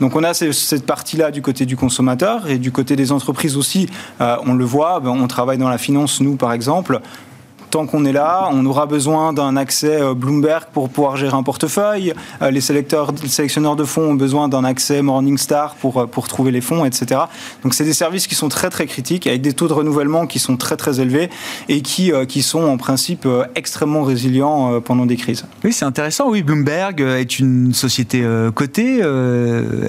Donc 0.00 0.16
on 0.16 0.24
a 0.24 0.34
cette 0.34 0.86
partie-là 0.86 1.30
du 1.30 1.42
côté 1.42 1.66
du 1.66 1.76
consommateur 1.76 2.48
et 2.48 2.58
du 2.58 2.72
côté 2.72 2.96
des 2.96 3.12
entreprises 3.12 3.56
aussi, 3.56 3.88
euh, 4.20 4.36
on 4.46 4.54
le 4.54 4.64
voit, 4.64 5.00
ben, 5.00 5.10
on 5.10 5.26
travaille 5.26 5.58
dans 5.58 5.68
la 5.68 5.78
finance, 5.78 6.20
nous 6.20 6.36
par 6.36 6.52
exemple 6.52 6.79
exemple, 6.80 7.29
tant 7.70 7.86
qu'on 7.86 8.04
est 8.04 8.12
là, 8.12 8.48
on 8.52 8.66
aura 8.66 8.86
besoin 8.86 9.32
d'un 9.32 9.56
accès 9.56 10.00
Bloomberg 10.14 10.64
pour 10.72 10.88
pouvoir 10.88 11.16
gérer 11.16 11.36
un 11.36 11.42
portefeuille. 11.42 12.12
les, 12.50 12.60
sélecteurs, 12.60 13.12
les 13.22 13.28
sélectionneurs 13.28 13.76
de 13.76 13.84
fonds 13.84 14.10
ont 14.10 14.14
besoin 14.14 14.48
d'un 14.48 14.64
accès 14.64 15.02
Morningstar 15.02 15.76
pour, 15.76 16.08
pour 16.08 16.28
trouver 16.28 16.50
les 16.50 16.60
fonds, 16.60 16.84
etc. 16.84 17.22
Donc 17.62 17.74
c'est 17.74 17.84
des 17.84 17.92
services 17.92 18.26
qui 18.26 18.34
sont 18.34 18.48
très 18.48 18.70
très 18.70 18.86
critiques, 18.86 19.26
avec 19.26 19.40
des 19.42 19.52
taux 19.52 19.68
de 19.68 19.72
renouvellement 19.72 20.26
qui 20.26 20.38
sont 20.38 20.56
très 20.56 20.76
très 20.76 21.00
élevés 21.00 21.30
et 21.68 21.80
qui, 21.82 22.12
qui 22.28 22.42
sont 22.42 22.62
en 22.62 22.76
principe 22.76 23.26
extrêmement 23.54 24.02
résilients 24.02 24.80
pendant 24.80 25.06
des 25.06 25.16
crises. 25.16 25.44
Oui, 25.64 25.72
c'est 25.72 25.84
intéressant. 25.84 26.28
Oui, 26.28 26.42
Bloomberg 26.42 27.00
est 27.00 27.38
une 27.38 27.72
société 27.72 28.24
cotée, 28.54 29.00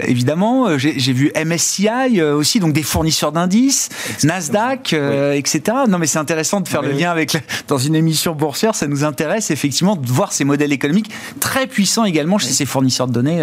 évidemment. 0.08 0.78
J'ai 0.78 1.14
vu 1.14 1.32
MSCI 1.36 2.22
aussi, 2.22 2.60
donc 2.60 2.74
des 2.74 2.84
fournisseurs 2.84 3.32
d'indices, 3.32 3.90
Nasdaq, 4.24 4.94
etc. 4.94 5.62
Non, 5.90 5.98
mais 5.98 6.08
c'est 6.08 6.20
intéressant 6.20 6.62
de 6.62 6.68
faire 6.68 6.82
le 6.82 6.92
lien 6.92 7.12
avec 7.12 7.38
dans 7.72 7.78
une 7.78 7.96
émission 7.96 8.36
boursière. 8.36 8.76
Ça 8.76 8.86
nous 8.86 9.06
intéresse 9.06 9.50
effectivement 9.50 9.96
de 9.96 10.06
voir 10.06 10.34
ces 10.34 10.44
modèles 10.44 10.74
économiques 10.74 11.10
très 11.40 11.68
puissants 11.68 12.04
également 12.04 12.38
chez 12.38 12.52
ces 12.52 12.66
fournisseurs 12.66 13.08
de 13.08 13.14
données 13.14 13.42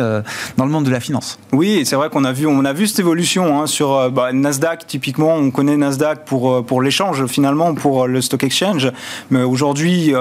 dans 0.58 0.66
le 0.66 0.70
monde 0.70 0.84
de 0.84 0.90
la 0.90 1.00
finance. 1.00 1.38
Oui, 1.52 1.82
c'est 1.86 1.96
vrai 1.96 2.10
qu'on 2.10 2.24
a 2.24 2.32
vu, 2.32 2.46
on 2.46 2.64
a 2.66 2.74
vu 2.74 2.86
cette 2.86 2.98
évolution 2.98 3.58
hein, 3.58 3.66
sur 3.66 4.10
bah, 4.10 4.32
Nasdaq. 4.34 4.86
Typiquement, 4.86 5.34
on 5.34 5.50
connaît 5.50 5.78
Nasdaq 5.78 6.26
pour 6.26 6.64
pour 6.66 6.82
l'échange 6.82 7.24
finalement, 7.26 7.74
pour 7.74 8.06
le 8.06 8.20
stock 8.20 8.44
exchange. 8.44 8.92
Mais 9.30 9.42
aujourd'hui, 9.42 10.12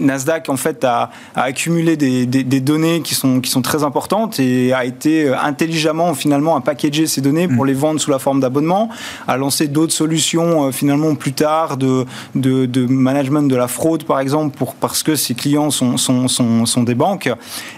Nasdaq 0.00 0.48
en 0.48 0.56
fait 0.56 0.84
a, 0.84 1.10
accumulé 1.34 1.96
des, 1.96 2.26
des, 2.26 2.60
données 2.60 3.02
qui 3.02 3.16
sont 3.16 3.40
qui 3.40 3.50
sont 3.50 3.62
très 3.62 3.82
importantes 3.82 4.38
et 4.38 4.72
a 4.72 4.84
été 4.84 5.34
intelligemment 5.34 6.14
finalement 6.14 6.54
à 6.56 6.60
packager 6.60 7.08
ces 7.08 7.20
données 7.20 7.48
pour 7.48 7.64
mm. 7.64 7.68
les 7.68 7.74
vendre 7.74 8.00
sous 8.00 8.12
la 8.12 8.20
forme 8.20 8.40
d'abonnement, 8.40 8.90
à 9.26 9.36
lancer 9.36 9.66
d'autres 9.66 9.92
solutions 9.92 10.70
finalement 10.70 11.16
plus 11.16 11.32
tard 11.32 11.76
de, 11.76 12.04
de, 12.36 12.66
de, 12.66 12.86
management 12.86 13.48
de 13.48 13.55
la 13.56 13.68
fraude 13.68 14.04
par 14.04 14.20
exemple 14.20 14.56
pour 14.56 14.74
parce 14.74 15.02
que 15.02 15.16
ses 15.16 15.34
clients 15.34 15.70
sont 15.70 15.96
sont, 15.96 16.28
sont, 16.28 16.66
sont 16.66 16.82
des 16.82 16.94
banques 16.94 17.30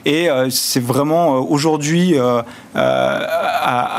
et 0.05 0.29
c'est 0.51 0.83
vraiment 0.83 1.39
aujourd'hui 1.39 2.16
à, 2.18 2.45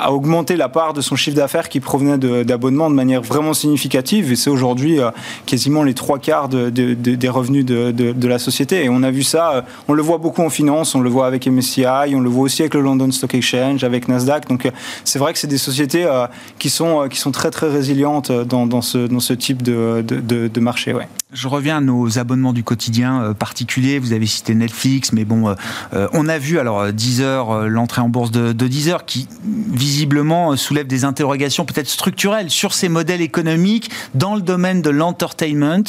à, 0.05 0.11
augmenter 0.11 0.55
la 0.55 0.69
part 0.69 0.93
de 0.93 1.01
son 1.01 1.15
chiffre 1.15 1.35
d'affaires 1.35 1.69
qui 1.69 1.79
provenait 1.79 2.17
d'abonnements 2.43 2.89
de, 2.89 2.95
manière 2.95 3.21
vraiment 3.21 3.53
significative. 3.53 4.31
Et 4.31 4.35
c'est 4.35 4.49
aujourd'hui 4.49 4.99
euh, 4.99 5.11
quasiment 5.45 5.83
les 5.83 5.93
trois 5.93 6.19
quarts 6.19 6.49
de, 6.49 6.69
des 6.69 7.29
revenus 7.29 7.65
de, 7.65 8.27
la 8.27 8.39
société. 8.39 8.85
Et 8.85 8.89
on 8.89 9.03
a 9.03 9.11
vu 9.11 9.23
ça, 9.23 9.53
euh, 9.53 9.61
on 9.87 9.93
le 9.93 10.01
voit 10.01 10.17
beaucoup 10.17 10.41
en 10.41 10.49
finance, 10.49 10.95
on 10.95 11.01
le 11.01 11.09
voit 11.09 11.27
avec 11.27 11.47
MSCI, 11.47 12.15
on 12.15 12.19
le 12.19 12.29
voit 12.29 12.43
aussi 12.43 12.61
avec 12.61 12.73
le 12.73 12.81
London 12.81 13.11
Stock 13.11 13.33
Exchange, 13.33 13.83
avec 13.83 14.07
Nasdaq. 14.07 14.47
Donc 14.47 14.65
euh, 14.65 14.71
c'est 15.03 15.19
vrai 15.19 15.33
que 15.33 15.39
c'est 15.39 15.47
des 15.47 15.57
sociétés 15.57 16.07
qui, 16.57 16.69
sont, 16.69 17.07
qui 17.09 17.17
sont 17.17 17.31
très 17.31 17.51
très 17.51 17.69
résilientes 17.69 18.31
dans, 18.31 18.65
dans, 18.65 18.81
ce, 18.81 19.07
dans 19.07 19.19
ce 19.19 19.33
type 19.33 19.61
de, 19.63 20.03
de, 20.03 20.59
marché. 20.59 20.93
Ouais. 20.93 21.07
Je 21.31 21.47
reviens 21.47 21.68
à 21.77 21.81
nos 21.81 22.19
abonnements 22.19 22.53
du 22.53 22.63
quotidien 22.63 23.33
particuliers. 23.37 23.99
Vous 23.99 24.13
avez 24.13 24.25
cité 24.25 24.55
Netflix, 24.55 25.13
mais 25.13 25.25
bon, 25.25 25.55
on 25.93 26.27
a 26.27 26.37
vu 26.37 26.59
alors 26.59 26.91
Deezer, 26.91 27.67
l'entrée 27.67 28.01
en 28.01 28.09
bourse 28.09 28.31
de, 28.31 28.51
de 28.53 28.67
Deezer, 28.67 29.05
qui 29.05 29.27
visiblement 29.43 30.55
soulève 30.55 30.87
des 30.87 31.05
interrogations 31.05 31.65
peut-être 31.65 31.89
structurelles 31.89 32.49
sur 32.49 32.73
ces 32.73 32.89
modèles 32.89 33.21
économiques 33.21 33.89
dans 34.13 34.35
le 34.35 34.41
domaine 34.41 34.81
de 34.81 34.89
l'entertainment. 34.89 35.83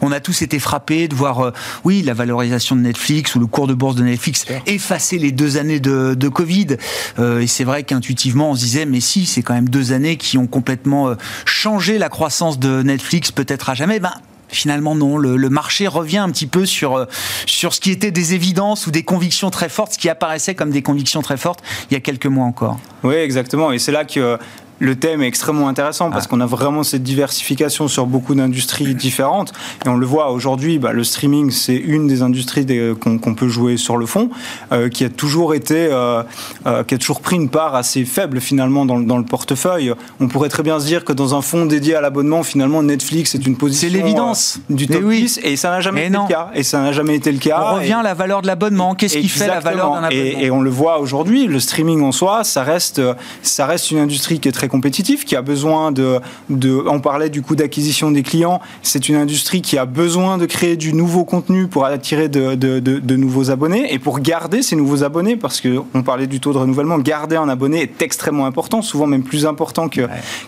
On 0.00 0.12
a 0.12 0.20
tous 0.20 0.42
été 0.42 0.58
frappés 0.58 1.08
de 1.08 1.14
voir, 1.14 1.40
euh, 1.40 1.52
oui, 1.84 2.02
la 2.02 2.14
valorisation 2.14 2.76
de 2.76 2.80
Netflix 2.80 3.34
ou 3.34 3.40
le 3.40 3.46
cours 3.46 3.66
de 3.66 3.74
bourse 3.74 3.96
de 3.96 4.02
Netflix 4.02 4.44
effacer 4.66 5.18
les 5.18 5.32
deux 5.32 5.56
années 5.56 5.80
de, 5.80 6.28
Covid. 6.28 6.76
Euh, 7.18 7.40
et 7.40 7.46
c'est 7.46 7.64
vrai 7.64 7.82
qu'intuitivement, 7.82 8.50
on 8.50 8.54
se 8.54 8.60
disait, 8.60 8.84
mais 8.84 9.00
si, 9.00 9.24
c'est 9.26 9.42
quand 9.42 9.54
même 9.54 9.68
deux 9.68 9.92
années 9.92 10.16
qui 10.16 10.36
ont 10.36 10.46
complètement 10.46 11.08
euh, 11.08 11.14
changé 11.46 11.98
la 11.98 12.08
croissance 12.08 12.58
de 12.58 12.82
Netflix, 12.82 13.32
peut-être 13.32 13.70
à 13.70 13.74
jamais. 13.74 13.98
Ben, 13.98 14.12
finalement 14.48 14.94
non. 14.94 15.16
Le, 15.16 15.48
marché 15.48 15.86
revient 15.86 16.18
un 16.18 16.30
petit 16.30 16.46
peu 16.46 16.66
sur, 16.66 17.06
sur 17.46 17.72
ce 17.72 17.80
qui 17.80 17.90
était 17.90 18.10
des 18.10 18.34
évidences 18.34 18.86
ou 18.86 18.90
des 18.90 19.02
convictions 19.02 19.50
très 19.50 19.68
fortes, 19.68 19.94
ce 19.94 19.98
qui 19.98 20.08
apparaissait 20.08 20.54
comme 20.54 20.70
des 20.70 20.82
convictions 20.82 21.22
très 21.22 21.36
fortes 21.36 21.62
il 21.90 21.94
y 21.94 21.96
a 21.96 22.00
quelques 22.00 22.26
mois 22.26 22.44
encore. 22.44 22.78
Oui, 23.02 23.14
exactement. 23.14 23.72
Et 23.72 23.78
c'est 23.78 23.92
là 23.92 24.04
que 24.04 24.38
le 24.78 24.96
thème 24.96 25.22
est 25.22 25.26
extrêmement 25.26 25.68
intéressant 25.68 26.10
parce 26.10 26.24
ah. 26.26 26.28
qu'on 26.28 26.40
a 26.40 26.46
vraiment 26.46 26.82
cette 26.82 27.02
diversification 27.02 27.88
sur 27.88 28.06
beaucoup 28.06 28.34
d'industries 28.34 28.94
différentes. 28.94 29.52
Et 29.84 29.88
on 29.88 29.96
le 29.96 30.06
voit 30.06 30.30
aujourd'hui, 30.30 30.78
bah, 30.78 30.92
le 30.92 31.04
streaming, 31.04 31.50
c'est 31.50 31.76
une 31.76 32.06
des 32.06 32.22
industries 32.22 32.66
qu'on 33.00 33.34
peut 33.34 33.48
jouer 33.48 33.76
sur 33.76 33.96
le 33.96 34.06
fond, 34.06 34.30
euh, 34.72 34.88
qui 34.88 35.04
a 35.04 35.08
toujours 35.08 35.54
été, 35.54 35.88
euh, 35.90 36.22
euh, 36.66 36.84
qui 36.84 36.94
a 36.94 36.98
toujours 36.98 37.20
pris 37.20 37.36
une 37.36 37.48
part 37.48 37.74
assez 37.74 38.04
faible 38.04 38.40
finalement 38.40 38.84
dans, 38.84 39.00
dans, 39.00 39.18
le 39.18 39.24
portefeuille. 39.24 39.92
On 40.20 40.28
pourrait 40.28 40.48
très 40.48 40.62
bien 40.62 40.80
se 40.80 40.86
dire 40.86 41.04
que 41.04 41.12
dans 41.12 41.34
un 41.34 41.42
fonds 41.42 41.66
dédié 41.66 41.94
à 41.94 42.00
l'abonnement, 42.00 42.42
finalement, 42.42 42.82
Netflix 42.82 43.34
est 43.34 43.46
une 43.46 43.56
position. 43.56 43.88
C'est 43.88 43.94
l'évidence. 43.94 44.60
du 44.70 44.86
top 44.86 45.02
oui. 45.04 45.22
10 45.22 45.40
et 45.42 45.56
ça 45.56 45.70
n'a 45.70 45.80
jamais 45.80 46.06
été 46.06 46.16
le 46.16 46.28
cas. 46.28 46.50
Et 46.54 46.62
ça 46.62 46.80
n'a 46.80 46.92
jamais 46.92 47.16
été 47.16 47.32
le 47.32 47.38
cas. 47.38 47.70
On 47.72 47.74
revient 47.76 47.94
à 47.94 48.02
la 48.02 48.14
valeur 48.14 48.42
de 48.42 48.46
l'abonnement. 48.46 48.94
Qu'est-ce 48.94 49.18
qui 49.18 49.28
fait 49.28 49.48
la 49.48 49.60
valeur 49.60 49.92
d'un 49.92 50.04
abonnement 50.04 50.10
et, 50.10 50.44
et, 50.44 50.50
on 50.50 50.60
le 50.60 50.70
voit 50.70 50.98
aujourd'hui, 50.98 51.46
le 51.46 51.60
streaming 51.60 52.02
en 52.02 52.12
soi, 52.12 52.44
ça 52.44 52.62
reste, 52.62 53.00
ça 53.42 53.66
reste 53.66 53.90
une 53.90 53.98
industrie 53.98 54.40
qui 54.40 54.48
est 54.48 54.52
très 54.52 54.67
compétitif, 54.68 55.24
qui 55.24 55.36
a 55.36 55.42
besoin 55.42 55.92
de, 55.92 56.20
de 56.50 56.82
on 56.86 57.00
parlait 57.00 57.30
du 57.30 57.42
coût 57.42 57.56
d'acquisition 57.56 58.10
des 58.10 58.22
clients, 58.22 58.60
c'est 58.82 59.08
une 59.08 59.16
industrie 59.16 59.62
qui 59.62 59.78
a 59.78 59.86
besoin 59.86 60.38
de 60.38 60.46
créer 60.46 60.76
du 60.76 60.92
nouveau 60.92 61.24
contenu 61.24 61.66
pour 61.66 61.84
attirer 61.84 62.28
de, 62.28 62.54
de, 62.54 62.78
de, 62.78 63.16
nouveaux 63.16 63.50
abonnés 63.50 63.92
et 63.92 63.98
pour 63.98 64.20
garder 64.20 64.62
ces 64.62 64.76
nouveaux 64.76 65.02
abonnés, 65.02 65.36
parce 65.36 65.60
qu'on 65.60 66.02
parlait 66.02 66.26
du 66.26 66.40
taux 66.40 66.52
de 66.52 66.58
renouvellement, 66.58 66.98
garder 66.98 67.36
un 67.36 67.48
abonné 67.48 67.82
est 67.82 68.02
extrêmement 68.02 68.46
important, 68.46 68.82
souvent 68.82 69.06
même 69.06 69.22
plus 69.22 69.46
important 69.46 69.88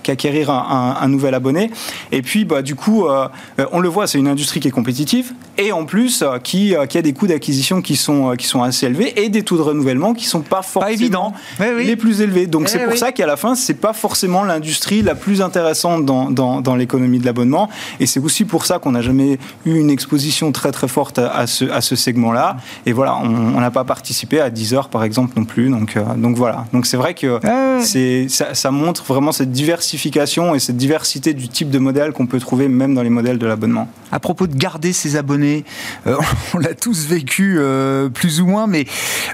qu'acquérir 0.02 0.50
un, 0.50 0.96
un, 1.00 1.08
nouvel 1.08 1.34
abonné. 1.34 1.70
Et 2.12 2.22
puis, 2.22 2.44
bah, 2.44 2.62
du 2.62 2.74
coup, 2.74 3.06
euh, 3.06 3.28
on 3.72 3.80
le 3.80 3.88
voit, 3.88 4.06
c'est 4.06 4.18
une 4.18 4.28
industrie 4.28 4.60
qui 4.60 4.68
est 4.68 4.72
compétitive 4.72 5.32
et 5.58 5.72
en 5.72 5.84
plus 5.84 6.22
euh, 6.22 6.38
qui, 6.38 6.74
euh, 6.74 6.86
qui 6.86 6.98
a 6.98 7.02
des 7.02 7.12
coûts 7.12 7.26
d'acquisition 7.26 7.82
qui 7.82 7.96
sont, 7.96 8.34
qui 8.36 8.46
sont 8.46 8.62
assez 8.62 8.86
élevés 8.86 9.22
et 9.22 9.28
des 9.28 9.42
taux 9.42 9.56
de 9.56 9.62
renouvellement 9.62 10.14
qui 10.14 10.26
sont 10.26 10.40
pas 10.40 10.62
forcément 10.62 10.92
évident. 10.92 11.34
les 11.58 11.96
plus 11.96 12.20
élevés. 12.20 12.46
Donc 12.46 12.68
c'est 12.68 12.84
pour 12.84 12.96
ça 12.96 13.12
qu'à 13.12 13.26
la 13.26 13.36
fin, 13.36 13.54
c'est 13.54 13.74
pas 13.74 13.92
forcément 13.92 14.09
forcément 14.10 14.42
l'industrie 14.42 15.02
la 15.02 15.14
plus 15.14 15.40
intéressante 15.40 16.04
dans, 16.04 16.32
dans, 16.32 16.74
l'économie 16.74 17.20
de 17.20 17.24
l'abonnement. 17.24 17.68
Et 18.00 18.06
c'est 18.06 18.18
aussi 18.18 18.44
pour 18.44 18.66
ça 18.66 18.80
qu'on 18.80 18.90
n'a 18.90 19.02
jamais 19.02 19.38
eu 19.64 19.78
une 19.78 19.88
exposition 19.88 20.50
très 20.50 20.72
très 20.72 20.88
forte 20.88 21.20
à, 21.20 21.46
ce, 21.46 21.64
à 21.66 21.80
ce 21.80 21.94
segment-là. 21.94 22.56
Et 22.86 22.92
voilà, 22.92 23.14
on 23.18 23.60
n'a 23.60 23.70
pas 23.70 23.84
participé 23.84 24.40
à 24.40 24.50
10 24.50 24.74
heures 24.74 24.88
par 24.88 25.04
exemple 25.04 25.34
non 25.36 25.44
plus. 25.44 25.70
Donc, 25.70 25.96
euh, 25.96 26.02
donc 26.16 26.36
voilà. 26.36 26.64
Donc 26.72 26.86
c'est 26.86 26.96
vrai 26.96 27.14
que 27.14 27.38
c'est, 27.82 28.26
ça, 28.28 28.70
montre 28.72 29.04
vraiment 29.04 29.30
cette 29.30 29.52
diversification 29.52 30.56
et 30.56 30.58
cette 30.58 30.76
diversité 30.76 31.32
du 31.32 31.48
type 31.48 31.70
de 31.70 31.78
modèle 31.78 32.10
qu'on 32.10 32.26
peut 32.26 32.40
trouver 32.40 32.66
même 32.66 32.96
dans 32.96 33.02
les 33.02 33.10
modèles 33.10 33.38
de 33.38 33.46
l'abonnement. 33.46 33.86
À 34.10 34.18
propos 34.18 34.48
de 34.48 34.56
garder 34.56 34.92
ses 34.92 35.14
abonnés, 35.14 35.64
euh, 36.08 36.16
on 36.54 36.58
l'a 36.58 36.74
tous 36.74 37.06
vécu 37.06 37.58
euh, 37.60 38.08
plus 38.08 38.40
ou 38.40 38.46
moins, 38.48 38.66
mais 38.66 38.86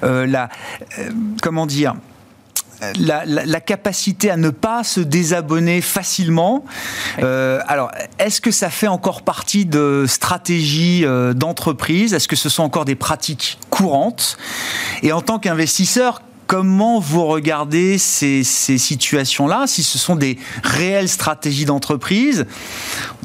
la, 0.02 0.50
comment 1.40 1.64
dire 1.64 1.94
la, 2.98 3.60
capacité 3.60 4.30
à 4.30 4.36
ne 4.36 4.50
pas 4.50 4.84
se 4.84 5.00
désabonner 5.00 5.80
facilement. 5.80 6.64
Euh, 7.22 7.60
alors, 7.66 7.90
est-ce 8.18 8.40
que 8.40 8.50
ça 8.50 8.70
fait 8.70 8.86
encore 8.86 9.22
partie 9.22 9.64
de 9.64 10.04
stratégies 10.06 11.04
euh, 11.04 11.32
d'entreprise 11.34 12.14
Est-ce 12.14 12.28
que 12.28 12.36
ce 12.36 12.48
sont 12.48 12.62
encore 12.62 12.84
des 12.84 12.94
pratiques 12.94 13.58
courantes? 13.70 14.36
Et 15.02 15.12
en 15.12 15.20
tant 15.20 15.38
qu'investisseur, 15.38 16.22
comment 16.46 17.00
vous 17.00 17.26
regardez 17.26 17.98
ces, 17.98 18.44
situations-là? 18.44 19.64
Si 19.66 19.82
ce 19.82 19.98
sont 19.98 20.14
des 20.14 20.38
réelles 20.62 21.08
stratégies 21.08 21.64
d'entreprise, 21.64 22.46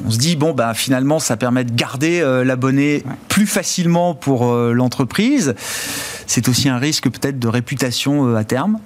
on 0.04 0.10
se 0.10 0.18
dit 0.18 0.34
bon 0.34 0.52
ben 0.54 0.74
finalement 0.74 1.20
ça 1.20 1.36
permet 1.36 1.62
de 1.64 1.72
garder 1.72 2.20
euh, 2.20 2.42
l'abonné 2.42 3.04
plus 3.28 3.46
facilement 3.46 4.14
pour 4.14 4.52
l'entreprise. 4.52 5.54
C'est 6.26 6.48
aussi 6.48 6.68
un 6.68 6.78
risque 6.78 7.08
peut-être 7.10 7.38
de 7.38 7.48
réputation 7.48 8.34
à 8.34 8.44
terme? 8.44 8.78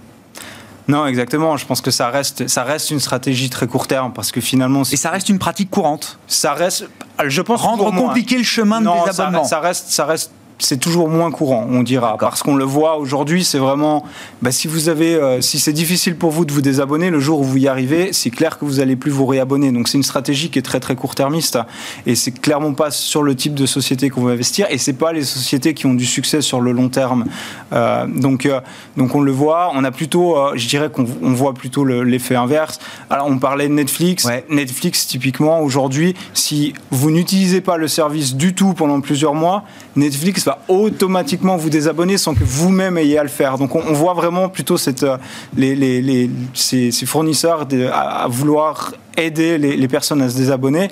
Non, 0.89 1.07
exactement. 1.07 1.57
Je 1.57 1.67
pense 1.67 1.81
que 1.81 1.91
ça 1.91 2.11
reste, 2.11 2.49
ça 2.49 2.63
reste 2.63 2.91
une 2.91 3.01
stratégie 3.01 3.51
très 3.51 3.67
court 3.67 3.87
terme 3.87 4.13
parce 4.13 4.31
que 4.31 4.41
finalement. 4.41 4.83
Et 4.83 4.97
ça 4.97 5.11
reste 5.11 5.29
une 5.29 5.39
pratique 5.39 5.71
courante. 5.71 6.19
Ça 6.27 6.55
reste, 6.55 6.89
je 7.27 7.43
pense. 7.43 7.61
Rendre 7.61 7.91
compliqué 7.93 8.39
le 8.39 8.45
chemin 8.45 8.81
de 8.81 8.85
des 8.85 9.21
abonnements. 9.21 9.45
Ça, 9.45 9.51
ça 9.51 9.61
reste, 9.61 9.89
ça 9.89 10.07
reste 10.07 10.31
c'est 10.59 10.79
toujours 10.79 11.09
moins 11.09 11.31
courant, 11.31 11.67
on 11.71 11.83
dira, 11.83 12.17
parce 12.19 12.43
qu'on 12.43 12.57
le 12.57 12.65
voit 12.65 12.97
aujourd'hui, 12.97 13.45
c'est 13.45 13.59
vraiment, 13.59 14.05
bah, 14.41 14.53
si 14.53 14.69
vous 14.69 14.89
avez, 14.89 15.15
euh, 15.15 15.41
si 15.41 15.59
c'est 15.59 15.73
difficile 15.73 16.17
pour 16.17 16.31
vous 16.31 16.45
de 16.45 16.53
vous 16.53 16.63
désabonner, 16.63 17.11
le 17.11 17.21
jour 17.21 17.41
où 17.41 17.45
vous 17.45 17.59
y 17.59 17.69
arrivez, 17.69 18.13
c'est 18.13 18.31
clair 18.31 18.59
que 18.59 18.65
vous 18.65 18.81
allez 18.81 18.97
plus 18.97 19.11
vous 19.11 19.27
réabonner. 19.27 19.71
Donc 19.71 19.89
c'est 19.89 19.99
une 19.99 20.03
stratégie 20.03 20.49
qui 20.49 20.59
est 20.59 20.63
très 20.63 20.81
très 20.81 20.97
court-termiste, 20.97 21.59
et 22.07 22.15
c'est 22.15 22.33
clairement 22.33 22.73
pas 22.73 22.91
sur 22.91 23.23
le 23.23 23.35
type 23.35 23.55
de 23.55 23.67
société 23.67 24.09
qu'on 24.09 24.23
veut 24.23 24.33
investir, 24.33 24.67
et 24.71 24.79
c'est 24.79 24.95
pas 24.95 25.13
les 25.13 25.25
sociétés 25.25 25.75
qui 25.75 25.87
ont 25.87 25.95
du 25.95 26.07
succès 26.07 26.41
sur 26.41 26.61
le 26.61 26.73
long 26.73 26.89
terme. 26.89 27.27
Euh, 27.73 28.07
donc 28.07 28.47
euh, 28.47 28.61
donc 28.97 29.15
on 29.15 29.21
le 29.21 29.33
voit, 29.33 29.73
on 29.75 29.85
a 29.85 29.91
plutôt, 29.91 30.37
je 30.55 30.67
dirais 30.69 30.91
qu'on 30.91 31.05
voit 31.05 31.53
plutôt 31.53 31.85
l'effet 31.85 32.35
inverse. 32.35 32.79
Alors 33.11 33.27
on 33.27 33.39
parlait 33.39 33.69
de 33.69 33.75
Netflix, 33.75 34.27
Netflix 34.49 35.07
typiquement 35.07 35.61
aujourd'hui, 35.61 36.15
si 36.33 36.73
vous 36.91 37.11
n'utilisez 37.11 37.61
pas 37.61 37.77
le 37.77 37.89
service 37.89 38.35
du 38.35 38.55
tout 38.55 38.73
pendant 38.73 39.01
plusieurs 39.01 39.35
mois, 39.35 39.65
Netflix 39.97 40.46
va 40.47 40.59
automatiquement 40.69 41.57
vous 41.57 41.71
désabonner 41.71 42.17
sans 42.19 42.35
que 42.35 42.45
vous-même 42.45 42.99
ayez 42.99 43.19
à 43.19 43.23
le 43.23 43.29
faire. 43.29 43.59
Donc 43.59 43.75
on, 43.75 43.93
voit 43.93 44.15
vraiment 44.15 44.49
plutôt 44.49 44.77
cette, 44.77 45.03
euh, 45.03 45.17
les, 45.57 45.75
les, 45.75 46.31
ces, 46.55 46.91
fournisseurs 47.07 47.67
à, 47.93 48.27
vouloir 48.29 48.93
aider 49.17 49.59
les, 49.59 49.89
personnes 49.89 50.23
à 50.23 50.29
se 50.29 50.37
désabonner. 50.37 50.91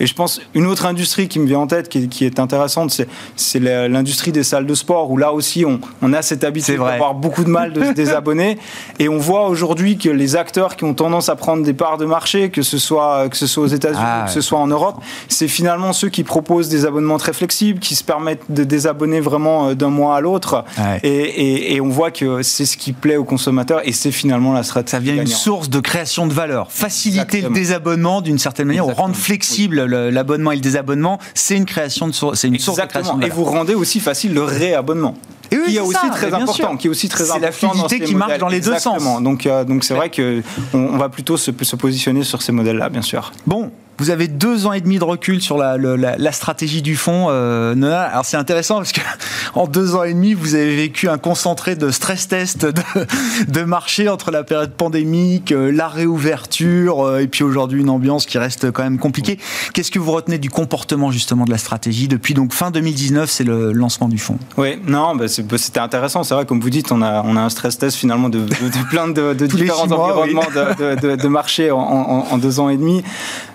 Et 0.00 0.06
je 0.06 0.14
pense 0.14 0.40
une 0.54 0.66
autre 0.66 0.86
industrie 0.86 1.28
qui 1.28 1.38
me 1.38 1.46
vient 1.46 1.60
en 1.60 1.66
tête, 1.66 1.88
qui, 1.88 2.24
est 2.24 2.38
intéressante, 2.38 3.00
c'est 3.36 3.58
l'industrie 3.58 4.32
des 4.32 4.44
salles 4.44 4.66
de 4.66 4.74
sport, 4.74 5.10
où 5.10 5.16
là 5.16 5.32
aussi 5.32 5.64
on, 5.64 5.80
on 6.02 6.12
a 6.12 6.22
cette 6.22 6.44
habitude 6.44 6.78
d'avoir 6.78 7.14
beaucoup 7.14 7.44
de 7.44 7.50
mal 7.50 7.72
de 7.72 7.84
se 7.84 7.90
désabonner. 7.94 8.58
Et 8.98 9.08
on 9.08 9.18
voit 9.18 9.48
aujourd'hui 9.48 9.98
que 9.98 10.08
les 10.08 10.36
acteurs 10.36 10.76
qui 10.76 10.84
ont 10.84 10.94
tendance 10.94 11.28
à 11.28 11.36
prendre 11.36 11.62
des 11.62 11.74
parts 11.74 11.98
de 11.98 12.04
marché, 12.04 12.50
que 12.50 12.62
ce 12.62 12.78
soit, 12.78 13.28
que 13.28 13.36
ce 13.36 13.46
soit 13.46 13.64
aux 13.64 13.68
États-Unis, 13.68 14.00
ah, 14.02 14.24
que 14.26 14.32
ce 14.32 14.40
soit 14.40 14.58
en 14.58 14.66
Europe, 14.66 15.02
c'est 15.28 15.48
finalement 15.48 15.92
ceux 15.92 16.08
qui 16.08 16.24
proposent 16.24 16.68
des 16.68 16.86
abonnements 16.86 17.18
très 17.18 17.32
flexibles, 17.32 17.80
qui 17.80 17.94
se 17.94 18.04
permettent 18.04 18.44
de 18.48 18.64
désabonner 18.64 19.20
vraiment 19.20 19.68
euh, 19.68 19.74
d'un 19.74 19.90
mois 19.90 20.16
à 20.16 20.20
l'autre. 20.20 20.64
Et, 21.02 21.74
et, 21.74 21.80
on 21.80 21.88
voit 21.88 22.10
que 22.10 22.42
c'est 22.42 22.64
ce 22.64 22.76
qui 22.76 22.92
plaît 22.92 23.16
aux 23.16 23.24
consommateurs 23.24 23.80
et 23.84 23.92
c'est 23.92 24.10
finalement 24.10 24.52
la 24.52 24.62
stratégie. 24.62 24.90
Ça 24.90 24.98
vient 25.00 25.14
une 25.14 25.26
source 25.26 25.68
de 25.70 25.80
création 25.80 26.26
de 26.26 26.32
valeur. 26.32 26.70
Faciliter 26.70 27.40
le 27.40 27.50
désabonnement 27.58 28.20
d'une 28.20 28.38
certaine 28.38 28.68
manière, 28.68 28.86
ou 28.86 28.92
rendre 28.92 29.16
flexible 29.16 29.84
l'abonnement 29.84 30.52
et 30.52 30.56
le 30.56 30.60
désabonnement, 30.60 31.18
c'est 31.34 31.56
une 31.56 31.64
création 31.64 32.08
de 32.08 32.14
c'est 32.34 32.48
une 32.48 32.58
source 32.58 32.78
de 32.78 32.86
création 32.86 33.16
de. 33.16 33.26
Et 33.26 33.30
vous 33.30 33.44
rendez 33.44 33.74
aussi 33.74 34.00
facile 34.00 34.32
le 34.34 34.42
réabonnement. 34.42 35.14
Et 35.50 35.56
oui, 35.56 35.66
qui 35.68 35.76
est, 35.76 35.80
aussi 35.80 36.10
très 36.10 36.32
important, 36.34 36.76
qui 36.76 36.88
est 36.88 36.90
aussi 36.90 37.08
très 37.08 37.24
important. 37.24 37.40
C'est 37.40 37.46
la 37.46 37.52
fluidité 37.52 38.00
qui 38.00 38.14
marche 38.14 38.38
dans 38.38 38.48
les 38.48 38.60
deux 38.60 38.78
sens. 38.78 39.02
Donc, 39.22 39.46
euh, 39.46 39.64
donc 39.64 39.82
c'est 39.82 39.94
vrai 39.94 40.10
que 40.10 40.42
on, 40.74 40.98
va 40.98 41.08
plutôt 41.08 41.36
se, 41.36 41.50
se 41.62 41.76
positionner 41.76 42.22
sur 42.22 42.42
ces 42.42 42.52
modèles-là, 42.52 42.90
bien 42.90 43.02
sûr. 43.02 43.32
Bon, 43.46 43.70
vous 43.98 44.10
avez 44.10 44.28
deux 44.28 44.66
ans 44.66 44.72
et 44.72 44.80
demi 44.80 44.98
de 44.98 45.04
recul 45.04 45.42
sur 45.42 45.58
la, 45.58 45.76
la, 45.76 46.32
stratégie 46.32 46.82
du 46.82 46.94
fonds, 46.94 47.26
euh, 47.30 47.74
Nona. 47.74 48.02
Alors 48.02 48.24
c'est 48.24 48.36
intéressant 48.36 48.76
parce 48.76 48.92
que 48.92 49.00
en 49.54 49.66
deux 49.66 49.96
ans 49.96 50.04
et 50.04 50.14
demi, 50.14 50.34
vous 50.34 50.54
avez 50.54 50.76
vécu 50.76 51.08
un 51.08 51.18
concentré 51.18 51.74
de 51.74 51.90
stress 51.90 52.28
test 52.28 52.64
de, 52.64 52.82
de 53.48 53.62
marché 53.62 54.08
entre 54.08 54.30
la 54.30 54.44
période 54.44 54.72
pandémique, 54.72 55.50
euh, 55.50 55.72
la 55.72 55.88
réouverture 55.88 57.04
euh, 57.04 57.18
et 57.18 57.26
puis 57.26 57.42
aujourd'hui 57.42 57.80
une 57.80 57.90
ambiance 57.90 58.24
qui 58.24 58.38
reste 58.38 58.70
quand 58.70 58.84
même 58.84 58.98
compliquée. 58.98 59.38
Qu'est-ce 59.74 59.90
que 59.90 59.98
vous 59.98 60.12
retenez 60.12 60.38
du 60.38 60.50
comportement 60.50 61.10
justement 61.10 61.44
de 61.44 61.50
la 61.50 61.58
stratégie 61.58 62.06
depuis 62.06 62.34
donc 62.34 62.52
fin 62.52 62.70
2019, 62.70 63.28
c'est 63.28 63.44
le 63.44 63.72
lancement 63.72 64.08
du 64.08 64.18
fonds 64.18 64.38
Oui, 64.56 64.78
non, 64.86 65.16
bah, 65.16 65.24
bah 65.44 65.58
c'était 65.58 65.80
intéressant. 65.80 66.22
C'est 66.22 66.34
vrai, 66.34 66.46
comme 66.46 66.60
vous 66.60 66.70
dites, 66.70 66.92
on 66.92 67.02
a, 67.02 67.22
on 67.24 67.36
a 67.36 67.40
un 67.40 67.50
stress 67.50 67.78
test 67.78 67.96
finalement 67.96 68.28
de, 68.28 68.38
de, 68.38 68.88
plein 68.90 69.08
de, 69.08 69.32
différents 69.46 69.90
environnements 69.90 70.42
de, 70.52 71.28
marché 71.28 71.72
en, 71.72 71.78
en, 71.78 72.38
deux 72.38 72.60
ans 72.60 72.68
et 72.68 72.76
demi. 72.76 73.02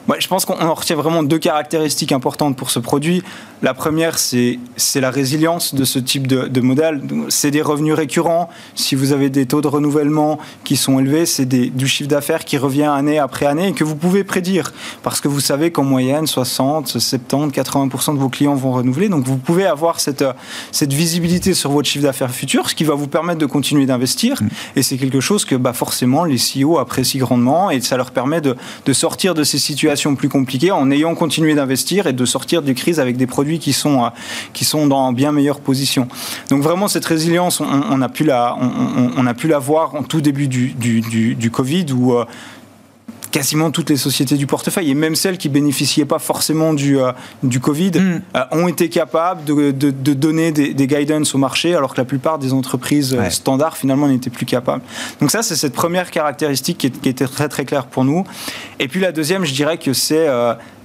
Ouais, 0.10 0.18
je 0.20 0.28
pense 0.28 0.44
qu'on 0.44 0.60
en 0.60 0.74
retient 0.74 0.98
vraiment 0.98 1.24
deux 1.24 1.40
caractéristiques 1.40 2.12
importantes 2.12 2.58
pour 2.58 2.72
ce 2.72 2.80
produit. 2.80 3.24
La 3.62 3.74
première, 3.74 4.20
c'est 4.20 4.60
la 4.96 5.10
résilience 5.10 5.74
de 5.74 5.86
ce 5.86 5.98
type 5.98 6.28
de, 6.28 6.50
de 6.50 6.60
modèle. 6.60 7.02
C'est 7.30 7.52
des 7.52 7.62
revenus 7.62 7.94
récurrents. 7.94 8.50
Si 8.76 8.96
vous 8.96 9.14
avez 9.14 9.30
des 9.30 9.46
taux 9.46 9.62
de 9.62 9.68
renouvellement 9.70 10.40
qui 10.66 10.76
sont 10.76 11.00
élevés, 11.00 11.26
c'est 11.26 11.46
du 11.46 11.88
chiffre 11.88 12.10
d'affaires 12.10 12.44
qui 12.44 12.58
revient 12.58 12.84
année 12.84 13.18
après 13.18 13.46
année 13.46 13.70
et 13.70 13.72
que 13.72 13.86
vous 13.86 13.96
pouvez 13.96 14.26
prédire. 14.26 14.74
Parce 15.04 15.22
que 15.22 15.30
vous 15.30 15.40
savez 15.40 15.72
qu'en 15.72 15.86
moyenne, 15.86 16.28
60, 16.28 16.90
70, 16.90 17.58
80% 17.58 18.16
de 18.16 18.20
vos 18.20 18.28
clients 18.28 18.56
vont 18.56 18.74
renouveler. 18.74 19.08
Donc 19.08 19.24
vous 19.24 19.38
pouvez 19.38 19.66
avoir 19.66 20.02
cette, 20.02 20.26
cette 20.74 20.92
visibilité 20.92 21.54
sur 21.54 21.72
votre 21.72 21.88
chiffre 21.88 22.04
d'affaires 22.04 22.32
futur, 22.32 22.70
ce 22.70 22.76
qui 22.76 22.84
va 22.84 22.96
vous 22.96 23.08
permettre 23.08 23.40
de 23.40 23.46
continuer 23.46 23.86
d'investir. 23.86 24.44
Mmh. 24.44 24.48
Et 24.76 24.84
c'est 24.84 24.98
quelque 24.98 25.22
chose 25.22 25.46
que 25.46 25.56
bah, 25.56 25.72
forcément 25.72 26.26
les 26.26 26.38
CEO 26.38 26.80
apprécient 26.80 27.22
grandement 27.22 27.72
et 27.72 27.80
ça 27.80 27.96
leur 27.96 28.12
permet 28.12 28.42
de, 28.42 28.58
de 28.86 28.94
sortir 28.94 29.34
de 29.36 29.46
ces 29.46 29.60
situations 29.60 29.93
plus 30.16 30.30
compliquées 30.30 30.72
en 30.72 30.90
ayant 30.92 31.16
continué 31.16 31.56
d'investir 31.56 32.08
et 32.08 32.14
de 32.14 32.26
sortir 32.26 32.62
du 32.62 32.74
crise 32.74 33.00
avec 33.00 33.18
des 33.18 33.28
produits 33.28 33.60
qui 33.60 33.74
sont, 33.74 34.04
euh, 34.04 34.10
qui 34.54 34.66
sont 34.66 34.88
dans 34.88 35.12
bien 35.14 35.32
meilleure 35.32 35.60
position. 35.60 36.08
Donc 36.50 36.62
vraiment, 36.62 36.88
cette 36.88 37.06
résilience, 37.06 37.62
on, 37.62 38.02
a, 38.02 38.10
pu 38.10 38.24
la, 38.24 38.58
on, 38.60 39.24
la 39.24 39.60
voir 39.60 39.96
en 39.96 40.04
tout 40.04 40.22
début 40.22 40.48
du, 40.48 40.70
du, 40.70 41.02
du, 41.36 41.52
Covid 41.52 41.86
où 41.94 42.14
euh, 42.14 42.26
quasiment 43.34 43.72
toutes 43.72 43.90
les 43.90 43.98
sociétés 43.98 44.38
du 44.38 44.46
portefeuille, 44.46 44.92
et 44.92 44.94
même 44.94 45.16
celles 45.16 45.40
qui 45.40 45.50
bénéficiaient 45.50 46.06
pas 46.06 46.20
forcément 46.20 46.74
du, 46.74 47.00
euh, 47.00 47.12
du 47.42 47.60
Covid, 47.60 47.92
mm. 47.92 48.22
euh, 48.36 48.44
ont 48.52 48.68
été 48.68 48.90
capables 48.90 49.44
de, 49.44 49.72
de, 49.72 49.90
de 49.90 50.14
donner 50.14 50.52
des, 50.52 50.76
des, 50.76 50.88
guidance 50.88 51.34
au 51.34 51.40
marché, 51.40 51.76
alors 51.76 51.96
que 51.96 52.00
la 52.00 52.06
plupart 52.06 52.38
des 52.38 52.54
entreprises 52.54 53.16
euh, 53.16 53.30
standards, 53.32 53.76
finalement, 53.76 54.08
n'étaient 54.08 54.30
plus 54.30 54.46
capables. 54.46 54.84
Donc 55.20 55.32
ça, 55.32 55.42
c'est 55.42 55.56
cette 55.56 55.74
première 55.74 56.12
caractéristique 56.12 56.78
qui, 56.78 56.92
qui, 56.92 57.10
était 57.10 57.28
très 57.28 57.50
très 57.50 57.66
claire 57.66 57.88
pour 57.88 58.06
nous. 58.06 58.24
Et 58.80 58.88
puis 58.88 59.00
la 59.00 59.12
deuxième, 59.12 59.46
je 59.46 59.54
dirais 59.54 59.80
que 59.80 59.94
c'est 59.94 60.28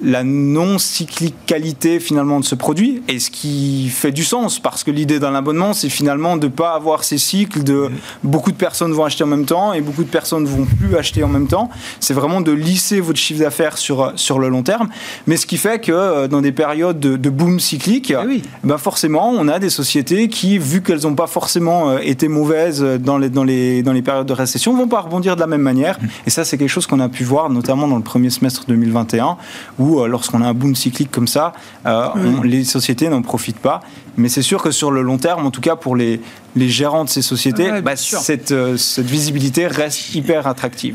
la 0.02 0.22
non-cyclicalité 0.24 2.00
finalement 2.00 2.40
de 2.40 2.44
ce 2.44 2.54
produit, 2.54 3.02
et 3.08 3.18
ce 3.18 3.30
qui 3.30 3.88
fait 3.88 4.12
du 4.12 4.24
sens, 4.24 4.58
parce 4.60 4.84
que 4.84 4.90
l'idée 4.90 5.18
d'un 5.18 5.34
abonnement, 5.34 5.72
c'est 5.72 5.88
finalement 5.88 6.36
de 6.36 6.46
ne 6.46 6.52
pas 6.52 6.74
avoir 6.74 7.04
ces 7.04 7.18
cycles 7.18 7.64
de 7.64 7.90
beaucoup 8.22 8.52
de 8.52 8.56
personnes 8.56 8.92
vont 8.92 9.04
acheter 9.04 9.24
en 9.24 9.28
même 9.28 9.44
temps, 9.44 9.72
et 9.72 9.80
beaucoup 9.80 10.04
de 10.04 10.08
personnes 10.08 10.44
ne 10.44 10.48
vont 10.48 10.64
plus 10.64 10.96
acheter 10.96 11.24
en 11.24 11.28
même 11.28 11.48
temps. 11.48 11.70
C'est 12.00 12.14
vraiment 12.14 12.40
de 12.40 12.52
lisser 12.52 13.00
votre 13.00 13.18
chiffre 13.18 13.40
d'affaires 13.40 13.78
sur, 13.78 14.12
sur 14.16 14.38
le 14.38 14.48
long 14.48 14.62
terme. 14.62 14.88
Mais 15.26 15.36
ce 15.36 15.46
qui 15.46 15.56
fait 15.56 15.80
que 15.80 15.92
euh, 15.92 16.28
dans 16.28 16.40
des 16.40 16.52
périodes 16.52 17.00
de, 17.00 17.30
boom 17.30 17.60
cyclique, 17.60 18.12
eh 18.12 18.42
ben 18.64 18.78
forcément, 18.78 19.30
on 19.30 19.48
a 19.48 19.58
des 19.58 19.70
sociétés 19.70 20.28
qui, 20.28 20.58
vu 20.58 20.82
qu'elles 20.82 21.02
n'ont 21.02 21.14
pas 21.14 21.26
forcément 21.26 21.90
euh, 21.90 21.98
été 22.02 22.28
mauvaises 22.28 22.82
dans 22.82 23.18
les, 23.18 23.30
dans, 23.30 23.44
les, 23.44 23.82
dans 23.82 23.92
les 23.92 24.02
périodes 24.02 24.26
de 24.26 24.32
récession, 24.32 24.76
vont 24.76 24.88
pas 24.88 25.00
rebondir 25.00 25.34
de 25.34 25.40
la 25.40 25.46
même 25.46 25.62
manière. 25.62 25.98
Mmh. 26.00 26.06
Et 26.26 26.30
ça, 26.30 26.44
c'est 26.44 26.56
quelque 26.56 26.68
chose 26.68 26.86
qu'on 26.86 27.00
a 27.00 27.08
pu 27.08 27.24
voir 27.24 27.50
notamment 27.50 27.88
dans 27.88 27.96
le 27.96 28.02
premier 28.02 28.30
semestre 28.30 28.64
2021, 28.66 29.36
où 29.78 29.87
euh, 29.96 30.06
lorsqu'on 30.06 30.42
a 30.42 30.46
un 30.46 30.54
boom 30.54 30.74
cyclique 30.74 31.10
comme 31.10 31.28
ça, 31.28 31.52
mmh. 31.84 32.44
les 32.44 32.64
sociétés 32.64 33.08
n'en 33.08 33.22
profitent 33.22 33.58
pas. 33.58 33.80
Mais 34.16 34.28
c'est 34.28 34.42
sûr 34.42 34.62
que 34.62 34.70
sur 34.70 34.90
le 34.90 35.02
long 35.02 35.18
terme, 35.18 35.46
en 35.46 35.50
tout 35.50 35.60
cas 35.60 35.76
pour 35.76 35.96
les, 35.96 36.20
les 36.56 36.68
gérants 36.68 37.04
de 37.04 37.08
ces 37.08 37.22
sociétés, 37.22 37.80
bah, 37.82 37.96
cette, 37.96 38.54
cette 38.76 39.06
visibilité 39.06 39.66
reste 39.66 40.14
hyper 40.14 40.46
attractive. 40.46 40.94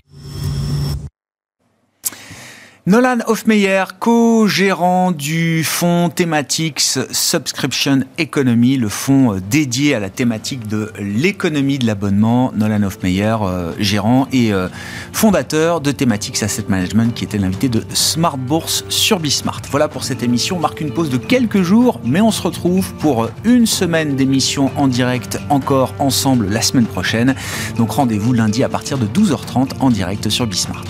Nolan 2.86 3.20
Hofmeyer, 3.28 3.86
co-gérant 3.98 5.14
du 5.14 5.64
fonds 5.64 6.10
Thematics 6.14 7.00
Subscription 7.12 8.02
Economy, 8.18 8.76
le 8.76 8.90
fonds 8.90 9.36
euh, 9.36 9.40
dédié 9.40 9.96
à 9.96 10.02
la 10.02 10.10
thématique 10.10 10.68
de 10.68 10.92
l'économie 11.00 11.80
de 11.80 11.86
l'abonnement. 11.86 12.52
Nolan 12.54 12.84
Hofmeyer, 12.84 13.38
euh, 13.42 13.72
gérant 13.80 14.28
et 14.34 14.52
euh, 14.52 14.68
fondateur 15.14 15.80
de 15.80 15.94
Thematics 15.94 16.44
Asset 16.44 16.66
Management, 16.68 17.14
qui 17.14 17.24
était 17.24 17.38
l'invité 17.38 17.70
de 17.70 17.84
Smart 17.94 18.38
Bourse 18.38 18.84
sur 18.90 19.22
Bismart. 19.22 19.62
Voilà 19.72 19.88
pour 19.88 20.04
cette 20.04 20.22
émission. 20.22 20.58
On 20.58 20.60
marque 20.60 20.82
une 20.82 20.92
pause 20.92 21.10
de 21.10 21.16
quelques 21.16 21.62
jours, 21.62 22.02
mais 22.04 22.20
on 22.20 22.32
se 22.32 22.42
retrouve 22.42 22.94
pour 22.96 23.30
une 23.46 23.66
semaine 23.66 24.18
d'émission 24.18 24.72
en 24.76 24.90
direct 24.90 25.40
encore 25.50 25.94
ensemble 26.00 26.50
la 26.50 26.62
semaine 26.62 26.88
prochaine. 26.88 27.34
Donc 27.78 27.92
rendez-vous 27.92 28.34
lundi 28.34 28.62
à 28.62 28.68
partir 28.68 28.98
de 28.98 29.06
12h30 29.06 29.80
en 29.80 29.90
direct 29.90 30.28
sur 30.28 30.48
Bismart. 30.48 30.84